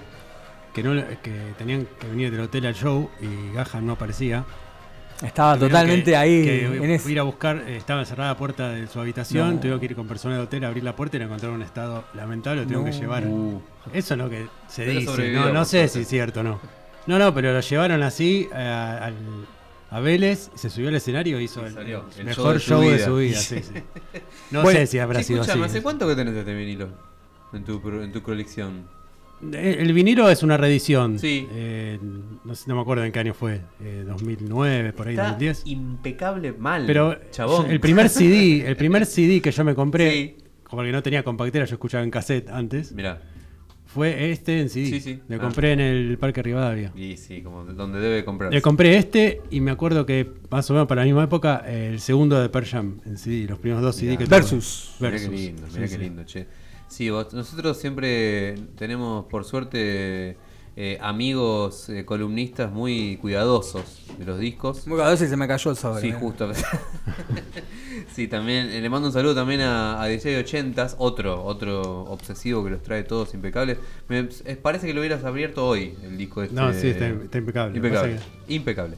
que, 0.72 0.84
no, 0.84 0.92
que 1.20 1.52
tenían 1.58 1.88
que 1.98 2.06
venir 2.06 2.30
del 2.30 2.42
hotel 2.42 2.64
al 2.64 2.76
show 2.76 3.10
y 3.20 3.52
Gahan 3.56 3.84
no 3.84 3.94
aparecía. 3.94 4.44
Estaba 5.22 5.58
totalmente 5.58 6.10
que- 6.10 6.16
ahí 6.16 6.44
que 6.44 6.66
en 6.66 6.90
ese. 6.90 7.10
ir 7.12 7.18
a 7.20 7.22
buscar, 7.22 7.62
eh, 7.66 7.76
estaba 7.78 8.04
cerrada 8.04 8.32
la 8.32 8.36
puerta 8.36 8.68
de 8.70 8.86
su 8.86 9.00
habitación, 9.00 9.54
No. 9.54 9.60
tuvieron 9.60 9.80
que 9.80 9.86
ir 9.86 9.96
con 9.96 10.06
personal 10.06 10.36
del 10.38 10.46
hotel 10.46 10.64
a 10.64 10.68
abrir 10.68 10.84
la 10.84 10.94
puerta 10.94 11.16
y 11.16 11.20
lo 11.20 11.24
encontraron 11.26 11.54
en 11.56 11.60
un 11.62 11.66
estado 11.66 12.04
lamentable, 12.14 12.60
lo 12.62 12.66
tuvieron 12.66 12.84
No. 12.84 12.90
que 12.90 12.96
llevar. 12.98 13.26
Uh. 13.26 13.62
Eso 13.94 14.14
es 14.14 14.18
lo 14.18 14.28
que 14.28 14.46
se 14.68 14.84
Pero 14.84 15.00
dice, 15.00 15.32
no, 15.32 15.52
no 15.52 15.64
sé 15.64 15.88
si 15.88 16.00
es 16.00 16.08
cierto 16.08 16.40
o 16.40 16.42
no. 16.42 16.60
No, 17.06 17.18
no, 17.18 17.32
pero 17.32 17.52
lo 17.52 17.60
llevaron 17.60 18.02
así 18.02 18.48
eh, 18.52 18.56
al- 18.56 19.14
a 19.90 20.00
Vélez, 20.00 20.50
se 20.54 20.68
subió 20.68 20.88
al 20.88 20.96
escenario 20.96 21.40
y 21.40 21.44
hizo 21.44 21.64
el, 21.64 21.72
salió, 21.72 22.04
el 22.14 22.20
el 22.20 22.26
mejor 22.26 22.58
show 22.60 22.80
show 22.82 22.90
de 22.90 22.98
de 22.98 23.04
su 23.04 23.16
vida. 23.16 23.38
sí, 23.38 23.60
sí. 23.62 23.72
No 24.50 24.62
Bueno, 24.62 24.80
sé 24.80 24.86
si 24.88 24.98
habrá 24.98 25.22
sido 25.22 25.42
así. 25.42 25.52
¿hace 25.62 25.80
cuánto 25.82 26.06
que 26.08 26.14
tenés 26.16 26.34
este 26.34 26.52
vinilo? 26.54 26.88
En 27.52 27.64
tu, 27.64 27.80
pro- 27.80 28.02
en 28.02 28.12
tu 28.12 28.20
colección. 28.22 28.84
Eh, 29.52 29.76
El 29.80 29.92
vinilo 29.92 30.30
es 30.30 30.42
una 30.42 30.56
reedición. 30.56 31.18
Sí. 31.18 31.46
Eh, 31.52 31.98
no, 32.44 32.54
sé- 32.54 32.64
no 32.68 32.74
me 32.74 32.80
acuerdo 32.80 33.04
en 33.04 33.12
qué 33.12 33.18
año 33.18 33.34
fue. 33.34 33.60
eh, 33.82 34.04
2009, 34.06 34.92
por 34.92 35.06
ahí, 35.08 35.14
Está 35.14 35.24
2010. 35.28 35.62
impecable 35.66 36.52
mal. 36.52 36.84
Pero 36.86 37.16
chabón. 37.30 37.70
el 37.70 37.80
primer 37.80 38.08
CD, 38.08 38.66
el 38.66 38.76
primer 38.76 39.04
CD 39.06 39.40
que 39.42 39.50
yo 39.50 39.64
me 39.64 39.74
compré, 39.74 40.10
Sí. 40.10 40.36
como 40.64 40.82
que 40.82 40.92
no 40.92 41.02
tenía 41.02 41.22
compactera, 41.22 41.64
yo 41.66 41.74
escuchaba 41.74 42.02
en 42.02 42.10
cassette 42.10 42.48
antes, 42.48 42.92
Mirá. 42.92 43.20
fue 43.84 44.30
este 44.32 44.60
en 44.62 44.68
CD. 44.70 44.86
Sí, 44.86 45.00
sí. 45.00 45.20
Le 45.28 45.36
Ah. 45.36 45.38
compré 45.38 45.72
en 45.72 45.80
el 45.80 46.18
Parque 46.18 46.42
Rivadavia. 46.42 46.92
Y 46.96 47.16
sí, 47.18 47.42
como 47.42 47.64
de- 47.66 47.74
donde 47.74 48.00
debe 48.00 48.24
comprar. 48.24 48.52
Le 48.52 48.62
compré 48.62 48.96
este 48.96 49.42
y 49.50 49.60
me 49.60 49.70
acuerdo 49.70 50.06
que 50.06 50.30
más 50.50 50.68
o 50.70 50.72
menos 50.72 50.88
para 50.88 51.02
la 51.02 51.06
misma 51.06 51.24
época 51.24 51.62
el 51.66 52.00
segundo 52.00 52.40
de 52.40 52.48
Pearl 52.48 52.66
Jam 52.66 53.00
en 53.04 53.18
CD, 53.18 53.46
los 53.48 53.58
primeros 53.58 53.82
dos 53.82 53.96
CD 53.96 54.12
Mirá. 54.12 54.18
que 54.20 54.24
tuve. 54.26 54.36
Versus. 54.36 54.94
Mirá 54.98 55.10
Versus. 55.10 55.28
qué 55.30 55.36
lindo, 55.36 55.62
mirá 55.62 55.72
Sí, 55.72 55.80
qué 55.80 55.88
sí. 55.88 55.98
lindo, 55.98 56.24
che. 56.24 56.46
Sí, 56.88 57.10
vos- 57.10 57.32
nosotros 57.32 57.76
siempre 57.78 58.54
tenemos, 58.76 59.26
por 59.26 59.44
suerte, 59.44 60.36
eh, 60.76 60.98
amigos 61.00 61.88
eh, 61.88 62.04
columnistas 62.04 62.70
muy 62.70 63.16
cuidadosos 63.18 64.02
de 64.18 64.24
los 64.24 64.38
discos. 64.38 64.86
Muy 64.86 65.00
a 65.00 65.08
veces 65.08 65.28
se 65.30 65.36
me 65.36 65.48
cayó 65.48 65.70
el 65.70 65.76
sobre. 65.76 66.00
Sí, 66.02 66.08
eh. 66.08 66.12
justo. 66.12 66.50
sí, 68.14 68.28
también 68.28 68.68
eh, 68.70 68.80
le 68.80 68.88
mando 68.88 69.08
un 69.08 69.12
saludo 69.12 69.34
también 69.34 69.60
a, 69.62 70.00
a 70.00 70.06
DJ 70.06 70.44
80s, 70.44 70.94
otro, 70.98 71.44
otro 71.44 72.02
obsesivo 72.04 72.62
que 72.64 72.70
los 72.70 72.82
trae 72.82 73.02
todos 73.04 73.34
impecables. 73.34 73.78
Me 74.08 74.24
parece 74.56 74.86
que 74.86 74.94
lo 74.94 75.00
hubieras 75.00 75.24
abierto 75.24 75.66
hoy, 75.66 75.94
el 76.02 76.16
disco 76.16 76.42
este. 76.42 76.54
No, 76.54 76.72
sí, 76.72 76.88
está- 76.88 77.08
está 77.08 77.38
impecable. 77.38 77.76
Impecable. 77.76 78.16
Impecable. 78.48 78.96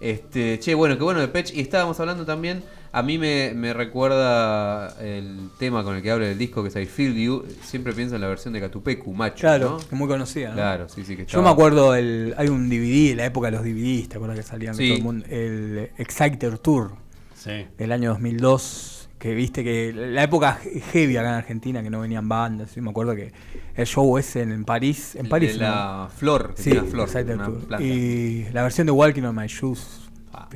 Este, 0.00 0.58
che, 0.60 0.74
bueno, 0.74 0.96
qué 0.98 1.04
bueno 1.04 1.20
de 1.20 1.28
Pech. 1.28 1.54
Y 1.54 1.60
estábamos 1.60 1.98
hablando 2.00 2.24
también, 2.26 2.62
a 2.98 3.02
mí 3.02 3.18
me, 3.18 3.52
me 3.54 3.72
recuerda 3.74 4.96
el 5.00 5.50
tema 5.58 5.84
con 5.84 5.96
el 5.96 6.02
que 6.02 6.10
habla 6.10 6.26
del 6.26 6.38
disco, 6.38 6.62
que 6.62 6.68
es 6.70 6.76
I 6.76 6.86
Feel 6.86 7.14
You. 7.14 7.44
Siempre 7.62 7.92
pienso 7.92 8.14
en 8.14 8.20
la 8.22 8.28
versión 8.28 8.54
de 8.54 8.60
Catupecu, 8.60 9.12
macho. 9.12 9.40
Claro, 9.40 9.70
¿no? 9.72 9.76
que 9.78 9.84
es 9.84 9.92
muy 9.92 10.08
conocida. 10.08 10.48
¿no? 10.50 10.54
Claro, 10.54 10.88
sí, 10.88 11.02
sí, 11.04 11.10
que 11.14 11.22
Yo 11.22 11.26
estaba- 11.26 11.44
me 11.44 11.50
acuerdo, 11.50 11.94
el, 11.94 12.34
hay 12.38 12.48
un 12.48 12.68
DVD, 12.68 13.14
la 13.14 13.26
época 13.26 13.48
de 13.48 13.52
los 13.56 13.62
DVDs, 13.64 14.08
¿te 14.08 14.16
acuerdas 14.16 14.38
que 14.38 14.42
salían 14.44 14.76
de 14.76 14.82
Sí. 14.82 14.88
todo 14.88 14.98
el 14.98 15.04
mundo? 15.04 15.26
El 15.28 15.90
Exciter 15.98 16.58
Tour 16.58 16.92
Sí. 17.34 17.66
del 17.76 17.92
año 17.92 18.10
2002, 18.10 19.08
que 19.18 19.34
viste 19.34 19.62
que 19.62 19.92
la 19.92 20.22
época 20.22 20.58
he- 20.64 20.80
heavy 20.80 21.16
acá 21.16 21.28
en 21.28 21.34
Argentina, 21.34 21.82
que 21.82 21.90
no 21.90 22.00
venían 22.00 22.28
bandas, 22.28 22.70
sí, 22.70 22.80
me 22.80 22.90
acuerdo 22.90 23.14
que 23.14 23.32
el 23.74 23.86
show 23.86 24.16
ese 24.18 24.42
en, 24.42 24.52
en 24.52 24.64
París, 24.64 25.16
en 25.16 25.28
París. 25.28 25.52
de 25.54 25.58
la 25.60 26.08
¿no? 26.10 26.16
flor, 26.16 26.54
Sí, 26.56 26.70
una 26.72 26.84
flor, 26.84 27.08
Exciter 27.08 27.34
una 27.36 27.44
Tour. 27.46 27.58
planta. 27.66 27.84
Y 27.86 28.46
la 28.52 28.62
versión 28.62 28.86
de 28.86 28.92
Walking 28.92 29.22
on 29.22 29.36
My 29.36 29.46
Shoes. 29.48 30.05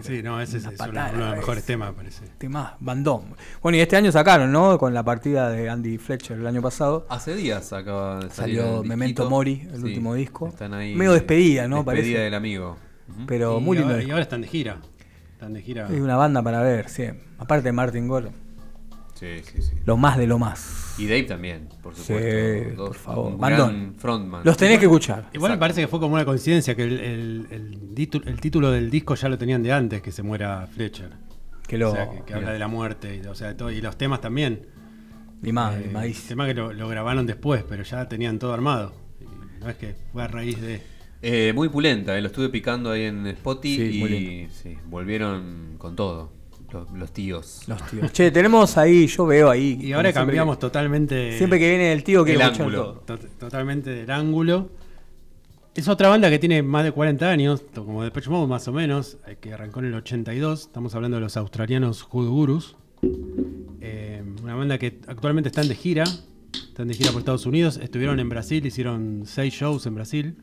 Sí, 0.03 0.23
no, 0.23 0.41
ese 0.41 0.59
es, 0.59 0.65
uno, 0.67 0.87
de 0.93 1.13
los 1.19 1.31
es- 1.33 1.37
mejores 1.39 1.65
temas, 1.65 1.93
parece. 1.95 2.25
Tema, 2.39 2.77
bandón. 2.81 3.23
Bueno, 3.63 3.77
y 3.77 3.81
este 3.81 3.97
año 3.97 4.11
sacaron, 4.13 4.51
¿no? 4.53 4.79
Con 4.79 4.95
la 4.95 5.03
partida 5.03 5.51
de 5.51 5.69
Andy 5.69 5.99
Fletcher 5.99 6.39
el 6.39 6.47
año 6.47 6.63
pasado. 6.63 7.07
Hace 7.09 7.35
días 7.35 7.73
acaba 7.73 8.17
de 8.21 8.31
salir 8.31 8.59
Salió 8.61 8.83
el 8.83 8.89
Memento. 8.89 9.29
Mori, 9.29 9.69
el 9.73 9.79
Sí, 9.79 9.83
último 9.85 10.15
disco. 10.15 10.49
Están 10.49 10.75
ahí. 10.75 10.95
Medio 10.95 11.13
despedida, 11.13 11.67
¿no? 11.69 11.77
Despedida 11.79 12.03
Parece. 12.03 12.19
del 12.19 12.35
amigo. 12.35 12.77
Pero 13.27 13.59
y 13.59 13.63
muy 13.63 13.77
lindo. 13.77 13.93
ahora, 13.95 14.05
y 14.05 14.11
ahora 14.11 14.23
están 14.23 14.41
de 14.43 14.47
gira. 14.49 14.79
Están 15.33 15.53
de 15.53 15.63
gira. 15.63 15.89
Es 15.91 16.01
una 16.01 16.17
banda 16.17 16.43
para 16.43 16.63
ver, 16.63 16.89
sí. 16.89 17.05
Aparte 17.39 17.65
de 17.65 17.73
Martin 17.73 18.07
Gore, 18.07 18.31
Sí, 19.21 19.43
sí, 19.45 19.61
sí. 19.63 19.73
lo 19.85 19.97
más 19.99 20.17
de 20.17 20.27
lo 20.27 20.39
más. 20.39 20.95
Y 20.99 21.05
Dave 21.07 21.25
también, 21.25 21.69
por 21.83 21.95
Sí, 21.95 22.03
supuesto. 22.03 22.75
Dos- 22.77 22.89
por 22.89 22.97
favor. 22.97 23.33
un 23.35 23.39
Bandón. 23.39 23.69
gran 23.69 23.95
frontman. 23.97 24.41
Los 24.45 24.57
tenés 24.57 24.79
que 24.79 24.87
escuchar. 24.87 25.29
Igual 25.35 25.51
me 25.51 25.55
Exacto. 25.55 25.61
parece 25.61 25.81
que 25.83 25.89
fue 25.89 26.01
como 26.01 26.15
una 26.15 26.25
coincidencia 26.25 26.75
que 26.75 26.85
el, 26.85 27.01
el- 27.01 27.47
el 27.51 27.95
título, 27.95 28.27
el 28.27 28.41
título 28.41 28.71
del 28.71 28.91
disco 28.91 29.15
ya 29.15 29.29
lo 29.29 29.37
tenían 29.39 29.63
de 29.63 29.73
antes 29.73 30.01
que 30.03 30.11
se 30.11 30.23
muera 30.23 30.67
Fletcher. 30.67 31.11
Que 31.69 31.79
lo. 31.79 31.91
O 31.91 31.95
sea, 31.95 32.11
que, 32.11 32.23
que 32.25 32.35
habla 32.35 32.53
de 32.53 32.59
la 32.59 32.67
muerte 32.69 33.21
y, 33.23 33.27
o 33.27 33.35
sea, 33.35 33.57
todo, 33.57 33.71
y 33.71 33.81
los 33.81 33.97
temas 33.97 34.21
también. 34.21 34.67
Limado, 35.43 35.77
Eh, 35.77 35.85
limadísimo. 35.87 36.29
tema 36.29 36.47
que 36.47 36.55
lo, 36.55 36.73
lo 36.73 36.89
grabaron 36.89 37.27
después, 37.27 37.63
pero 37.69 37.83
ya 37.83 38.09
tenían 38.09 38.39
todo 38.39 38.53
armado. 38.53 38.93
Y 39.21 39.25
no 39.63 39.71
es 39.71 39.77
que 39.77 39.95
fue 40.13 40.23
a 40.23 40.29
raíz 40.29 40.61
de. 40.61 40.83
Eh, 41.23 41.53
muy 41.55 41.69
pulenta, 41.69 42.17
eh, 42.17 42.21
lo 42.23 42.29
estuve 42.29 42.49
picando 42.49 42.91
ahí 42.91 43.03
en 43.05 43.27
Spotify 43.27 43.83
y 43.83 44.49
sí, 44.51 44.77
volvieron 44.89 45.75
con 45.79 45.95
todo. 45.95 46.33
Los, 46.73 46.91
los 46.91 47.13
tíos. 47.13 47.63
Los 47.67 47.83
tíos. 47.87 48.13
Che, 48.13 48.31
tenemos 48.31 48.77
ahí, 48.77 49.07
yo 49.07 49.27
veo 49.27 49.51
ahí. 49.51 49.79
Y 49.81 49.93
ahora 49.93 50.13
cambiamos 50.13 50.55
siempre, 50.55 50.69
totalmente. 50.69 51.39
Siempre 51.39 51.59
que 51.59 51.69
viene 51.69 51.93
el 51.93 52.05
tío 52.05 52.25
que 52.25 52.35
El 52.35 52.43
ángulo. 52.43 53.03
todo. 53.07 53.19
totalmente 53.39 53.91
del 53.91 54.11
ángulo. 54.11 54.71
Es 55.75 55.87
otra 55.89 56.09
banda 56.09 56.29
que 56.31 56.39
tiene 56.39 56.63
más 56.63 56.85
de 56.85 56.93
40 56.93 57.31
años, 57.31 57.63
como 57.75 58.03
Depeche 58.03 58.29
Mode 58.29 58.49
más 58.49 58.67
o 58.69 58.73
menos, 58.73 59.19
eh, 59.27 59.37
que 59.41 59.53
arrancó 59.53 59.79
en 59.81 59.87
el 59.87 59.95
82. 59.95 60.63
Estamos 60.63 60.95
hablando 60.95 61.17
de 61.17 61.21
los 61.23 61.37
australianos 61.37 62.03
Hood 62.03 62.29
Gurus. 62.29 62.77
Eh, 63.81 64.23
una 64.43 64.55
banda 64.55 64.79
que 64.79 64.99
actualmente 65.07 65.49
están 65.49 65.69
de 65.69 65.75
gira. 65.75 66.05
Están 66.53 66.89
de 66.89 66.95
gira 66.95 67.13
por 67.13 67.21
Estados 67.21 67.47
Unidos. 67.47 67.79
Estuvieron 67.83 68.19
en 68.21 68.29
Brasil, 68.29 68.65
hicieron 68.67 69.23
seis 69.27 69.55
shows 69.55 69.87
en 69.87 69.95
Brasil. 69.95 70.37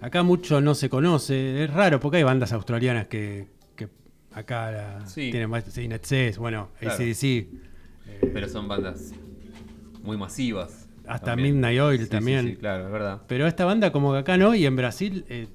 Acá 0.00 0.22
mucho 0.22 0.60
no 0.60 0.74
se 0.74 0.88
conoce. 0.88 1.64
Es 1.64 1.72
raro 1.72 2.00
porque 2.00 2.18
hay 2.18 2.22
bandas 2.24 2.52
australianas 2.52 3.06
que 3.06 3.46
acá 4.38 4.70
la- 4.70 5.06
Sí. 5.06 5.30
tienen 5.30 5.50
más. 5.50 5.64
Sí, 5.64 5.86
Netses, 5.88 6.38
bueno, 6.38 6.68
Claro. 6.80 6.94
ACDC. 6.94 7.48
Pero 8.32 8.48
son 8.48 8.68
bandas 8.68 9.12
muy 10.02 10.16
masivas. 10.16 10.88
Hasta 11.06 11.26
también. 11.26 11.54
Midnight 11.54 11.80
Oil 11.80 12.02
Sí, 12.02 12.08
también. 12.08 12.46
Sí, 12.46 12.56
claro, 12.56 12.86
es 12.86 12.92
verdad. 12.92 13.22
Pero 13.28 13.46
esta 13.46 13.64
banda 13.64 13.92
como 13.92 14.12
que 14.12 14.18
acá 14.18 14.36
no, 14.36 14.54
y 14.54 14.66
en 14.66 14.76
Brasil 14.76 15.24
eh, 15.28 15.48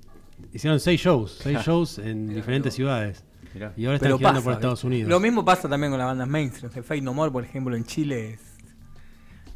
hicieron 0.51 0.79
seis 0.79 0.99
shows, 1.01 1.39
seis 1.41 1.59
shows 1.65 1.99
en 1.99 2.27
diferentes 2.27 2.73
ciudades. 2.73 3.23
Mirá. 3.53 3.71
Y 3.77 3.85
ahora 3.85 3.95
están 3.97 4.07
Pero 4.07 4.17
girando 4.17 4.39
pasa, 4.39 4.43
por 4.45 4.53
Estados. 4.53 4.83
Unidos. 4.83 5.09
Lo 5.09 5.19
mismo 5.19 5.45
pasa 5.45 5.69
también 5.69 5.91
con 5.91 5.99
las 5.99 6.07
bandas 6.07 6.27
mainstream. 6.27 6.71
El 6.75 6.83
Fate 6.83 7.01
No 7.01 7.13
More, 7.13 7.31
por 7.31 7.43
ejemplo, 7.43 7.75
en 7.75 7.85
Chile 7.85 8.31
es. 8.33 8.39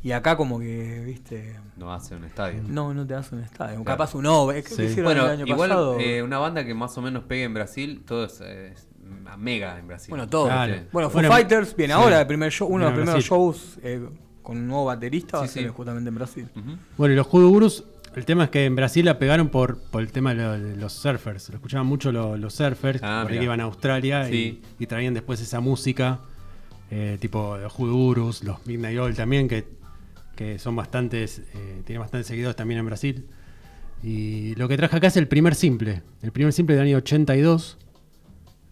Y 0.04 0.12
acá 0.12 0.38
como 0.38 0.60
que, 0.60 1.02
viste. 1.04 1.56
No 1.78 1.92
hace 1.92 2.16
un 2.16 2.24
estadio. 2.24 2.62
No, 2.68 2.94
no 2.94 3.06
te 3.08 3.16
das 3.16 3.32
un 3.32 3.40
estadio. 3.40 3.74
Claro. 3.84 3.84
Capaz 3.86 4.14
un 4.14 4.28
OVE. 4.28 4.62
¿Qué 4.64 4.70
Sí. 4.70 4.84
hicieron 4.84 5.06
Bueno, 5.06 5.26
el 5.26 5.32
año 5.32 5.48
igual 5.48 5.70
pasado? 5.70 6.00
eh, 6.00 6.22
una 6.22 6.38
banda 6.38 6.64
que 6.64 6.76
más 6.76 6.96
o 6.98 7.02
menos 7.02 7.24
pega 7.24 7.46
en 7.46 7.56
Brasil, 7.56 8.04
todo 8.06 8.26
es, 8.26 8.40
eh, 8.46 8.74
es 9.32 9.38
mega 9.38 9.78
en 9.80 9.88
Brasil. 9.88 10.10
Bueno, 10.10 10.28
todo. 10.28 10.46
Claro. 10.48 10.74
Sí. 10.76 10.80
Bueno, 10.92 11.10
Foo 11.10 11.14
Bueno, 11.22 11.30
Fighters 11.30 11.76
viene 11.76 11.94
sí. 11.94 12.00
ahora, 12.00 12.22
el 12.22 12.28
primer 12.28 12.52
show, 12.52 12.68
uno 12.68 12.86
de 12.86 12.92
los 12.92 12.92
a 12.92 12.96
primeros 12.96 13.14
Brasil. 13.16 13.30
shows 13.30 13.80
eh, 13.84 14.10
con 14.44 14.58
un 14.58 14.68
nuevo 14.68 14.86
baterista 14.86 15.38
va 15.40 15.44
a 15.44 15.48
Sí, 15.48 15.54
ser 15.56 15.64
sí. 15.64 15.70
justamente 15.76 16.08
en 16.10 16.16
Brasil. 16.16 16.48
Bueno, 16.98 17.14
y 17.14 17.18
los 17.18 17.28
Hoodoo 17.28 17.50
Gurus, 17.50 17.84
el 18.16 18.26
tema 18.26 18.46
es 18.46 18.50
que 18.50 18.66
en 18.66 18.76
Brasil 18.76 19.06
la 19.06 19.20
pegaron 19.20 19.50
por, 19.50 19.80
por 19.92 20.02
el 20.02 20.12
tema 20.12 20.34
de, 20.34 20.42
lo- 20.44 20.60
de 20.60 20.76
los 20.76 20.94
surfers. 20.94 21.50
Lo 21.50 21.56
escuchaban 21.56 21.86
mucho 21.86 22.12
lo- 22.12 22.38
los 22.38 22.54
surfers, 22.54 23.02
Ah, 23.04 23.20
por 23.24 23.32
ahí 23.32 23.34
mirá. 23.34 23.40
que 23.40 23.44
iban 23.46 23.60
a 23.62 23.64
Australia 23.64 24.26
Sí. 24.26 24.62
y, 24.80 24.84
y 24.84 24.88
traían 24.88 25.14
después 25.14 25.40
esa 25.42 25.60
música, 25.60 26.20
eh, 26.90 27.18
tipo 27.20 27.58
los 27.58 27.74
Hoodoo 27.78 27.96
Gurus, 27.96 28.44
los 28.44 28.66
Midnight 28.66 28.98
Oil 28.98 29.16
también, 29.16 29.48
que, 29.48 29.68
que 30.36 30.58
son 30.60 30.76
bastantes, 30.76 31.40
eh, 31.54 31.82
tienen 31.86 32.00
bastantes 32.02 32.28
seguidores 32.28 32.56
también 32.56 32.80
en 32.80 32.86
Brasil. 32.86 33.26
Y 34.04 34.54
lo 34.56 34.68
que 34.68 34.78
traje 34.78 34.96
acá 34.96 35.08
es 35.08 35.18
el 35.18 35.28
primer 35.28 35.56
simple, 35.56 36.04
el 36.22 36.32
primer 36.32 36.54
simple 36.54 36.76
del 36.76 36.86
año 36.86 36.98
82. 36.98 37.78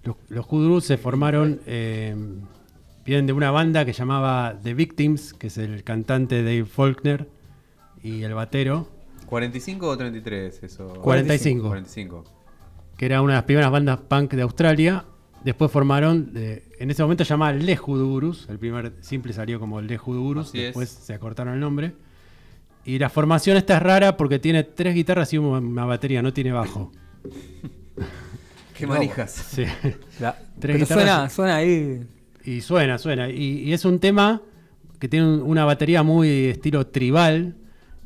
Los, 0.06 0.18
los 0.30 0.86
se 0.86 0.97
formaron, 0.97 1.60
eh, 1.66 2.16
vienen 3.06 3.28
de 3.28 3.34
una 3.34 3.51
banda 3.51 3.86
que 3.86 3.93
llamaba 3.93 4.58
The 4.64 4.74
Victims, 4.74 5.34
que 5.34 5.47
es 5.47 5.58
el 5.58 5.84
cantante 5.84 6.43
Dave 6.43 6.66
Faulkner 6.66 7.28
y 8.01 8.24
el 8.24 8.34
batero, 8.34 8.88
45 9.26 9.88
o 9.88 9.97
33 9.97 10.64
eso. 10.64 10.88
45. 11.01 11.68
45. 11.68 12.24
que 12.97 13.06
era 13.06 13.22
una 13.22 13.34
de 13.34 13.38
las 13.38 13.45
primeras 13.45 13.72
bandas 13.72 13.99
punk 14.01 14.34
de 14.34 14.41
Australia. 14.43 15.06
Después 15.43 15.72
formaron, 15.72 16.32
eh, 16.36 16.68
en 16.80 16.89
ese 16.89 17.03
momento 17.03 17.24
se 17.24 17.30
llamaba 17.30 17.53
Les 17.53 17.80
Gurus, 17.80 18.47
el 18.49 18.58
primer 18.58 18.93
simple 19.01 19.32
salió 19.32 19.60
como 19.60 19.80
Les 19.82 19.99
es. 19.99 20.51
después 20.51 20.89
se 20.89 21.14
acortaron 21.14 21.53
el 21.53 21.60
nombre. 21.60 21.93
Y 22.84 22.99
la 22.99 23.10
formación 23.10 23.58
esta 23.58 23.78
es 23.78 23.84
rara 23.84 24.18
porque 24.18 24.39
tiene 24.39 24.64
tres 24.64 24.95
guitarras 24.95 25.34
y 25.34 25.38
una 25.38 25.58
una 25.60 25.86
batería, 25.86 26.22
no 26.22 26.34
tiene 26.34 26.51
bajo. 26.51 26.91
Qué 28.78 28.88
manijas. 28.88 29.32
Sí. 29.32 29.63
La- 30.19 30.38
Tres 30.59 30.76
pero 30.76 30.86
suena, 30.86 31.30
suena 31.30 31.55
ahí. 31.57 32.05
Y 32.43 32.61
suena, 32.61 32.97
suena. 32.97 33.30
Y, 33.30 33.59
y 33.63 33.73
es 33.73 33.86
un 33.86 33.99
tema 33.99 34.41
que 34.99 35.07
tiene 35.07 35.26
un- 35.28 35.41
una 35.41 35.65
batería 35.65 36.03
muy 36.03 36.45
estilo 36.45 36.88
tribal. 36.88 37.55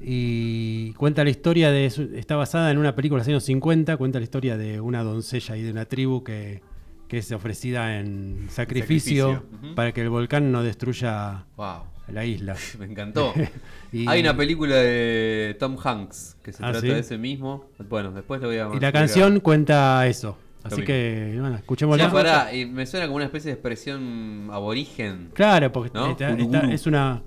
Y 0.02 0.94
cuenta 0.94 1.24
la 1.26 1.30
historia 1.30 1.72
de. 1.72 1.86
Está 1.86 2.36
basada 2.38 2.72
en 2.72 2.78
una 2.78 2.96
película 2.96 3.22
de 3.22 3.26
los 3.26 3.28
años 3.28 3.44
50. 3.44 3.98
Cuenta 3.98 4.20
la 4.20 4.24
historia 4.24 4.58
de 4.58 4.80
una 4.80 5.04
doncella 5.04 5.58
y 5.58 5.62
de 5.62 5.72
una 5.72 5.86
tribu 5.86 6.24
que, 6.24 6.62
que 7.10 7.18
es 7.18 7.32
ofrecida 7.34 8.00
en 8.00 8.48
sacrificio, 8.50 9.44
para 9.76 9.92
que 9.92 10.02
el 10.02 10.10
volcán 10.10 10.52
no 10.54 10.64
destruya 10.64 11.46
Wow. 11.58 11.84
la 12.14 12.24
isla. 12.26 12.56
Me 12.80 12.86
encantó. 12.86 13.34
Y- 13.92 14.08
Hay 14.08 14.22
una 14.22 14.38
película 14.38 14.76
de 14.76 15.58
Tom 15.60 15.76
Hanks 15.84 16.38
que 16.44 16.54
se 16.54 16.60
Ah, 16.64 16.72
trata 16.72 16.82
¿sí? 16.82 16.88
de 16.90 17.00
ese 17.00 17.18
mismo. 17.18 17.66
Bueno, 17.90 18.12
después 18.12 18.40
lo 18.40 18.48
voy 18.48 18.58
a 18.58 18.60
Y 18.60 18.62
la 18.62 18.66
explicar. 18.68 18.94
canción 18.94 19.40
cuenta 19.42 20.06
eso. 20.08 20.38
Así 20.64 20.84
que, 20.84 21.38
bueno, 21.40 21.56
escuchémosla. 21.56 22.04
Ya, 22.06 22.12
pará, 22.12 22.54
y 22.54 22.66
me 22.66 22.86
suena 22.86 23.06
como 23.06 23.16
una 23.16 23.26
especie 23.26 23.50
de 23.50 23.54
expresión 23.54 24.50
aborigen. 24.52 25.30
Claro, 25.34 25.72
porque 25.72 25.92
¿No? 25.94 26.12
está- 26.12 26.32
está- 26.38 26.72
es 26.72 26.86
una. 26.86 27.24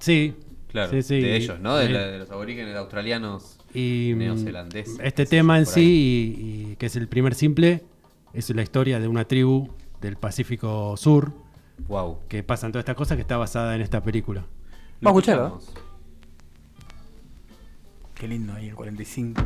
Sí. 0.00 0.34
Claro, 0.68 0.90
sí, 0.90 1.02
sí. 1.02 1.20
de 1.20 1.36
ellos, 1.36 1.60
¿no? 1.60 1.76
De, 1.76 1.88
la- 1.88 2.06
de 2.08 2.18
los 2.18 2.30
aborígenes 2.30 2.76
australianos 2.76 3.58
y 3.72 4.12
mm, 4.14 4.18
neozelandeses. 4.18 4.98
Este 5.02 5.24
tema 5.26 5.58
en 5.58 5.66
sí, 5.66 6.70
y 6.72 6.76
que 6.76 6.86
es 6.86 6.96
el 6.96 7.08
primer 7.08 7.34
simple, 7.34 7.82
es 8.34 8.50
la 8.50 8.62
historia 8.62 9.00
de 9.00 9.08
una 9.08 9.24
tribu 9.24 9.68
del 10.00 10.16
Pacífico 10.16 10.96
Sur. 10.96 11.32
Wow. 11.86 12.18
Que 12.28 12.42
pasan 12.42 12.72
todas 12.72 12.82
estas 12.82 12.96
cosas 12.96 13.16
que 13.16 13.22
está 13.22 13.36
basada 13.36 13.74
en 13.76 13.80
esta 13.80 14.02
película. 14.02 14.44
Vamos 15.00 15.26
a 15.28 15.30
escucharla. 15.32 15.58
Qué 18.14 18.26
lindo 18.28 18.52
ahí 18.52 18.68
el 18.68 18.74
45. 18.74 19.40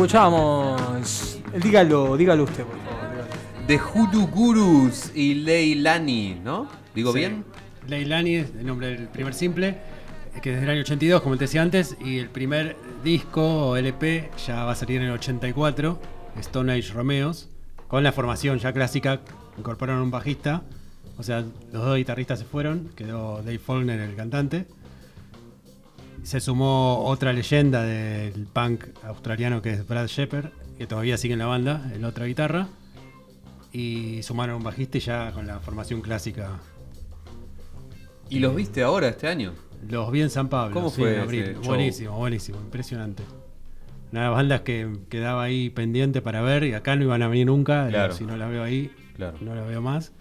Bueno, 0.00 0.06
escuchábamos. 0.06 1.38
Dígalo, 1.62 2.16
dígalo 2.16 2.44
usted, 2.44 2.64
por 2.64 2.78
favor. 2.78 3.10
dígalo. 3.10 3.66
The 3.66 3.78
Hoodoo 3.78 4.26
Gurus 4.28 5.12
y 5.14 5.34
Leilani, 5.34 6.40
¿no? 6.42 6.68
¿Digo 6.94 7.12
Sí. 7.12 7.18
bien? 7.18 7.44
Leilani 7.86 8.36
es 8.36 8.50
el 8.58 8.64
nombre 8.64 8.86
del 8.88 9.08
primer 9.08 9.34
simple, 9.34 9.76
que 10.40 10.54
es 10.54 10.60
del 10.62 10.70
año 10.70 10.80
82, 10.80 11.20
como 11.20 11.36
te 11.36 11.44
decía 11.44 11.60
antes, 11.60 11.98
y 12.02 12.16
el 12.18 12.30
primer 12.30 12.76
disco 13.04 13.42
o 13.68 13.76
LP 13.76 14.30
ya 14.46 14.64
va 14.64 14.72
a 14.72 14.74
salir 14.74 15.02
en 15.02 15.08
el 15.08 15.12
84, 15.12 16.00
Stone 16.40 16.72
Age 16.72 16.94
Romeos, 16.94 17.50
con 17.86 18.02
la 18.02 18.12
formación 18.12 18.58
ya 18.58 18.72
clásica, 18.72 19.20
incorporaron 19.58 20.00
un 20.02 20.10
bajista, 20.10 20.62
o 21.18 21.22
sea, 21.22 21.44
los 21.74 21.84
dos 21.84 21.96
guitarristas 21.98 22.38
se 22.38 22.46
fueron, 22.46 22.88
quedó 22.96 23.42
Dave 23.42 23.58
Faulkner 23.58 24.00
el 24.00 24.16
cantante. 24.16 24.64
Se 26.22 26.40
sumó 26.40 27.04
otra 27.06 27.32
leyenda 27.32 27.82
del 27.82 28.46
punk 28.46 28.84
australiano 29.04 29.62
que 29.62 29.72
es 29.72 29.86
Brad 29.86 30.06
Shepard, 30.06 30.50
que 30.78 30.86
todavía 30.86 31.16
sigue 31.16 31.32
en 31.32 31.38
la 31.40 31.46
banda, 31.46 31.90
en 31.94 32.02
la 32.02 32.08
otra 32.08 32.26
guitarra. 32.26 32.68
Y 33.72 34.22
sumaron 34.22 34.56
un 34.56 34.62
bajista 34.64 34.98
y 34.98 35.00
ya 35.00 35.30
con 35.32 35.46
la 35.46 35.60
formación 35.60 36.00
clásica 36.00 36.58
¿Y 38.28 38.38
los 38.40 38.54
viste 38.54 38.82
ahora 38.82 39.08
este 39.08 39.26
año? 39.28 39.52
Los 39.88 40.10
vi 40.12 40.22
en 40.22 40.30
San 40.30 40.48
Pablo. 40.48 40.74
¿Cómo 40.74 40.90
sí, 40.90 41.00
fue 41.00 41.14
en 41.16 41.20
abril. 41.20 41.42
ese 41.42 41.54
show? 41.54 41.64
Buenísimo, 41.64 42.16
buenísimo, 42.16 42.58
impresionante. 42.60 43.22
Una 44.12 44.22
de 44.22 44.26
las 44.28 44.36
bandas 44.36 44.60
que 44.62 44.88
quedaba 45.08 45.42
ahí 45.44 45.70
pendiente 45.70 46.20
para 46.20 46.42
ver 46.42 46.64
y 46.64 46.74
acá 46.74 46.94
no 46.96 47.04
iban 47.04 47.22
a 47.22 47.28
venir 47.28 47.46
nunca. 47.46 47.86
digo, 47.86 47.96
Claro. 47.96 48.12
si 48.14 48.24
no 48.24 48.36
la 48.36 48.46
veo 48.46 48.62
ahí, 48.62 48.90
Claro. 49.16 49.38
no 49.40 49.54
la 49.54 49.62
veo 49.62 49.80
más. 49.80 50.12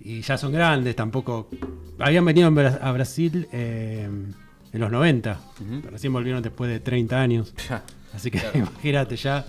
Y 0.00 0.22
ya 0.22 0.38
son 0.38 0.52
grandes, 0.52 0.96
tampoco. 0.96 1.48
Habían 1.98 2.24
venido 2.24 2.48
a 2.48 2.92
Brasil 2.92 3.48
eh, 3.52 4.08
en 4.72 4.80
los 4.80 4.90
90. 4.90 5.38
Ujú. 5.60 5.82
Recién 5.90 6.12
volvieron 6.12 6.42
después 6.42 6.70
de 6.70 6.80
30 6.80 7.20
años. 7.20 7.52
Ya. 7.68 7.82
Así 8.14 8.30
que 8.30 8.38
Claro. 8.40 8.58
imagínate 8.58 9.16
ya. 9.16 9.44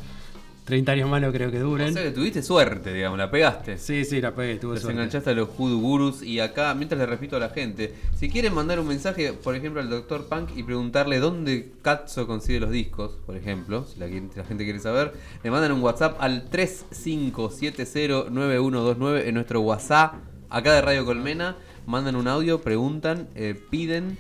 30 0.66 0.92
años 0.92 1.10
más 1.10 1.20
no 1.20 1.32
creo 1.32 1.50
que 1.50 1.58
O 1.62 1.70
duren. 1.72 1.92
sea 1.92 2.04
que 2.04 2.12
tuviste 2.12 2.44
suerte, 2.44 2.94
digamos, 2.94 3.18
la 3.18 3.32
pegaste. 3.32 3.80
Sí, 3.80 4.06
sí, 4.06 4.22
la 4.22 4.36
pegué, 4.36 4.58
tuve 4.58 4.76
Te 4.76 4.82
suerte. 4.82 5.00
enganchaste 5.00 5.32
a 5.32 5.34
los 5.34 5.50
Gurus 5.58 6.22
y 6.22 6.40
acá, 6.40 6.76
mientras 6.76 7.00
le 7.00 7.08
repito 7.08 7.36
a 7.36 7.40
la 7.40 7.50
gente, 7.50 7.96
si 8.16 8.30
quieren 8.30 8.54
mandar 8.54 8.80
un 8.80 8.88
mensaje, 8.88 9.34
por 9.34 9.56
ejemplo, 9.56 9.82
al 9.82 9.90
Dr. 9.90 10.28
Punk 10.28 10.52
y 10.56 10.62
preguntarle 10.62 11.18
dónde 11.20 11.72
Katzo 11.82 12.28
consigue 12.28 12.60
los 12.60 12.70
discos, 12.70 13.14
por 13.26 13.36
ejemplo, 13.36 13.88
si 13.92 14.00
la, 14.00 14.06
quien- 14.08 14.30
si 14.32 14.38
la 14.38 14.46
gente 14.46 14.64
quiere 14.64 14.78
saber, 14.80 15.14
le 15.44 15.50
mandan 15.50 15.72
un 15.72 15.82
WhatsApp 15.82 16.18
al 16.22 16.48
35709129 16.52 19.28
en 19.28 19.34
nuestro 19.34 19.62
WhatsApp, 19.62 20.16
acá 20.50 20.74
de 20.74 20.82
Radio 20.82 21.06
Colmena, 21.06 21.56
mandan 21.88 22.16
un 22.16 22.28
audio, 22.28 22.62
preguntan, 22.62 23.28
eh, 23.36 23.60
piden 23.70 24.18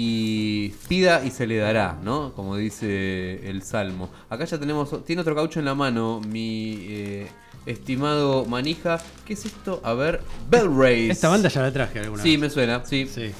y 0.00 0.68
pida 0.88 1.24
y 1.24 1.30
se 1.32 1.44
le 1.48 1.56
dará, 1.56 1.98
¿no? 2.04 2.32
Como 2.34 2.56
dice 2.56 3.48
el 3.50 3.62
Salmo. 3.62 4.08
Acá 4.30 4.44
ya 4.44 4.56
tenemos, 4.56 5.04
tiene 5.04 5.22
otro 5.22 5.34
caucho 5.34 5.58
en 5.58 5.64
la 5.64 5.74
mano, 5.74 6.20
mi 6.20 6.76
eh, 6.88 7.26
estimado 7.66 8.44
Manija. 8.44 9.00
¿Qué 9.26 9.32
es 9.32 9.44
esto? 9.44 9.80
A 9.82 9.94
ver, 9.94 10.20
Bell 10.48 10.68
Race. 10.72 11.10
Esta 11.10 11.28
banda 11.28 11.48
ya 11.48 11.62
la 11.62 11.72
traje 11.72 11.98
alguna 11.98 12.22
Sí, 12.22 12.30
vez. 12.36 12.40
me 12.42 12.50
suena, 12.50 12.84
sí. 12.84 13.08
Sí. 13.12 13.32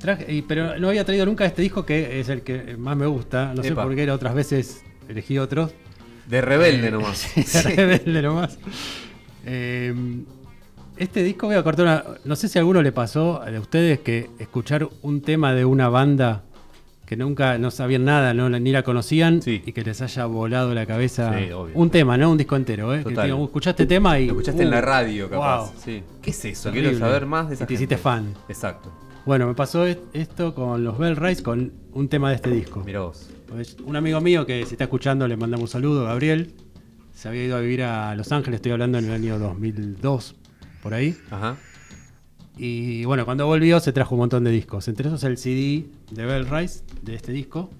Traje- 0.00 0.32
y- 0.32 0.42
pero 0.42 0.78
no 0.78 0.88
había 0.88 1.04
traído 1.04 1.26
nunca 1.26 1.46
este 1.46 1.62
disco 1.62 1.84
que 1.84 2.20
es 2.20 2.28
el 2.28 2.42
que 2.42 2.76
más 2.76 2.96
me 2.96 3.06
gusta. 3.06 3.52
No 3.52 3.64
sé 3.64 3.72
por 3.74 3.92
qué 3.96 4.08
otras 4.08 4.34
veces 4.36 4.82
elegí 5.08 5.38
otros. 5.38 5.72
De 6.28 6.40
rebelde 6.42 6.86
Eh, 6.86 6.90
nomás. 6.92 7.18
sí, 7.34 7.42
de 7.42 7.62
rebelde 7.62 8.22
nomás. 8.22 8.56
Eh, 9.44 9.92
este 10.96 11.22
disco 11.22 11.46
voy 11.46 11.56
a 11.56 11.62
cortar 11.62 11.84
una. 11.86 12.04
No 12.24 12.36
sé 12.36 12.48
si 12.48 12.58
a 12.58 12.60
alguno 12.60 12.82
le 12.82 12.92
pasó 12.92 13.40
de 13.44 13.58
ustedes 13.58 14.00
que 14.00 14.30
escuchar 14.38 14.88
un 15.02 15.20
tema 15.22 15.52
de 15.54 15.64
una 15.64 15.88
banda 15.88 16.42
que 17.06 17.16
nunca 17.16 17.58
no 17.58 17.70
sabían 17.70 18.04
nada, 18.06 18.32
no, 18.32 18.48
ni 18.48 18.72
la 18.72 18.82
conocían 18.82 19.42
Sí. 19.42 19.62
y 19.66 19.72
que 19.72 19.82
les 19.82 20.00
haya 20.00 20.24
volado 20.26 20.72
la 20.72 20.86
cabeza. 20.86 21.36
Sí, 21.38 21.50
obvio. 21.52 21.74
un 21.76 21.90
tema, 21.90 22.16
no 22.16 22.30
un 22.30 22.38
disco 22.38 22.56
entero, 22.56 22.94
¿eh? 22.94 22.98
Que 22.98 23.04
Total. 23.04 23.16
te 23.16 23.22
digan, 23.24 23.40
"Uh, 23.40 23.44
escuchaste 23.44 23.86
tema 23.86 24.18
y. 24.18 24.26
Lo 24.26 24.32
escuchaste 24.32 24.62
en 24.62 24.68
uh, 24.68 24.70
la 24.72 24.80
radio, 24.80 25.28
capaz. 25.28 25.58
wow". 25.66 25.72
Sí. 25.84 26.02
¿Qué 26.22 26.30
es 26.30 26.44
eso? 26.46 26.70
Terrible. 26.70 26.90
Quiero 26.90 27.06
saber 27.06 27.26
más 27.26 27.48
de 27.48 27.54
esa 27.56 27.64
Y 27.64 27.66
te 27.66 27.74
hiciste 27.74 27.96
fan. 27.98 28.32
Exacto. 28.48 28.90
Bueno, 29.26 29.46
me 29.46 29.54
pasó 29.54 29.86
es- 29.86 29.98
esto 30.14 30.54
con 30.54 30.82
los 30.84 30.96
Bell 30.98 31.16
Rise, 31.16 31.42
con 31.42 31.72
un 31.92 32.08
tema 32.08 32.30
de 32.30 32.36
este 32.36 32.50
disco. 32.50 32.82
Mirá 32.84 33.00
vos. 33.00 33.28
Pues, 33.48 33.76
un 33.84 33.94
amigo 33.96 34.20
mío 34.22 34.46
que 34.46 34.64
se 34.64 34.74
está 34.74 34.84
escuchando, 34.84 35.28
le 35.28 35.36
mandamos 35.36 35.64
un 35.64 35.68
saludo, 35.68 36.04
Gabriel. 36.06 36.54
Se 37.14 37.28
había 37.28 37.44
ido 37.44 37.56
a 37.56 37.60
vivir 37.60 37.82
a 37.82 38.14
Los 38.14 38.32
Ángeles, 38.32 38.56
estoy 38.58 38.72
hablando 38.72 38.96
en 38.98 39.04
el 39.04 39.12
año 39.12 39.38
2002, 39.38 40.34
por 40.82 40.94
ahí. 40.94 41.16
Ajá. 41.30 41.56
Y 42.56 43.04
bueno, 43.06 43.24
cuando 43.24 43.46
volvió 43.46 43.80
se 43.80 43.92
trajo 43.92 44.14
un 44.14 44.20
montón 44.20 44.44
de 44.44 44.50
discos. 44.50 44.88
Entre 44.88 45.08
esos 45.08 45.24
el 45.24 45.38
CD 45.38 45.86
de 46.10 46.26
Bell 46.26 46.48
Rise, 46.48 46.82
de 47.00 47.14
este 47.14 47.32
disco. 47.32 47.70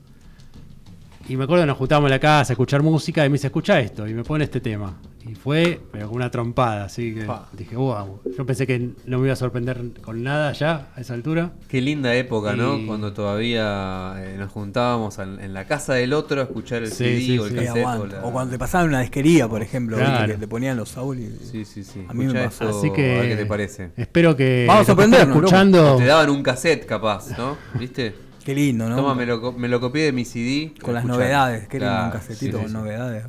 Y 1.29 1.37
me 1.37 1.45
acuerdo 1.45 1.65
que 1.65 1.69
nos 1.69 1.79
juntábamos 1.79 2.09
en 2.09 2.13
la 2.13 2.19
casa 2.19 2.53
a 2.53 2.55
escuchar 2.55 2.83
música 2.83 3.25
y 3.25 3.29
me 3.29 3.35
dice, 3.35 3.49
escucha 3.49 3.79
esto, 3.81 4.09
y 4.09 4.15
me 4.15 4.25
pone 4.25 4.45
este 4.45 4.61
tema. 4.61 4.99
Y 5.25 5.35
fue, 5.37 5.81
pero 5.93 6.09
con 6.09 6.17
una 6.17 6.31
trompada, 6.33 6.85
así 6.87 7.15
que 7.15 7.23
Pa. 7.27 7.49
dije, 7.53 7.77
wow. 7.77 8.21
Yo 8.37 8.45
pensé 8.45 8.67
que 8.67 8.91
no 9.07 9.19
me 9.19 9.27
iba 9.27 9.33
a 9.35 9.37
sorprender 9.37 9.81
con 10.03 10.23
nada 10.25 10.53
ya 10.53 10.89
a 10.97 11.01
esa 11.01 11.15
altura. 11.15 11.53
Qué 11.69 11.81
linda 11.81 12.13
época, 12.17 12.55
¿no? 12.57 12.85
Cuando 12.87 13.13
todavía 13.13 14.15
eh, 14.19 14.35
nos 14.39 14.51
juntábamos 14.51 15.19
en, 15.19 15.39
en 15.41 15.55
la 15.55 15.67
casa 15.67 15.95
del 15.95 16.13
otro 16.13 16.41
a 16.41 16.45
escuchar 16.45 16.83
el 16.83 16.89
Sí, 16.91 16.97
CD 17.05 17.21
sí, 17.21 17.39
o 17.39 17.47
el 17.47 17.51
sí. 17.53 17.57
Cassette. 17.67 17.85
la- 18.13 18.25
O 18.25 18.33
cuando 18.33 18.51
te 18.53 18.59
pasaban 18.59 18.89
una 18.89 19.01
disquería, 19.01 19.47
por 19.49 19.63
ejemplo, 19.63 19.97
¿viste? 19.97 20.11
Claro. 20.13 20.33
que 20.33 20.39
te 20.39 20.49
ponían 20.49 20.77
los 20.77 20.89
Saúl 20.89 21.21
y... 21.21 21.31
Sí, 21.51 21.65
sí, 21.65 21.85
sí. 21.85 22.05
A 22.09 22.15
mí 22.15 22.25
me 22.27 22.35
pasó. 22.45 22.69
eso, 22.69 22.79
Así 22.79 22.89
a 22.89 22.93
que 22.93 23.03
ver 23.03 23.29
qué 23.29 23.37
te 23.37 23.47
parece. 23.47 23.91
espero 23.97 24.35
que 24.37 24.65
Vamos 24.67 24.89
a 24.89 24.93
loco. 24.95 25.17
escuchando 25.39 25.97
te 25.99 26.07
daban 26.07 26.31
un 26.31 26.43
cassette, 26.43 26.85
capaz, 26.85 27.37
¿no? 27.39 27.57
¿Viste? 27.79 28.15
Qué 28.45 28.55
lindo, 28.55 28.89
¿no? 28.89 28.97
Toma, 28.97 29.15
me 29.15 29.25
lo, 29.27 29.53
me 29.53 29.69
lo 29.69 29.81
copié 29.81 30.05
de 30.05 30.13
mi 30.13 30.25
CD. 30.25 30.73
Con 30.81 30.95
las 30.95 31.05
novedades, 31.05 31.69
qué 31.69 31.79
lindo 31.79 32.05
un 32.05 32.11
casetito 32.11 32.35
sí, 32.39 32.47
sí, 32.47 32.51
con 32.53 32.67
sí. 32.69 32.73
novedades. 32.73 33.25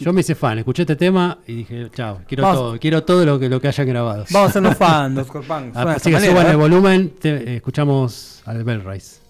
Yo 0.00 0.12
me 0.12 0.20
hice 0.20 0.34
fan, 0.36 0.58
escuché 0.58 0.82
este 0.82 0.94
tema 0.94 1.38
y 1.46 1.54
dije, 1.56 1.90
chao, 1.92 2.20
quiero 2.28 2.44
Vamos. 2.44 2.58
todo, 2.60 2.78
quiero 2.78 3.02
todo 3.02 3.24
lo 3.26 3.38
que, 3.40 3.48
lo 3.48 3.60
que 3.60 3.66
hayan 3.68 3.86
grabado. 3.88 4.24
Vamos 4.30 4.46
a 4.46 4.50
hacernos 4.50 4.76
fan, 4.78 5.14
Dr. 5.14 5.44
Punk. 5.44 5.74
De 5.74 5.80
Así 5.90 6.10
que 6.10 6.20
suban 6.20 6.46
el 6.46 6.56
volumen, 6.56 7.10
te- 7.18 7.52
eh, 7.52 7.56
escuchamos 7.56 8.42
al 8.44 8.62
Bell 8.62 8.84
Rise. 8.84 9.21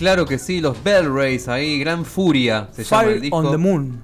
Claro 0.00 0.24
que 0.26 0.38
sí, 0.38 0.60
los 0.60 0.82
Bell 0.82 1.14
Rays 1.14 1.46
ahí, 1.46 1.78
Gran 1.78 2.04
Furia 2.04 2.68
se 2.72 2.84
llama 2.84 3.02
el 3.02 3.08
Fire 3.10 3.20
disco. 3.20 3.36
on 3.36 3.50
the 3.50 3.56
Moon, 3.58 4.00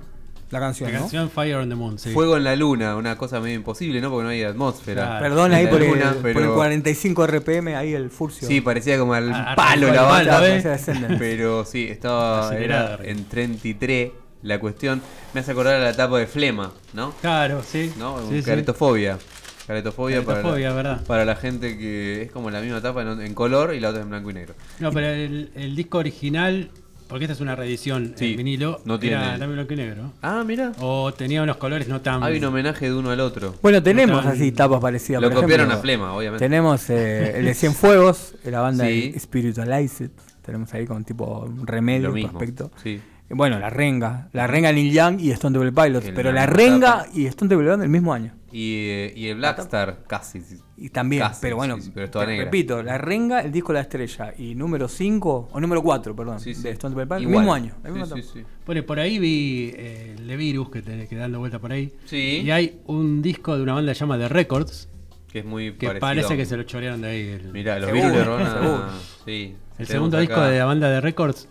la 0.50 0.60
canción, 0.60 0.92
La 0.92 0.98
¿no? 0.98 1.04
canción 1.04 1.30
Fire 1.30 1.56
on 1.56 1.68
the 1.70 1.74
Moon, 1.74 1.98
sí. 1.98 2.12
Fuego 2.12 2.36
en 2.36 2.44
la 2.44 2.54
luna, 2.54 2.96
una 2.96 3.16
cosa 3.16 3.40
medio 3.40 3.56
imposible, 3.56 4.00
¿no? 4.02 4.10
Porque 4.10 4.24
no 4.24 4.28
hay 4.28 4.42
atmósfera. 4.42 5.06
Claro. 5.06 5.24
Perdón 5.24 5.52
ahí 5.54 5.66
por, 5.66 5.80
luna, 5.80 6.10
el, 6.10 6.14
por 6.16 6.22
pero- 6.34 6.40
el 6.40 6.50
45 6.54 7.26
RPM, 7.26 7.74
ahí 7.74 7.94
el 7.94 8.10
furcio. 8.10 8.46
Sí, 8.46 8.60
parecía 8.60 8.98
como 8.98 9.16
el 9.16 9.32
Ah, 9.32 9.54
palo 9.56 9.90
la 9.92 10.02
banda. 10.02 10.40
Pero 11.18 11.64
sí, 11.64 11.88
estaba 11.90 12.54
era 12.56 12.98
en 13.02 13.24
33 13.24 14.10
la 14.42 14.60
cuestión. 14.60 15.00
Me 15.34 15.40
hace 15.40 15.52
acordar 15.52 15.76
a 15.76 15.78
la 15.80 15.90
etapa 15.90 16.18
de 16.18 16.26
Flema, 16.26 16.72
¿no? 16.92 17.12
Claro, 17.22 17.62
sí. 17.66 17.92
¿No? 17.98 18.18
Sí, 18.28 18.38
sí. 18.38 18.42
Caretofobia. 18.44 19.18
Caretofobia, 19.66 20.24
Caretofobia, 20.24 20.68
para, 20.70 20.82
la, 20.82 20.90
verdad. 20.90 21.06
para 21.06 21.24
la 21.24 21.36
gente 21.36 21.76
que 21.76 22.22
es 22.22 22.30
como 22.30 22.50
la 22.50 22.60
misma 22.60 22.78
etapa 22.78 23.02
en, 23.02 23.20
en 23.20 23.34
color 23.34 23.74
y 23.74 23.80
la 23.80 23.90
otra 23.90 24.02
en 24.02 24.10
blanco 24.10 24.30
y 24.30 24.34
negro. 24.34 24.54
No, 24.80 24.92
pero 24.92 25.08
el, 25.08 25.50
el 25.56 25.74
disco 25.74 25.98
original, 25.98 26.70
porque 27.08 27.24
esta 27.24 27.32
es 27.34 27.40
una 27.40 27.56
reedición 27.56 28.14
Sí, 28.16 28.32
en 28.32 28.36
vinilo, 28.36 28.80
no 28.84 28.98
tiene- 28.98 29.16
era 29.16 29.30
también 29.38 29.54
blanco 29.54 29.72
y 29.72 29.76
negro. 29.76 30.12
Ah, 30.22 30.44
mira. 30.46 30.72
O 30.80 31.12
tenía 31.12 31.42
unos 31.42 31.56
colores 31.56 31.88
no 31.88 32.00
tan. 32.00 32.22
Hay 32.22 32.38
un 32.38 32.44
homenaje 32.44 32.86
de 32.86 32.94
uno 32.94 33.10
al 33.10 33.18
otro. 33.20 33.54
Bueno, 33.60 33.82
tenemos 33.82 34.16
No 34.18 34.22
tan- 34.30 34.32
así 34.38 34.52
tapas 34.52 34.80
parecidas. 34.80 35.20
Lo 35.20 35.30
por 35.30 35.40
copiaron 35.42 35.66
ejemplo, 35.66 35.78
a 35.78 35.82
Flema, 35.82 36.12
obviamente. 36.12 36.44
Tenemos 36.44 36.88
eh, 36.90 37.32
el 37.38 37.44
de 37.46 37.54
Cienfuegos, 37.54 38.34
la 38.44 38.60
banda 38.60 38.86
Sí. 38.86 39.10
de 39.12 39.18
Spiritualized. 39.18 40.10
Tenemos 40.44 40.72
ahí 40.74 40.86
con 40.86 41.04
tipo 41.04 41.40
un 41.40 41.66
remedio 41.66 42.08
Lo 42.08 42.14
mismo. 42.14 42.38
respecto. 42.38 42.70
Sí. 42.82 43.00
Y 43.28 43.34
Bueno, 43.34 43.58
la 43.58 43.68
Renga. 43.70 44.28
La 44.32 44.46
Renga 44.46 44.70
Neil 44.70 44.92
Young 44.92 45.20
y 45.20 45.32
Stone 45.32 45.58
Temple 45.58 45.72
Pilots. 45.72 46.12
Pero 46.14 46.30
la 46.30 46.46
Renga 46.46 47.06
y 47.12 47.26
Stone 47.26 47.48
Temple 47.48 47.64
Pilots 47.66 47.82
el 47.82 47.88
mismo 47.88 48.12
año. 48.14 48.32
Y, 48.58 48.88
eh, 48.88 49.12
y 49.14 49.26
el 49.28 49.36
Blackstar, 49.36 50.04
casi. 50.06 50.40
Y 50.78 50.88
también, 50.88 51.20
Casi, 51.22 51.40
pero 51.42 51.56
bueno, 51.56 51.78
sí, 51.78 51.90
pero 51.94 52.08
te 52.10 52.24
repito, 52.24 52.82
la 52.82 52.96
Renga, 52.96 53.40
el 53.40 53.52
disco 53.52 53.74
La 53.74 53.80
Estrella 53.82 54.32
y 54.38 54.54
número 54.54 54.88
5, 54.88 55.48
o 55.52 55.60
número 55.60 55.82
4, 55.82 56.16
perdón, 56.16 56.40
Sí, 56.40 56.54
sí. 56.54 56.62
de 56.62 56.70
Stone 56.70 56.94
Temple 56.94 57.06
Pilots, 57.18 57.22
el 57.34 57.38
mismo 57.38 57.52
año. 57.52 57.74
el 57.84 57.92
mismo 57.92 58.06
sí, 58.06 58.12
etapa. 58.20 58.32
sí. 58.32 58.42
Bueno, 58.64 58.82
por 58.86 58.98
ahí 58.98 59.18
vi 59.18 59.72
eh, 59.76 60.14
el 60.18 60.26
de 60.26 60.36
Virus 60.38 60.70
que, 60.70 60.80
te, 60.80 61.06
que 61.06 61.16
dando 61.16 61.38
vuelta 61.38 61.58
por 61.58 61.70
ahí. 61.70 61.92
Sí. 62.06 62.40
Y 62.46 62.50
hay 62.50 62.80
un 62.86 63.20
disco 63.20 63.56
de 63.58 63.62
una 63.62 63.74
banda 63.74 63.90
que 63.92 63.94
se 63.96 64.00
llama 64.00 64.16
The 64.16 64.28
Records, 64.28 64.88
Que 65.30 65.40
es 65.40 65.44
muy 65.44 65.72
que 65.74 65.88
parecido. 65.88 66.00
parece 66.00 66.36
que 66.38 66.46
se 66.46 66.56
lo 66.56 66.62
chorearon 66.62 67.02
de 67.02 67.08
ahí. 67.08 67.20
el- 67.28 67.52
Mirá, 67.52 67.78
los 67.78 67.92
virus 67.92 68.10
le 68.12 68.24
roban. 68.24 68.46
Sí. 69.26 69.54
el 69.76 69.86
segundo 69.86 70.16
acá- 70.16 70.20
disco 70.26 70.40
de 70.40 70.58
la 70.60 70.64
banda 70.64 70.88
de 70.88 71.00
Records. 71.02 71.46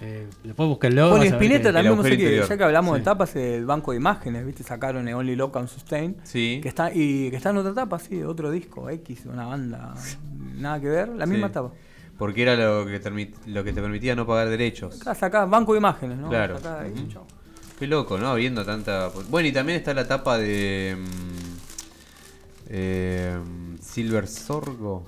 Eh, 0.00 0.26
después 0.44 0.68
búsquenlo. 0.68 1.10
Bueno, 1.10 1.24
Spinetta 1.24 1.72
también, 1.72 1.96
vos 1.96 2.04
sé 2.06 2.14
interior. 2.14 2.46
ya 2.48 2.56
que 2.58 2.64
hablamos 2.64 2.98
de 2.98 3.02
tapas, 3.04 3.34
el 3.36 3.64
banco 3.64 3.92
de 3.92 3.96
imágenes, 3.96 4.44
¿viste? 4.44 4.62
Sacaron 4.62 5.08
el 5.08 5.14
Only 5.14 5.36
Love 5.36 5.52
Can 5.52 5.68
Sustain. 5.68 6.16
Sí. 6.22 6.60
Que 6.62 6.68
está, 6.68 6.92
y 6.92 7.30
que 7.30 7.36
está 7.36 7.50
en 7.50 7.56
otra 7.58 7.72
etapa, 7.72 7.98
sí, 7.98 8.22
otro 8.22 8.50
disco, 8.50 8.90
X, 8.90 9.22
una 9.26 9.46
banda, 9.46 9.94
nada 10.56 10.80
que 10.80 10.88
ver, 10.88 11.08
la 11.08 11.24
misma 11.24 11.46
Sí. 11.46 11.50
etapa. 11.52 11.70
Porque 12.18 12.42
era 12.42 12.56
lo 12.56 12.86
que, 12.86 12.98
te 12.98 13.10
lo 13.46 13.62
que 13.64 13.72
te 13.72 13.80
permitía 13.82 14.14
no 14.14 14.26
pagar 14.26 14.48
derechos. 14.48 15.00
Acá 15.00 15.14
sacá 15.14 15.44
banco 15.44 15.72
de 15.72 15.78
imágenes, 15.78 16.18
¿no? 16.18 16.28
Claro. 16.30 16.58
Qué 17.78 17.86
loco, 17.86 18.16
¿no? 18.18 18.28
Habiendo 18.28 18.64
tanta. 18.64 19.10
Bueno, 19.28 19.48
y 19.48 19.52
también 19.52 19.78
está 19.78 19.92
la 19.92 20.00
etapa 20.02 20.38
de. 20.38 20.96
mm, 20.98 21.56
eh, 22.68 23.36
Silver 23.82 24.26
Sorgo. 24.26 25.04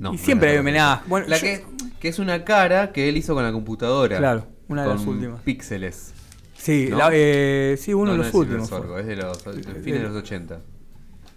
No, 0.00 0.12
Y 0.14 0.18
siempre 0.18 0.48
etapa. 0.50 0.60
homenaje. 0.62 1.04
Bueno, 1.06 1.26
La 1.28 1.36
yo- 1.36 1.42
que, 1.42 1.64
que 2.00 2.08
es 2.08 2.18
una 2.18 2.44
cara 2.44 2.90
que 2.92 3.08
él 3.08 3.16
hizo 3.16 3.34
con 3.34 3.44
la 3.44 3.52
computadora. 3.52 4.18
Claro, 4.18 4.46
una 4.66 4.82
de 4.82 4.88
con 4.88 4.96
las 4.98 5.06
últimas. 5.06 5.40
Píxeles. 5.42 6.14
Sí, 6.56 6.88
¿no? 6.90 6.98
la- 6.98 7.10
eh, 7.12 7.76
sí, 7.78 7.94
uno 7.94 8.06
No, 8.06 8.12
de 8.12 8.18
los 8.18 8.26
es 8.28 8.34
últimos. 8.34 8.68
fue. 8.68 8.78
Sorgo, 8.78 8.98
es 8.98 9.06
de 9.06 9.16
los 9.16 9.44
de 9.44 9.62
fines 9.80 10.00
de 10.02 10.08
los 10.08 10.16
80. 10.16 10.60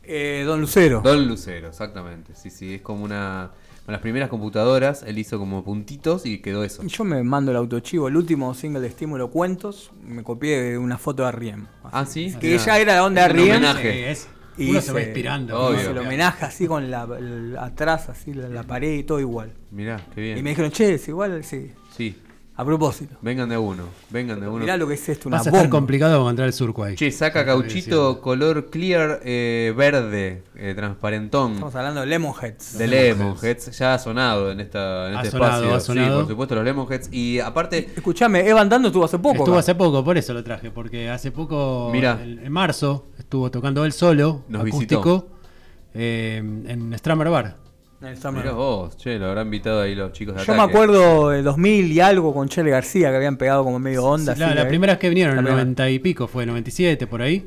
Eh, 0.04 0.44
Don 0.46 0.60
Lucero. 0.60 1.02
Don 1.04 1.28
Lucero, 1.28 1.68
exactamente. 1.70 2.34
Sí, 2.36 2.50
sí, 2.50 2.74
es 2.76 2.82
como 2.82 3.04
una. 3.04 3.52
Con 3.86 3.92
las 3.92 4.02
primeras 4.02 4.30
computadoras, 4.30 5.04
él 5.06 5.18
hizo 5.18 5.38
como 5.38 5.62
puntitos 5.66 6.26
y 6.26 6.40
quedó 6.42 6.64
eso. 6.64 6.84
Yo 6.84 7.04
me 7.04 7.22
mando 7.22 7.52
el 7.52 7.58
autochivo, 7.58 8.08
el 8.08 8.16
último 8.16 8.54
single 8.54 8.80
de 8.80 8.88
Estímulo 8.88 9.30
Cuentos, 9.30 9.92
me 10.06 10.24
copié 10.24 10.62
de 10.62 10.78
una 10.78 10.98
foto 10.98 11.26
de 11.26 11.32
Riem. 11.34 11.66
Ah, 11.84 12.06
sí. 12.06 12.34
Que 12.40 12.56
ella 12.56 12.80
era 12.80 12.96
la 12.96 13.04
onda 13.06 13.26
Es 13.26 13.34
de 13.34 13.40
un 13.42 13.46
Riem. 13.46 13.62
Y 14.58 14.70
uno 14.70 14.80
se 14.82 14.86
hice- 14.88 14.94
va 14.94 15.02
inspirando. 15.02 15.60
Obvio. 15.60 15.80
hice 15.82 15.92
el 15.92 15.98
homenaje 15.98 16.46
así 16.46 16.68
con 16.68 16.90
la, 16.92 17.08
el- 17.18 17.58
atrás, 17.58 18.10
así 18.10 18.34
la, 18.34 18.48
la 18.50 18.64
pared 18.64 18.94
y 19.00 19.04
todo 19.04 19.20
igual. 19.20 19.52
Mirá, 19.72 20.00
qué 20.14 20.22
bien. 20.22 20.38
Y 20.38 20.44
me 20.44 20.52
dijeron, 20.52 20.72
che, 20.72 20.94
es 20.96 21.08
igual, 21.08 21.44
sí. 21.44 21.72
Sí, 21.96 22.16
A 22.56 22.64
propósito. 22.64 23.16
vengan 23.22 23.50
de 23.50 23.58
uno. 23.58 23.86
Vengan 24.12 24.40
de 24.40 24.48
uno. 24.48 24.60
Mirá 24.60 24.78
lo 24.78 24.88
que 24.88 24.94
es 24.94 25.10
esto, 25.10 25.28
una 25.28 25.38
Vas 25.38 25.48
a 25.48 25.50
estar 25.50 25.64
bomba. 25.64 25.76
complicado 25.78 26.22
encontrar 26.22 26.46
el 26.48 26.54
surco 26.54 26.84
ahí. 26.84 26.96
Che, 26.96 27.10
saca 27.12 27.44
cauchito 27.44 28.22
color 28.22 28.70
clear 28.70 29.22
eh, 29.24 29.74
verde, 29.76 30.44
eh, 30.56 30.74
transparentón. 30.76 31.54
Estamos 31.54 31.74
hablando 31.74 32.02
de 32.02 32.06
Lemonheads. 32.06 32.78
De 32.78 32.86
Lemonheads, 32.88 33.76
ya 33.76 33.96
ha 33.96 34.00
sonado 34.00 34.52
en, 34.52 34.60
esta, 34.60 35.10
en 35.10 35.16
Ha 35.16 35.22
este 35.24 35.32
sonado, 35.32 35.64
espacio. 35.64 35.76
ha 35.76 35.80
sonado. 35.80 36.18
Sí, 36.20 36.24
por 36.26 36.32
supuesto, 36.34 36.56
los 36.56 36.64
Lemonheads. 36.66 37.10
Y 37.12 37.40
aparte, 37.40 37.90
Escuchame, 37.96 38.48
Evan 38.48 38.70
Dando 38.70 38.90
estuvo 38.90 39.06
hace 39.06 39.18
poco. 39.18 39.38
Estuvo 39.38 39.56
acá. 39.56 39.60
hace 39.62 39.74
poco, 39.74 40.04
por 40.04 40.16
eso 40.20 40.34
lo 40.36 40.44
traje, 40.44 40.70
porque 40.70 41.10
hace 41.10 41.32
poco, 41.32 41.90
Mirá. 41.92 42.20
en, 42.22 42.38
en 42.38 42.52
marzo, 42.52 43.08
estuvo 43.18 43.50
tocando 43.50 43.84
él 43.84 43.94
solo, 43.94 44.44
Nos 44.48 44.62
acústico, 44.68 45.28
eh, 45.96 46.38
en 46.68 46.94
Strammer 47.00 47.30
Bar. 47.30 47.63
En 48.04 48.10
el 48.10 48.18
Summer. 48.18 48.44
mirá 48.44 48.54
vos, 48.54 48.98
che, 48.98 49.18
lo 49.18 49.28
habrán 49.28 49.48
invitado 49.48 49.82
ahí 49.82 49.96
los 49.96 50.12
chicos 50.12 50.36
de 50.36 50.44
Yo 50.44 50.54
me 50.54 50.60
Ataque. 50.62 50.74
acuerdo 50.74 51.30
de 51.30 51.42
2000 51.42 51.90
y 51.92 52.00
algo 52.02 52.34
con 52.34 52.50
Chele 52.50 52.70
García, 52.70 53.10
que 53.12 53.16
habían 53.16 53.38
pegado 53.38 53.64
como 53.64 53.80
medio 53.80 54.04
onda. 54.04 54.34
Sí, 54.34 54.40
la, 54.42 54.48
así, 54.48 54.56
la 54.56 54.64
que- 54.64 54.68
primera 54.70 54.94
vez 54.94 55.00
que 55.00 55.08
vinieron, 55.10 55.34
en 55.34 55.40
el 55.40 55.46
primera. 55.46 55.64
90 55.64 55.90
y 55.90 56.00
pico, 56.00 56.28
fue 56.28 56.46
97, 56.46 57.08
por 57.08 57.22
ahí. 57.22 57.46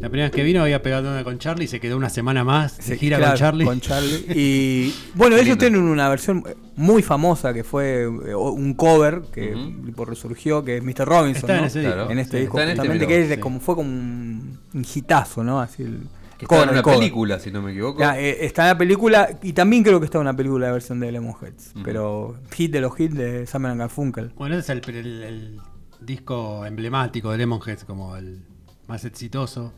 La 0.00 0.08
primera 0.08 0.26
vez 0.28 0.30
que 0.32 0.44
vino 0.44 0.62
había 0.62 0.80
pegado 0.82 1.10
una 1.10 1.24
con 1.24 1.38
Charlie 1.40 1.64
y 1.64 1.68
se 1.68 1.80
quedó 1.80 1.96
una 1.96 2.08
semana 2.08 2.44
más 2.44 2.76
de 2.78 2.82
Sí, 2.84 2.96
gira 2.96 3.16
claro, 3.18 3.32
con 3.32 3.38
Charlie. 3.40 3.64
con 3.64 3.80
Charlie. 3.80 4.24
Y 4.36 4.94
bueno, 5.14 5.34
ellos 5.34 5.46
lindo. 5.48 5.58
tienen 5.60 5.82
una 5.82 6.08
versión 6.08 6.44
muy 6.76 7.02
famosa 7.02 7.52
que 7.52 7.64
fue 7.64 8.02
eh, 8.04 8.34
un 8.36 8.74
cover 8.74 9.22
que 9.32 9.52
Ujú. 9.56 9.84
tipo, 9.86 10.04
resurgió, 10.04 10.64
que 10.64 10.76
es 10.76 10.82
Mr. 10.84 11.04
Robinson. 11.06 11.50
Está 11.50 11.54
en 11.56 11.60
¿no? 11.62 11.66
ese 11.66 11.82
Claro. 11.82 12.08
En 12.10 12.18
este 12.20 12.36
Sí. 12.36 12.40
disco, 12.42 12.56
Está 12.58 12.62
en 12.62 12.68
este, 12.70 12.80
justamente, 12.82 13.06
mirá 13.06 13.26
que 13.26 13.34
es 13.34 13.40
como, 13.40 13.58
fue 13.58 13.74
como 13.74 13.88
un, 13.90 14.58
un 14.72 14.86
hitazo, 14.94 15.42
¿no? 15.42 15.60
Así 15.60 15.82
el, 15.82 16.02
Que 16.38 16.44
estaba 16.44 16.62
en 16.62 16.70
una 16.70 16.82
película, 16.82 17.38
si 17.40 17.50
no 17.50 17.60
me 17.62 17.72
equivoco. 17.72 17.98
Ya, 18.00 18.18
eh, 18.18 18.44
está 18.46 18.62
en 18.62 18.68
la 18.68 18.78
película 18.78 19.28
y 19.42 19.52
también 19.52 19.82
creo 19.82 19.98
que 19.98 20.04
está 20.06 20.18
en 20.18 20.22
una 20.22 20.36
película 20.36 20.66
de 20.66 20.72
versión 20.72 21.00
de 21.00 21.10
Lemonheads. 21.12 21.72
Pero 21.84 22.36
hit 22.52 22.70
de 22.72 22.80
los 22.80 22.98
hits 22.98 23.14
de 23.16 23.46
Simon 23.46 23.72
and 23.72 23.80
Garfunkel. 23.80 24.30
Bueno, 24.36 24.56
ese 24.56 24.72
es 24.74 24.88
el, 24.88 24.94
el- 24.96 25.22
el 25.24 25.60
disco 26.00 26.64
emblemático 26.64 27.30
de 27.32 27.38
Lemonheads, 27.38 27.84
como 27.84 28.16
el 28.16 28.42
más 28.86 29.04
exitoso. 29.04 29.72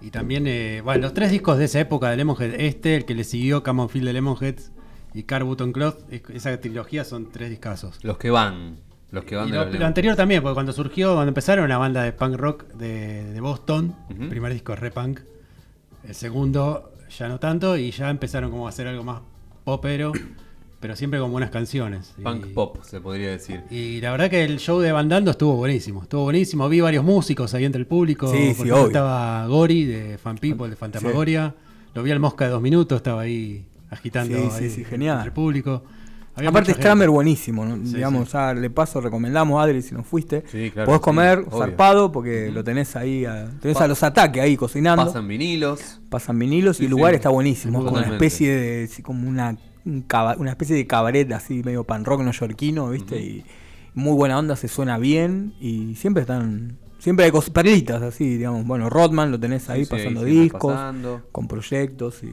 Y 0.00 0.10
también, 0.10 0.46
eh, 0.46 0.80
bueno, 0.82 1.02
los 1.02 1.12
tres 1.14 1.30
discos 1.30 1.58
de 1.58 1.66
esa 1.66 1.80
época 1.80 2.08
de 2.08 2.16
Lemonheads, 2.16 2.54
este, 2.58 2.96
el 2.96 3.04
que 3.04 3.14
le 3.14 3.24
siguió, 3.24 3.62
Come 3.62 3.82
on 3.82 3.90
Feel 3.90 4.06
de 4.06 4.14
Lemonheads 4.14 4.72
y 5.12 5.24
Car 5.24 5.44
Button 5.44 5.72
Cloth, 5.72 5.98
es- 6.10 6.22
esa 6.32 6.58
trilogía 6.58 7.04
son 7.04 7.30
tres 7.30 7.50
discazos. 7.50 8.02
Los 8.02 8.16
que 8.16 8.30
van. 8.30 8.78
Los 9.10 9.24
que 9.24 9.36
van 9.36 9.48
Y 9.48 9.50
de 9.50 9.58
lo, 9.58 9.66
lo 9.70 9.84
anterior 9.86 10.16
también, 10.16 10.40
porque 10.40 10.54
cuando 10.54 10.72
surgió, 10.72 11.12
cuando 11.14 11.28
empezaron, 11.28 11.66
una 11.66 11.76
banda 11.76 12.02
de 12.04 12.12
punk 12.12 12.36
rock 12.36 12.64
de, 12.74 13.24
de 13.34 13.40
Boston, 13.42 13.94
el 14.08 14.28
primer 14.28 14.52
disco 14.54 14.72
es 14.72 14.78
re 14.78 14.90
punk, 14.90 15.20
el 16.06 16.14
segundo 16.14 16.92
ya 17.16 17.28
no 17.28 17.38
tanto, 17.40 17.76
y 17.76 17.90
ya 17.90 18.10
empezaron 18.10 18.50
como 18.50 18.66
a 18.66 18.70
hacer 18.70 18.86
algo 18.86 19.02
más 19.02 19.20
popero, 19.64 20.12
pero 20.80 20.96
siempre 20.96 21.18
con 21.20 21.30
buenas 21.32 21.50
canciones. 21.50 22.14
Y- 22.18 22.22
Punk 22.22 22.46
pop, 22.54 22.78
se 22.82 23.00
podría 23.00 23.30
decir. 23.30 23.62
Y 23.70 24.00
la 24.00 24.12
verdad 24.12 24.30
que 24.30 24.44
el 24.44 24.58
show 24.58 24.80
de 24.80 24.92
Bandando 24.92 25.30
estuvo 25.32 25.54
buenísimo, 25.56 26.02
estuvo 26.02 26.22
buenísimo, 26.24 26.68
vi 26.68 26.80
varios 26.80 27.04
músicos 27.04 27.52
ahí 27.54 27.64
entre 27.64 27.80
el 27.80 27.86
público, 27.86 28.30
Sí, 28.32 28.54
sí, 28.54 28.68
estaba 28.68 29.46
Gori 29.46 29.84
de 29.84 30.18
Fan 30.18 30.38
People, 30.38 30.68
de 30.70 30.76
Fantasmagoria, 30.76 31.54
lo 31.94 32.02
vi 32.02 32.10
al 32.12 32.20
Mosca 32.20 32.44
de 32.46 32.50
dos 32.52 32.62
minutos, 32.62 32.96
estaba 32.96 33.22
ahí 33.22 33.64
agitando 33.90 34.36
ahí 34.54 34.70
sí, 34.70 34.84
genial. 34.84 35.16
entre 35.16 35.28
el 35.28 35.34
público. 35.34 35.82
Había 36.40 36.50
Aparte. 36.50 36.72
Stramer 36.72 37.10
buenísimo, 37.10 37.64
¿no? 37.64 37.76
Sí, 37.86 37.94
digamos, 37.96 38.28
sí. 38.28 38.32
ya 38.32 38.54
le 38.54 38.70
paso, 38.70 39.00
recomendamos, 39.00 39.62
Adri, 39.62 39.82
si 39.82 39.94
no 39.94 40.02
fuiste. 40.02 40.42
Sí, 40.50 40.70
claro 40.70 40.86
Podés 40.86 41.00
comer 41.00 41.44
zarpado 41.50 42.10
porque 42.12 42.50
lo 42.50 42.64
tenés 42.64 42.96
ahí, 42.96 43.24
a, 43.24 43.48
tenés 43.60 43.76
a 43.80 43.86
los 43.88 44.02
ataques 44.02 44.42
ahí 44.42 44.56
cocinando. 44.56 45.04
Pasan 45.06 45.28
vinilos. 45.28 46.00
pasan 46.08 46.38
vinilos 46.38 46.80
y 46.80 46.84
el 46.84 46.90
lugar 46.90 47.14
está 47.14 47.28
buenísimo. 47.28 47.78
Es 47.80 47.84
como 47.84 47.96
una 47.98 48.06
especie 48.08 48.54
de. 48.54 48.90
como 49.02 49.28
una, 49.28 49.56
un 49.84 50.02
caba- 50.02 50.36
una 50.38 50.50
especie 50.50 50.74
de 50.76 50.86
cabaret 50.86 51.30
así, 51.32 51.62
medio 51.62 51.84
pan 51.84 52.04
rock 52.04 52.20
neoyorquino, 52.22 52.88
¿viste? 52.90 53.20
Y 53.20 53.44
muy 53.94 54.14
buena 54.14 54.38
onda, 54.38 54.56
se 54.56 54.68
suena 54.68 54.98
bien 54.98 55.54
y 55.60 55.94
siempre 55.96 56.22
están. 56.22 56.78
Siempre 56.98 57.24
hay 57.24 57.32
perlitas 57.52 58.02
así, 58.02 58.36
digamos. 58.36 58.66
Bueno, 58.66 58.90
Rodman 58.90 59.30
lo 59.30 59.40
tenés 59.40 59.70
ahí 59.70 59.84
Sí, 59.86 59.90
pasando 59.90 60.22
discos, 60.22 60.74
pasando. 60.74 61.22
con 61.32 61.48
proyectos 61.48 62.22
y. 62.22 62.32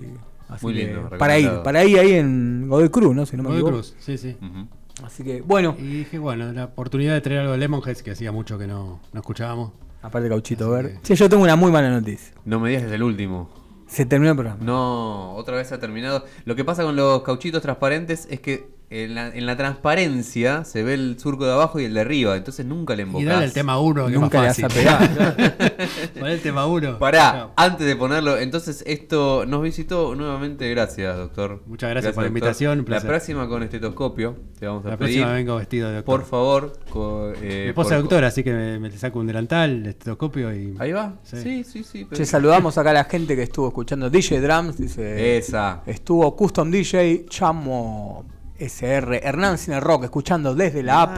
Así 0.50 0.66
Muy 0.66 0.76
que 0.76 0.86
lindo, 0.86 1.10
para 1.18 1.38
ir, 1.40 1.52
para 1.64 1.84
ir 1.84 2.00
ahí 2.00 2.14
en 2.14 2.68
Godoy 2.70 2.90
Cruz, 2.90 3.16
¿no? 3.16 3.26
Si 3.26 3.36
no 3.36 3.44
me 3.44 3.50
Godoy 3.50 3.60
equivoco. 3.62 3.78
Cruz, 3.78 3.96
sí, 4.00 4.18
sí. 4.18 4.38
Ujú. 4.42 4.68
Así 5.06 5.24
que, 5.24 5.42
bueno, 5.42 5.76
Y 5.78 5.84
dije, 5.84 6.18
bueno, 6.20 6.52
la 6.54 6.66
oportunidad 6.66 7.14
de 7.14 7.22
traer 7.22 7.42
algo 7.42 7.52
de 7.52 7.58
Lemonheads, 7.60 8.02
que 8.02 8.12
hacía 8.12 8.32
mucho 8.32 8.58
que 8.58 8.66
no, 8.68 9.00
no 9.14 9.20
escuchábamos. 9.20 9.72
aparte 10.02 10.30
Cauchito 10.30 10.66
Así 10.74 10.74
Verde. 10.84 11.00
que- 11.02 11.08
Sí, 11.08 11.16
yo 11.16 11.30
tengo 11.30 11.44
una 11.44 11.56
muy 11.56 11.72
mala 11.72 11.90
noticia. 11.90 12.34
No 12.46 12.60
me 12.60 12.70
digas 12.70 12.84
que 12.84 12.88
es 12.90 12.94
el 12.96 13.04
último. 13.04 13.50
Se 13.88 14.06
terminó 14.06 14.32
el 14.32 14.38
programa. 14.38 14.64
No, 14.64 15.34
otra 15.36 15.56
vez 15.58 15.72
ha 15.72 15.80
terminado. 15.80 16.24
Lo 16.46 16.56
que 16.56 16.64
pasa 16.66 16.84
con 16.84 16.96
los 16.96 17.22
cauchitos 17.24 17.62
transparentes 17.62 18.28
es 18.30 18.40
que 18.40 18.70
en 18.90 19.16
la, 19.16 19.28
en 19.28 19.46
la 19.46 19.58
transparencia 19.58 20.64
se 20.64 20.82
ve 20.82 20.94
el 20.94 21.20
surco 21.20 21.46
de 21.46 21.52
abajo 21.52 21.78
y 21.80 21.84
el 21.86 21.94
de 21.94 22.00
arriba, 22.02 22.38
entonces 22.38 22.66
nunca 22.66 22.96
le 22.96 23.02
Y 23.04 23.06
embocás. 23.06 23.28
dale 23.28 23.46
el 23.46 23.52
tema 23.54 23.80
1, 23.80 24.06
que 24.08 24.12
Nunca 24.14 24.42
le 24.42 24.48
vas 24.48 24.64
a 24.64 24.68
pegar. 24.70 25.58
Pon 26.20 26.28
el 26.30 26.40
tema 26.42 26.66
1. 26.68 26.98
Pará, 26.98 27.50
antes 27.58 27.86
de 27.86 27.96
ponerlo, 27.98 28.38
entonces 28.38 28.84
esto 28.88 29.46
nos 29.46 29.62
visitó 29.62 30.16
nuevamente, 30.16 30.70
gracias 30.70 31.18
doctor. 31.18 31.62
Muchas 31.66 31.90
gracias 31.90 32.14
por 32.14 32.24
la 32.24 32.30
doctor. 32.30 32.38
invitación, 32.38 32.80
un 32.80 32.86
La 32.90 33.02
próxima 33.02 33.48
con 33.48 33.64
estetoscopio, 33.64 34.38
te 34.58 34.68
vamos 34.68 34.86
a 34.86 34.90
La 34.92 34.98
pedir. 34.98 35.16
próxima 35.18 35.34
vengo 35.34 35.56
vestido 35.58 35.90
de 35.90 35.96
doctor. 35.96 36.20
Por 36.22 36.26
favor. 36.30 36.74
co- 36.90 37.34
eh, 37.42 37.62
Mi 37.64 37.70
esposa 37.70 37.90
por- 37.90 37.98
es 37.98 38.04
doctora, 38.04 38.28
así 38.28 38.44
que 38.44 38.54
me, 38.54 38.80
me 38.80 38.92
saco 38.92 39.20
un 39.20 39.28
delantal, 39.28 39.70
el 39.72 39.86
estetoscopio 39.88 40.56
y. 40.56 40.76
Ahí 40.80 40.94
va. 40.94 41.16
Sí. 41.24 41.38
Sí, 41.44 41.64
sí, 41.66 41.84
sí. 41.84 42.06
pero- 42.10 42.18
Che, 42.18 42.26
saludamos 42.26 42.78
acá 42.78 42.92
a 42.92 42.94
la 42.94 43.04
gente 43.04 43.36
que 43.36 43.44
estuvo 43.44 43.68
escuchando 43.68 44.10
DJ 44.10 44.40
Drums, 44.40 44.78
dice. 44.78 45.38
Esa. 45.38 45.84
Estuvo 45.86 46.34
Custom 46.38 46.72
DJ, 46.72 47.26
Chamo 47.30 48.26
SR, 48.60 49.22
Hernán 49.24 49.58
Cine 49.58 49.80
Rock, 49.80 50.06
escuchando 50.06 50.56
desde 50.56 50.84
la 50.84 51.02
app. 51.04 51.18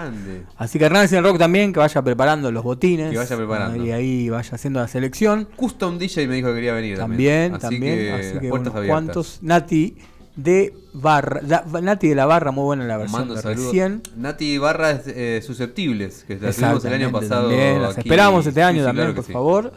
Así 0.57 0.77
que 0.79 0.85
Hernán 0.85 1.07
Cine 1.07 1.21
Rock 1.21 1.37
también, 1.37 1.71
que 1.73 1.79
vaya 1.79 2.01
preparando 2.01 2.51
los 2.51 2.63
botines. 2.63 3.11
Que 3.11 3.17
vaya 3.17 3.35
preparando. 3.37 3.83
Y 3.85 3.91
ahí 3.91 4.29
vaya 4.29 4.49
haciendo 4.55 4.79
la 4.79 4.87
selección. 4.87 5.47
Custom 5.55 5.97
DJ 5.97 6.27
me 6.27 6.35
dijo 6.35 6.49
que 6.49 6.55
quería 6.55 6.73
venir 6.73 6.97
También, 6.97 7.57
también. 7.57 7.59
también. 7.81 8.13
Así 8.13 8.19
que, 8.19 8.25
así 8.27 8.33
las 8.35 8.41
que 8.41 8.49
puertas 8.49 8.67
unos 8.71 8.77
abiertas. 8.77 8.87
cuantos. 9.03 9.39
Nati 9.41 9.97
de 10.35 10.73
Barra. 10.93 11.41
da- 11.43 11.65
Nati 11.81 12.07
de 12.09 12.15
la 12.15 12.25
Barra, 12.25 12.51
muy 12.51 12.63
buena 12.63 12.85
la 12.85 12.97
versión 12.97 13.19
Mando 13.21 13.35
de 13.35 13.41
saludos. 13.41 13.65
recién. 13.65 14.01
Nati 14.15 14.57
Barra 14.57 14.91
es 14.91 15.01
eh, 15.07 15.41
Susceptibles, 15.45 16.23
que 16.25 16.35
la 16.39 16.51
tuvimos 16.51 16.85
el 16.85 16.93
año 16.93 17.11
pasado. 17.11 17.49
también, 17.49 17.81
las 17.81 17.91
aquí. 17.97 18.07
esperamos 18.07 18.45
este 18.47 18.63
año 18.63 18.79
sí, 18.79 18.85
también, 18.85 19.05
claro 19.07 19.15
por 19.15 19.25
sí. 19.25 19.33
favor. 19.33 19.73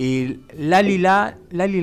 Y 0.00 0.42
Lali 0.56 0.96
La, 0.96 1.38
Lali 1.50 1.82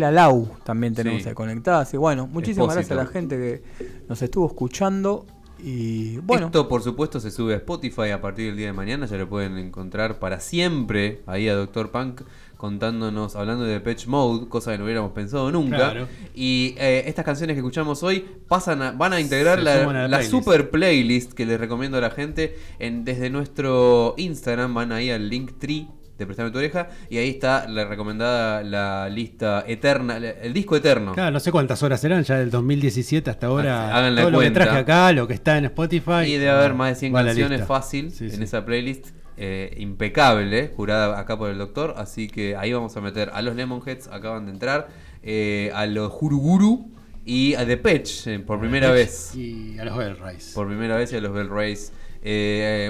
también 0.63 0.93
tenemos 0.95 1.21
Sí. 1.23 1.27
ahí 1.27 1.35
conectadas. 1.35 1.93
Y 1.93 1.97
bueno, 1.97 2.27
muchísimas 2.27 2.73
gracias 2.73 2.91
a 2.97 3.03
la 3.03 3.07
gente 3.07 3.35
que 3.35 3.63
nos 4.07 4.21
estuvo 4.21 4.47
escuchando. 4.47 5.25
Y 5.61 6.17
bueno, 6.19 6.45
Esto, 6.45 6.69
por 6.69 6.81
supuesto, 6.81 7.19
se 7.19 7.29
sube 7.29 7.53
a 7.55 7.57
Spotify 7.57 8.11
a 8.11 8.21
partir 8.21 8.45
del 8.47 8.55
día 8.55 8.67
de 8.67 8.73
mañana. 8.73 9.05
Ya 9.05 9.17
lo 9.17 9.27
pueden 9.27 9.57
encontrar 9.57 10.17
para 10.19 10.39
siempre 10.39 11.23
ahí 11.25 11.49
a 11.49 11.55
Dr. 11.55 11.91
Punk 11.91 12.21
contándonos, 12.55 13.35
hablando 13.35 13.65
de 13.65 13.81
Patch 13.81 14.07
Mode, 14.07 14.47
cosa 14.47 14.71
que 14.71 14.77
no 14.77 14.85
hubiéramos 14.85 15.11
pensado 15.11 15.51
nunca. 15.51 15.75
Claro. 15.75 16.07
Y 16.33 16.73
eh, 16.77 17.03
estas 17.07 17.25
canciones 17.25 17.55
que 17.55 17.59
escuchamos 17.59 18.01
hoy 18.01 18.25
pasan 18.47 18.81
a- 18.81 18.91
van 18.91 19.11
a 19.11 19.19
integrar 19.19 19.61
la, 19.61 19.81
suman 19.81 19.95
a 19.97 20.01
la 20.03 20.07
la 20.07 20.17
playlist. 20.19 20.31
super 20.31 20.69
playlist 20.69 21.33
que 21.33 21.45
les 21.45 21.59
recomiendo 21.59 21.97
a 21.97 22.01
la 22.01 22.11
gente. 22.11 22.55
En, 22.79 23.03
desde 23.03 23.29
nuestro 23.29 24.13
Instagram 24.17 24.73
van 24.73 24.93
ahí 24.93 25.09
al 25.11 25.27
link 25.29 25.59
tree 25.59 25.87
de 26.17 26.25
Prestame 26.25 26.49
tu 26.51 26.57
oreja 26.59 26.87
y 27.09 27.17
ahí 27.17 27.29
está 27.29 27.67
la 27.67 27.85
recomendada 27.85 28.63
la 28.63 29.09
lista 29.09 29.63
eterna, 29.67 30.17
el 30.17 30.53
disco 30.53 30.75
eterno. 30.75 31.13
Claro, 31.13 31.31
no 31.31 31.39
sé 31.39 31.51
cuántas 31.51 31.83
horas 31.83 31.99
serán, 31.99 32.23
ya 32.23 32.37
del 32.37 32.49
2017 32.51 33.29
hasta 33.29 33.47
ahora. 33.47 33.95
Hagan 33.97 34.15
la 34.15 34.21
todo 34.21 34.31
lo 34.31 34.39
que 34.39 34.43
cuenta. 34.45 34.63
traje 34.63 34.79
acá, 34.79 35.11
lo 35.11 35.27
que 35.27 35.33
está 35.33 35.57
en 35.57 35.65
Spotify. 35.65 36.23
Y 36.27 36.37
debe 36.37 36.49
haber 36.51 36.73
más 36.73 36.89
de 36.89 36.95
100 36.95 37.13
va 37.15 37.19
a 37.19 37.23
la 37.23 37.29
canciones 37.29 37.65
fácil 37.65 38.11
Sí, 38.11 38.25
en 38.25 38.31
sí. 38.31 38.43
esa 38.43 38.65
playlist. 38.65 39.07
eh, 39.37 39.75
impecable, 39.79 40.71
jurada 40.73 41.19
acá 41.19 41.37
por 41.37 41.49
el 41.49 41.57
doctor. 41.57 41.95
Así 41.97 42.27
que 42.29 42.55
ahí 42.55 42.71
vamos 42.71 42.95
a 42.95 43.01
meter 43.01 43.31
a 43.33 43.41
los 43.41 43.55
Lemonheads, 43.55 44.07
acaban 44.07 44.45
de 44.45 44.53
entrar, 44.53 44.87
eh, 45.23 45.71
a 45.75 45.85
los 45.87 46.09
Juruguru 46.13 46.91
y 47.25 47.55
a 47.55 47.65
The 47.65 47.75
Patch 47.75 48.27
eh, 48.27 48.39
por 48.39 48.61
primera 48.61 48.91
vez. 48.91 49.35
Y 49.35 49.77
a 49.79 49.83
los 49.83 49.97
Bell 49.97 50.15
Rise. 50.17 50.53
Por 50.53 50.67
primera 50.67 50.95
vez 50.95 51.11
y 51.11 51.17
a 51.17 51.19
los 51.21 51.33
Bell 51.33 51.49
Rays. 51.49 51.91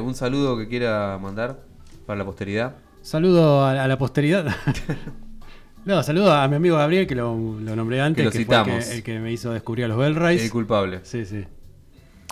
Un 0.04 0.14
saludo 0.14 0.56
que 0.58 0.68
quiera 0.68 1.18
mandar 1.20 1.62
para 2.06 2.20
la 2.20 2.26
posteridad. 2.26 2.76
Saludo 3.06 3.64
a, 3.64 3.84
a 3.84 3.88
la 3.88 4.00
posteridad. 4.00 4.48
no, 5.86 6.02
saludo 6.02 6.34
a 6.34 6.48
mi 6.48 6.56
amigo 6.56 6.76
Gabriel, 6.76 7.06
que 7.06 7.14
lo, 7.14 7.36
lo 7.36 7.76
nombré 7.76 8.02
antes, 8.02 8.26
lo 8.26 8.32
que, 8.32 8.44
fue 8.44 8.56
el 8.56 8.64
citamos. 8.64 8.86
que, 8.86 8.96
el 8.96 9.04
que 9.04 9.20
me 9.20 9.32
hizo 9.32 9.54
descubrir 9.54 9.86
a 9.86 9.88
los 9.90 9.98
Bell 10.00 10.16
Rise. 10.16 10.46
El 10.46 10.50
culpable. 10.50 11.02
Sí, 11.04 11.24
sí. 11.24 11.46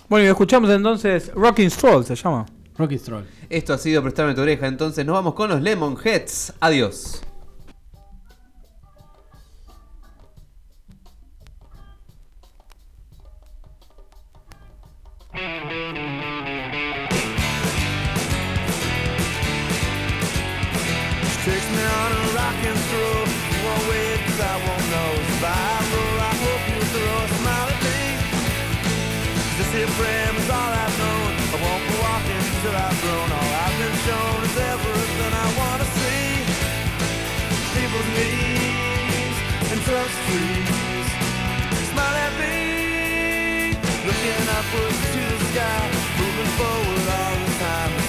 bueno, 0.09 0.25
y 0.25 0.29
escuchamos 0.29 0.71
entonces 0.71 1.31
Rocking 1.35 1.69
Stroll, 1.69 2.03
se 2.05 2.15
llama. 2.15 2.47
Rocky 2.75 2.97
Stroll. 2.97 3.23
Esto 3.51 3.73
ha 3.75 3.77
sido 3.77 4.01
Prestarme 4.01 4.33
tu 4.33 4.41
oreja, 4.41 4.65
entonces 4.65 5.05
nos 5.05 5.13
vamos 5.13 5.35
con 5.35 5.47
los 5.47 5.61
Lemonheads. 5.61 6.53
Adiós. 6.59 7.21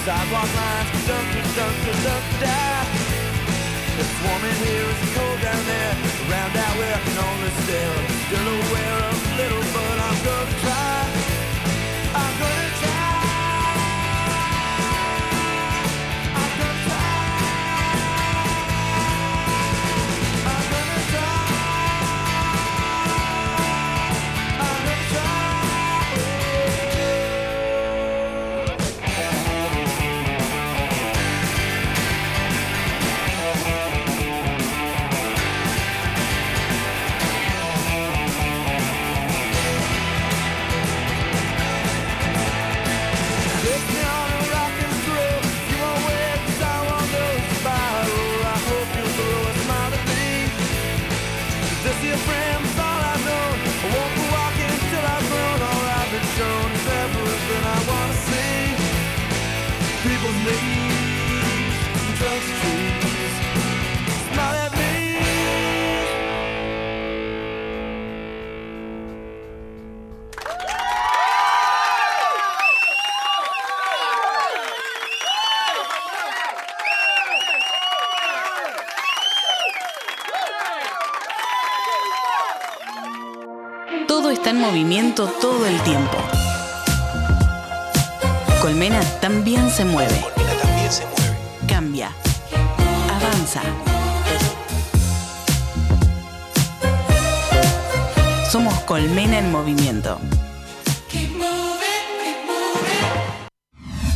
Sidewalk 0.05 0.53
lines, 0.53 1.07
dunk, 1.07 1.33
dunk, 1.57 1.77
dunk, 2.05 2.25
die. 2.39 2.85
It's 3.97 4.13
warm 4.21 4.43
in 4.45 4.55
here, 4.61 4.85
it's 4.93 5.15
cold 5.15 5.41
down 5.41 5.65
there. 5.65 5.95
Around 6.29 6.53
out 6.63 6.77
I 6.77 6.99
can 7.05 7.17
only 7.27 7.51
stare. 7.61 7.97
Still 8.27 8.47
aware 8.61 8.97
of 9.09 9.17
little, 9.37 9.65
but 9.73 9.97
I'm 10.07 10.17
gonna 10.23 10.59
try. 10.61 10.94
Movimiento 85.15 85.27
todo 85.39 85.65
el 85.65 85.81
tiempo. 85.83 86.17
Colmena 88.61 88.99
también 89.21 89.69
se 89.69 89.85
mueve. 89.85 90.19
Colmena 90.35 90.61
también 90.61 90.91
se 90.91 91.05
mueve. 91.05 91.37
Cambia. 91.67 92.11
Avanza. 93.09 93.61
Somos 98.49 98.73
Colmena 98.81 99.39
en 99.39 99.51
movimiento. 99.51 100.19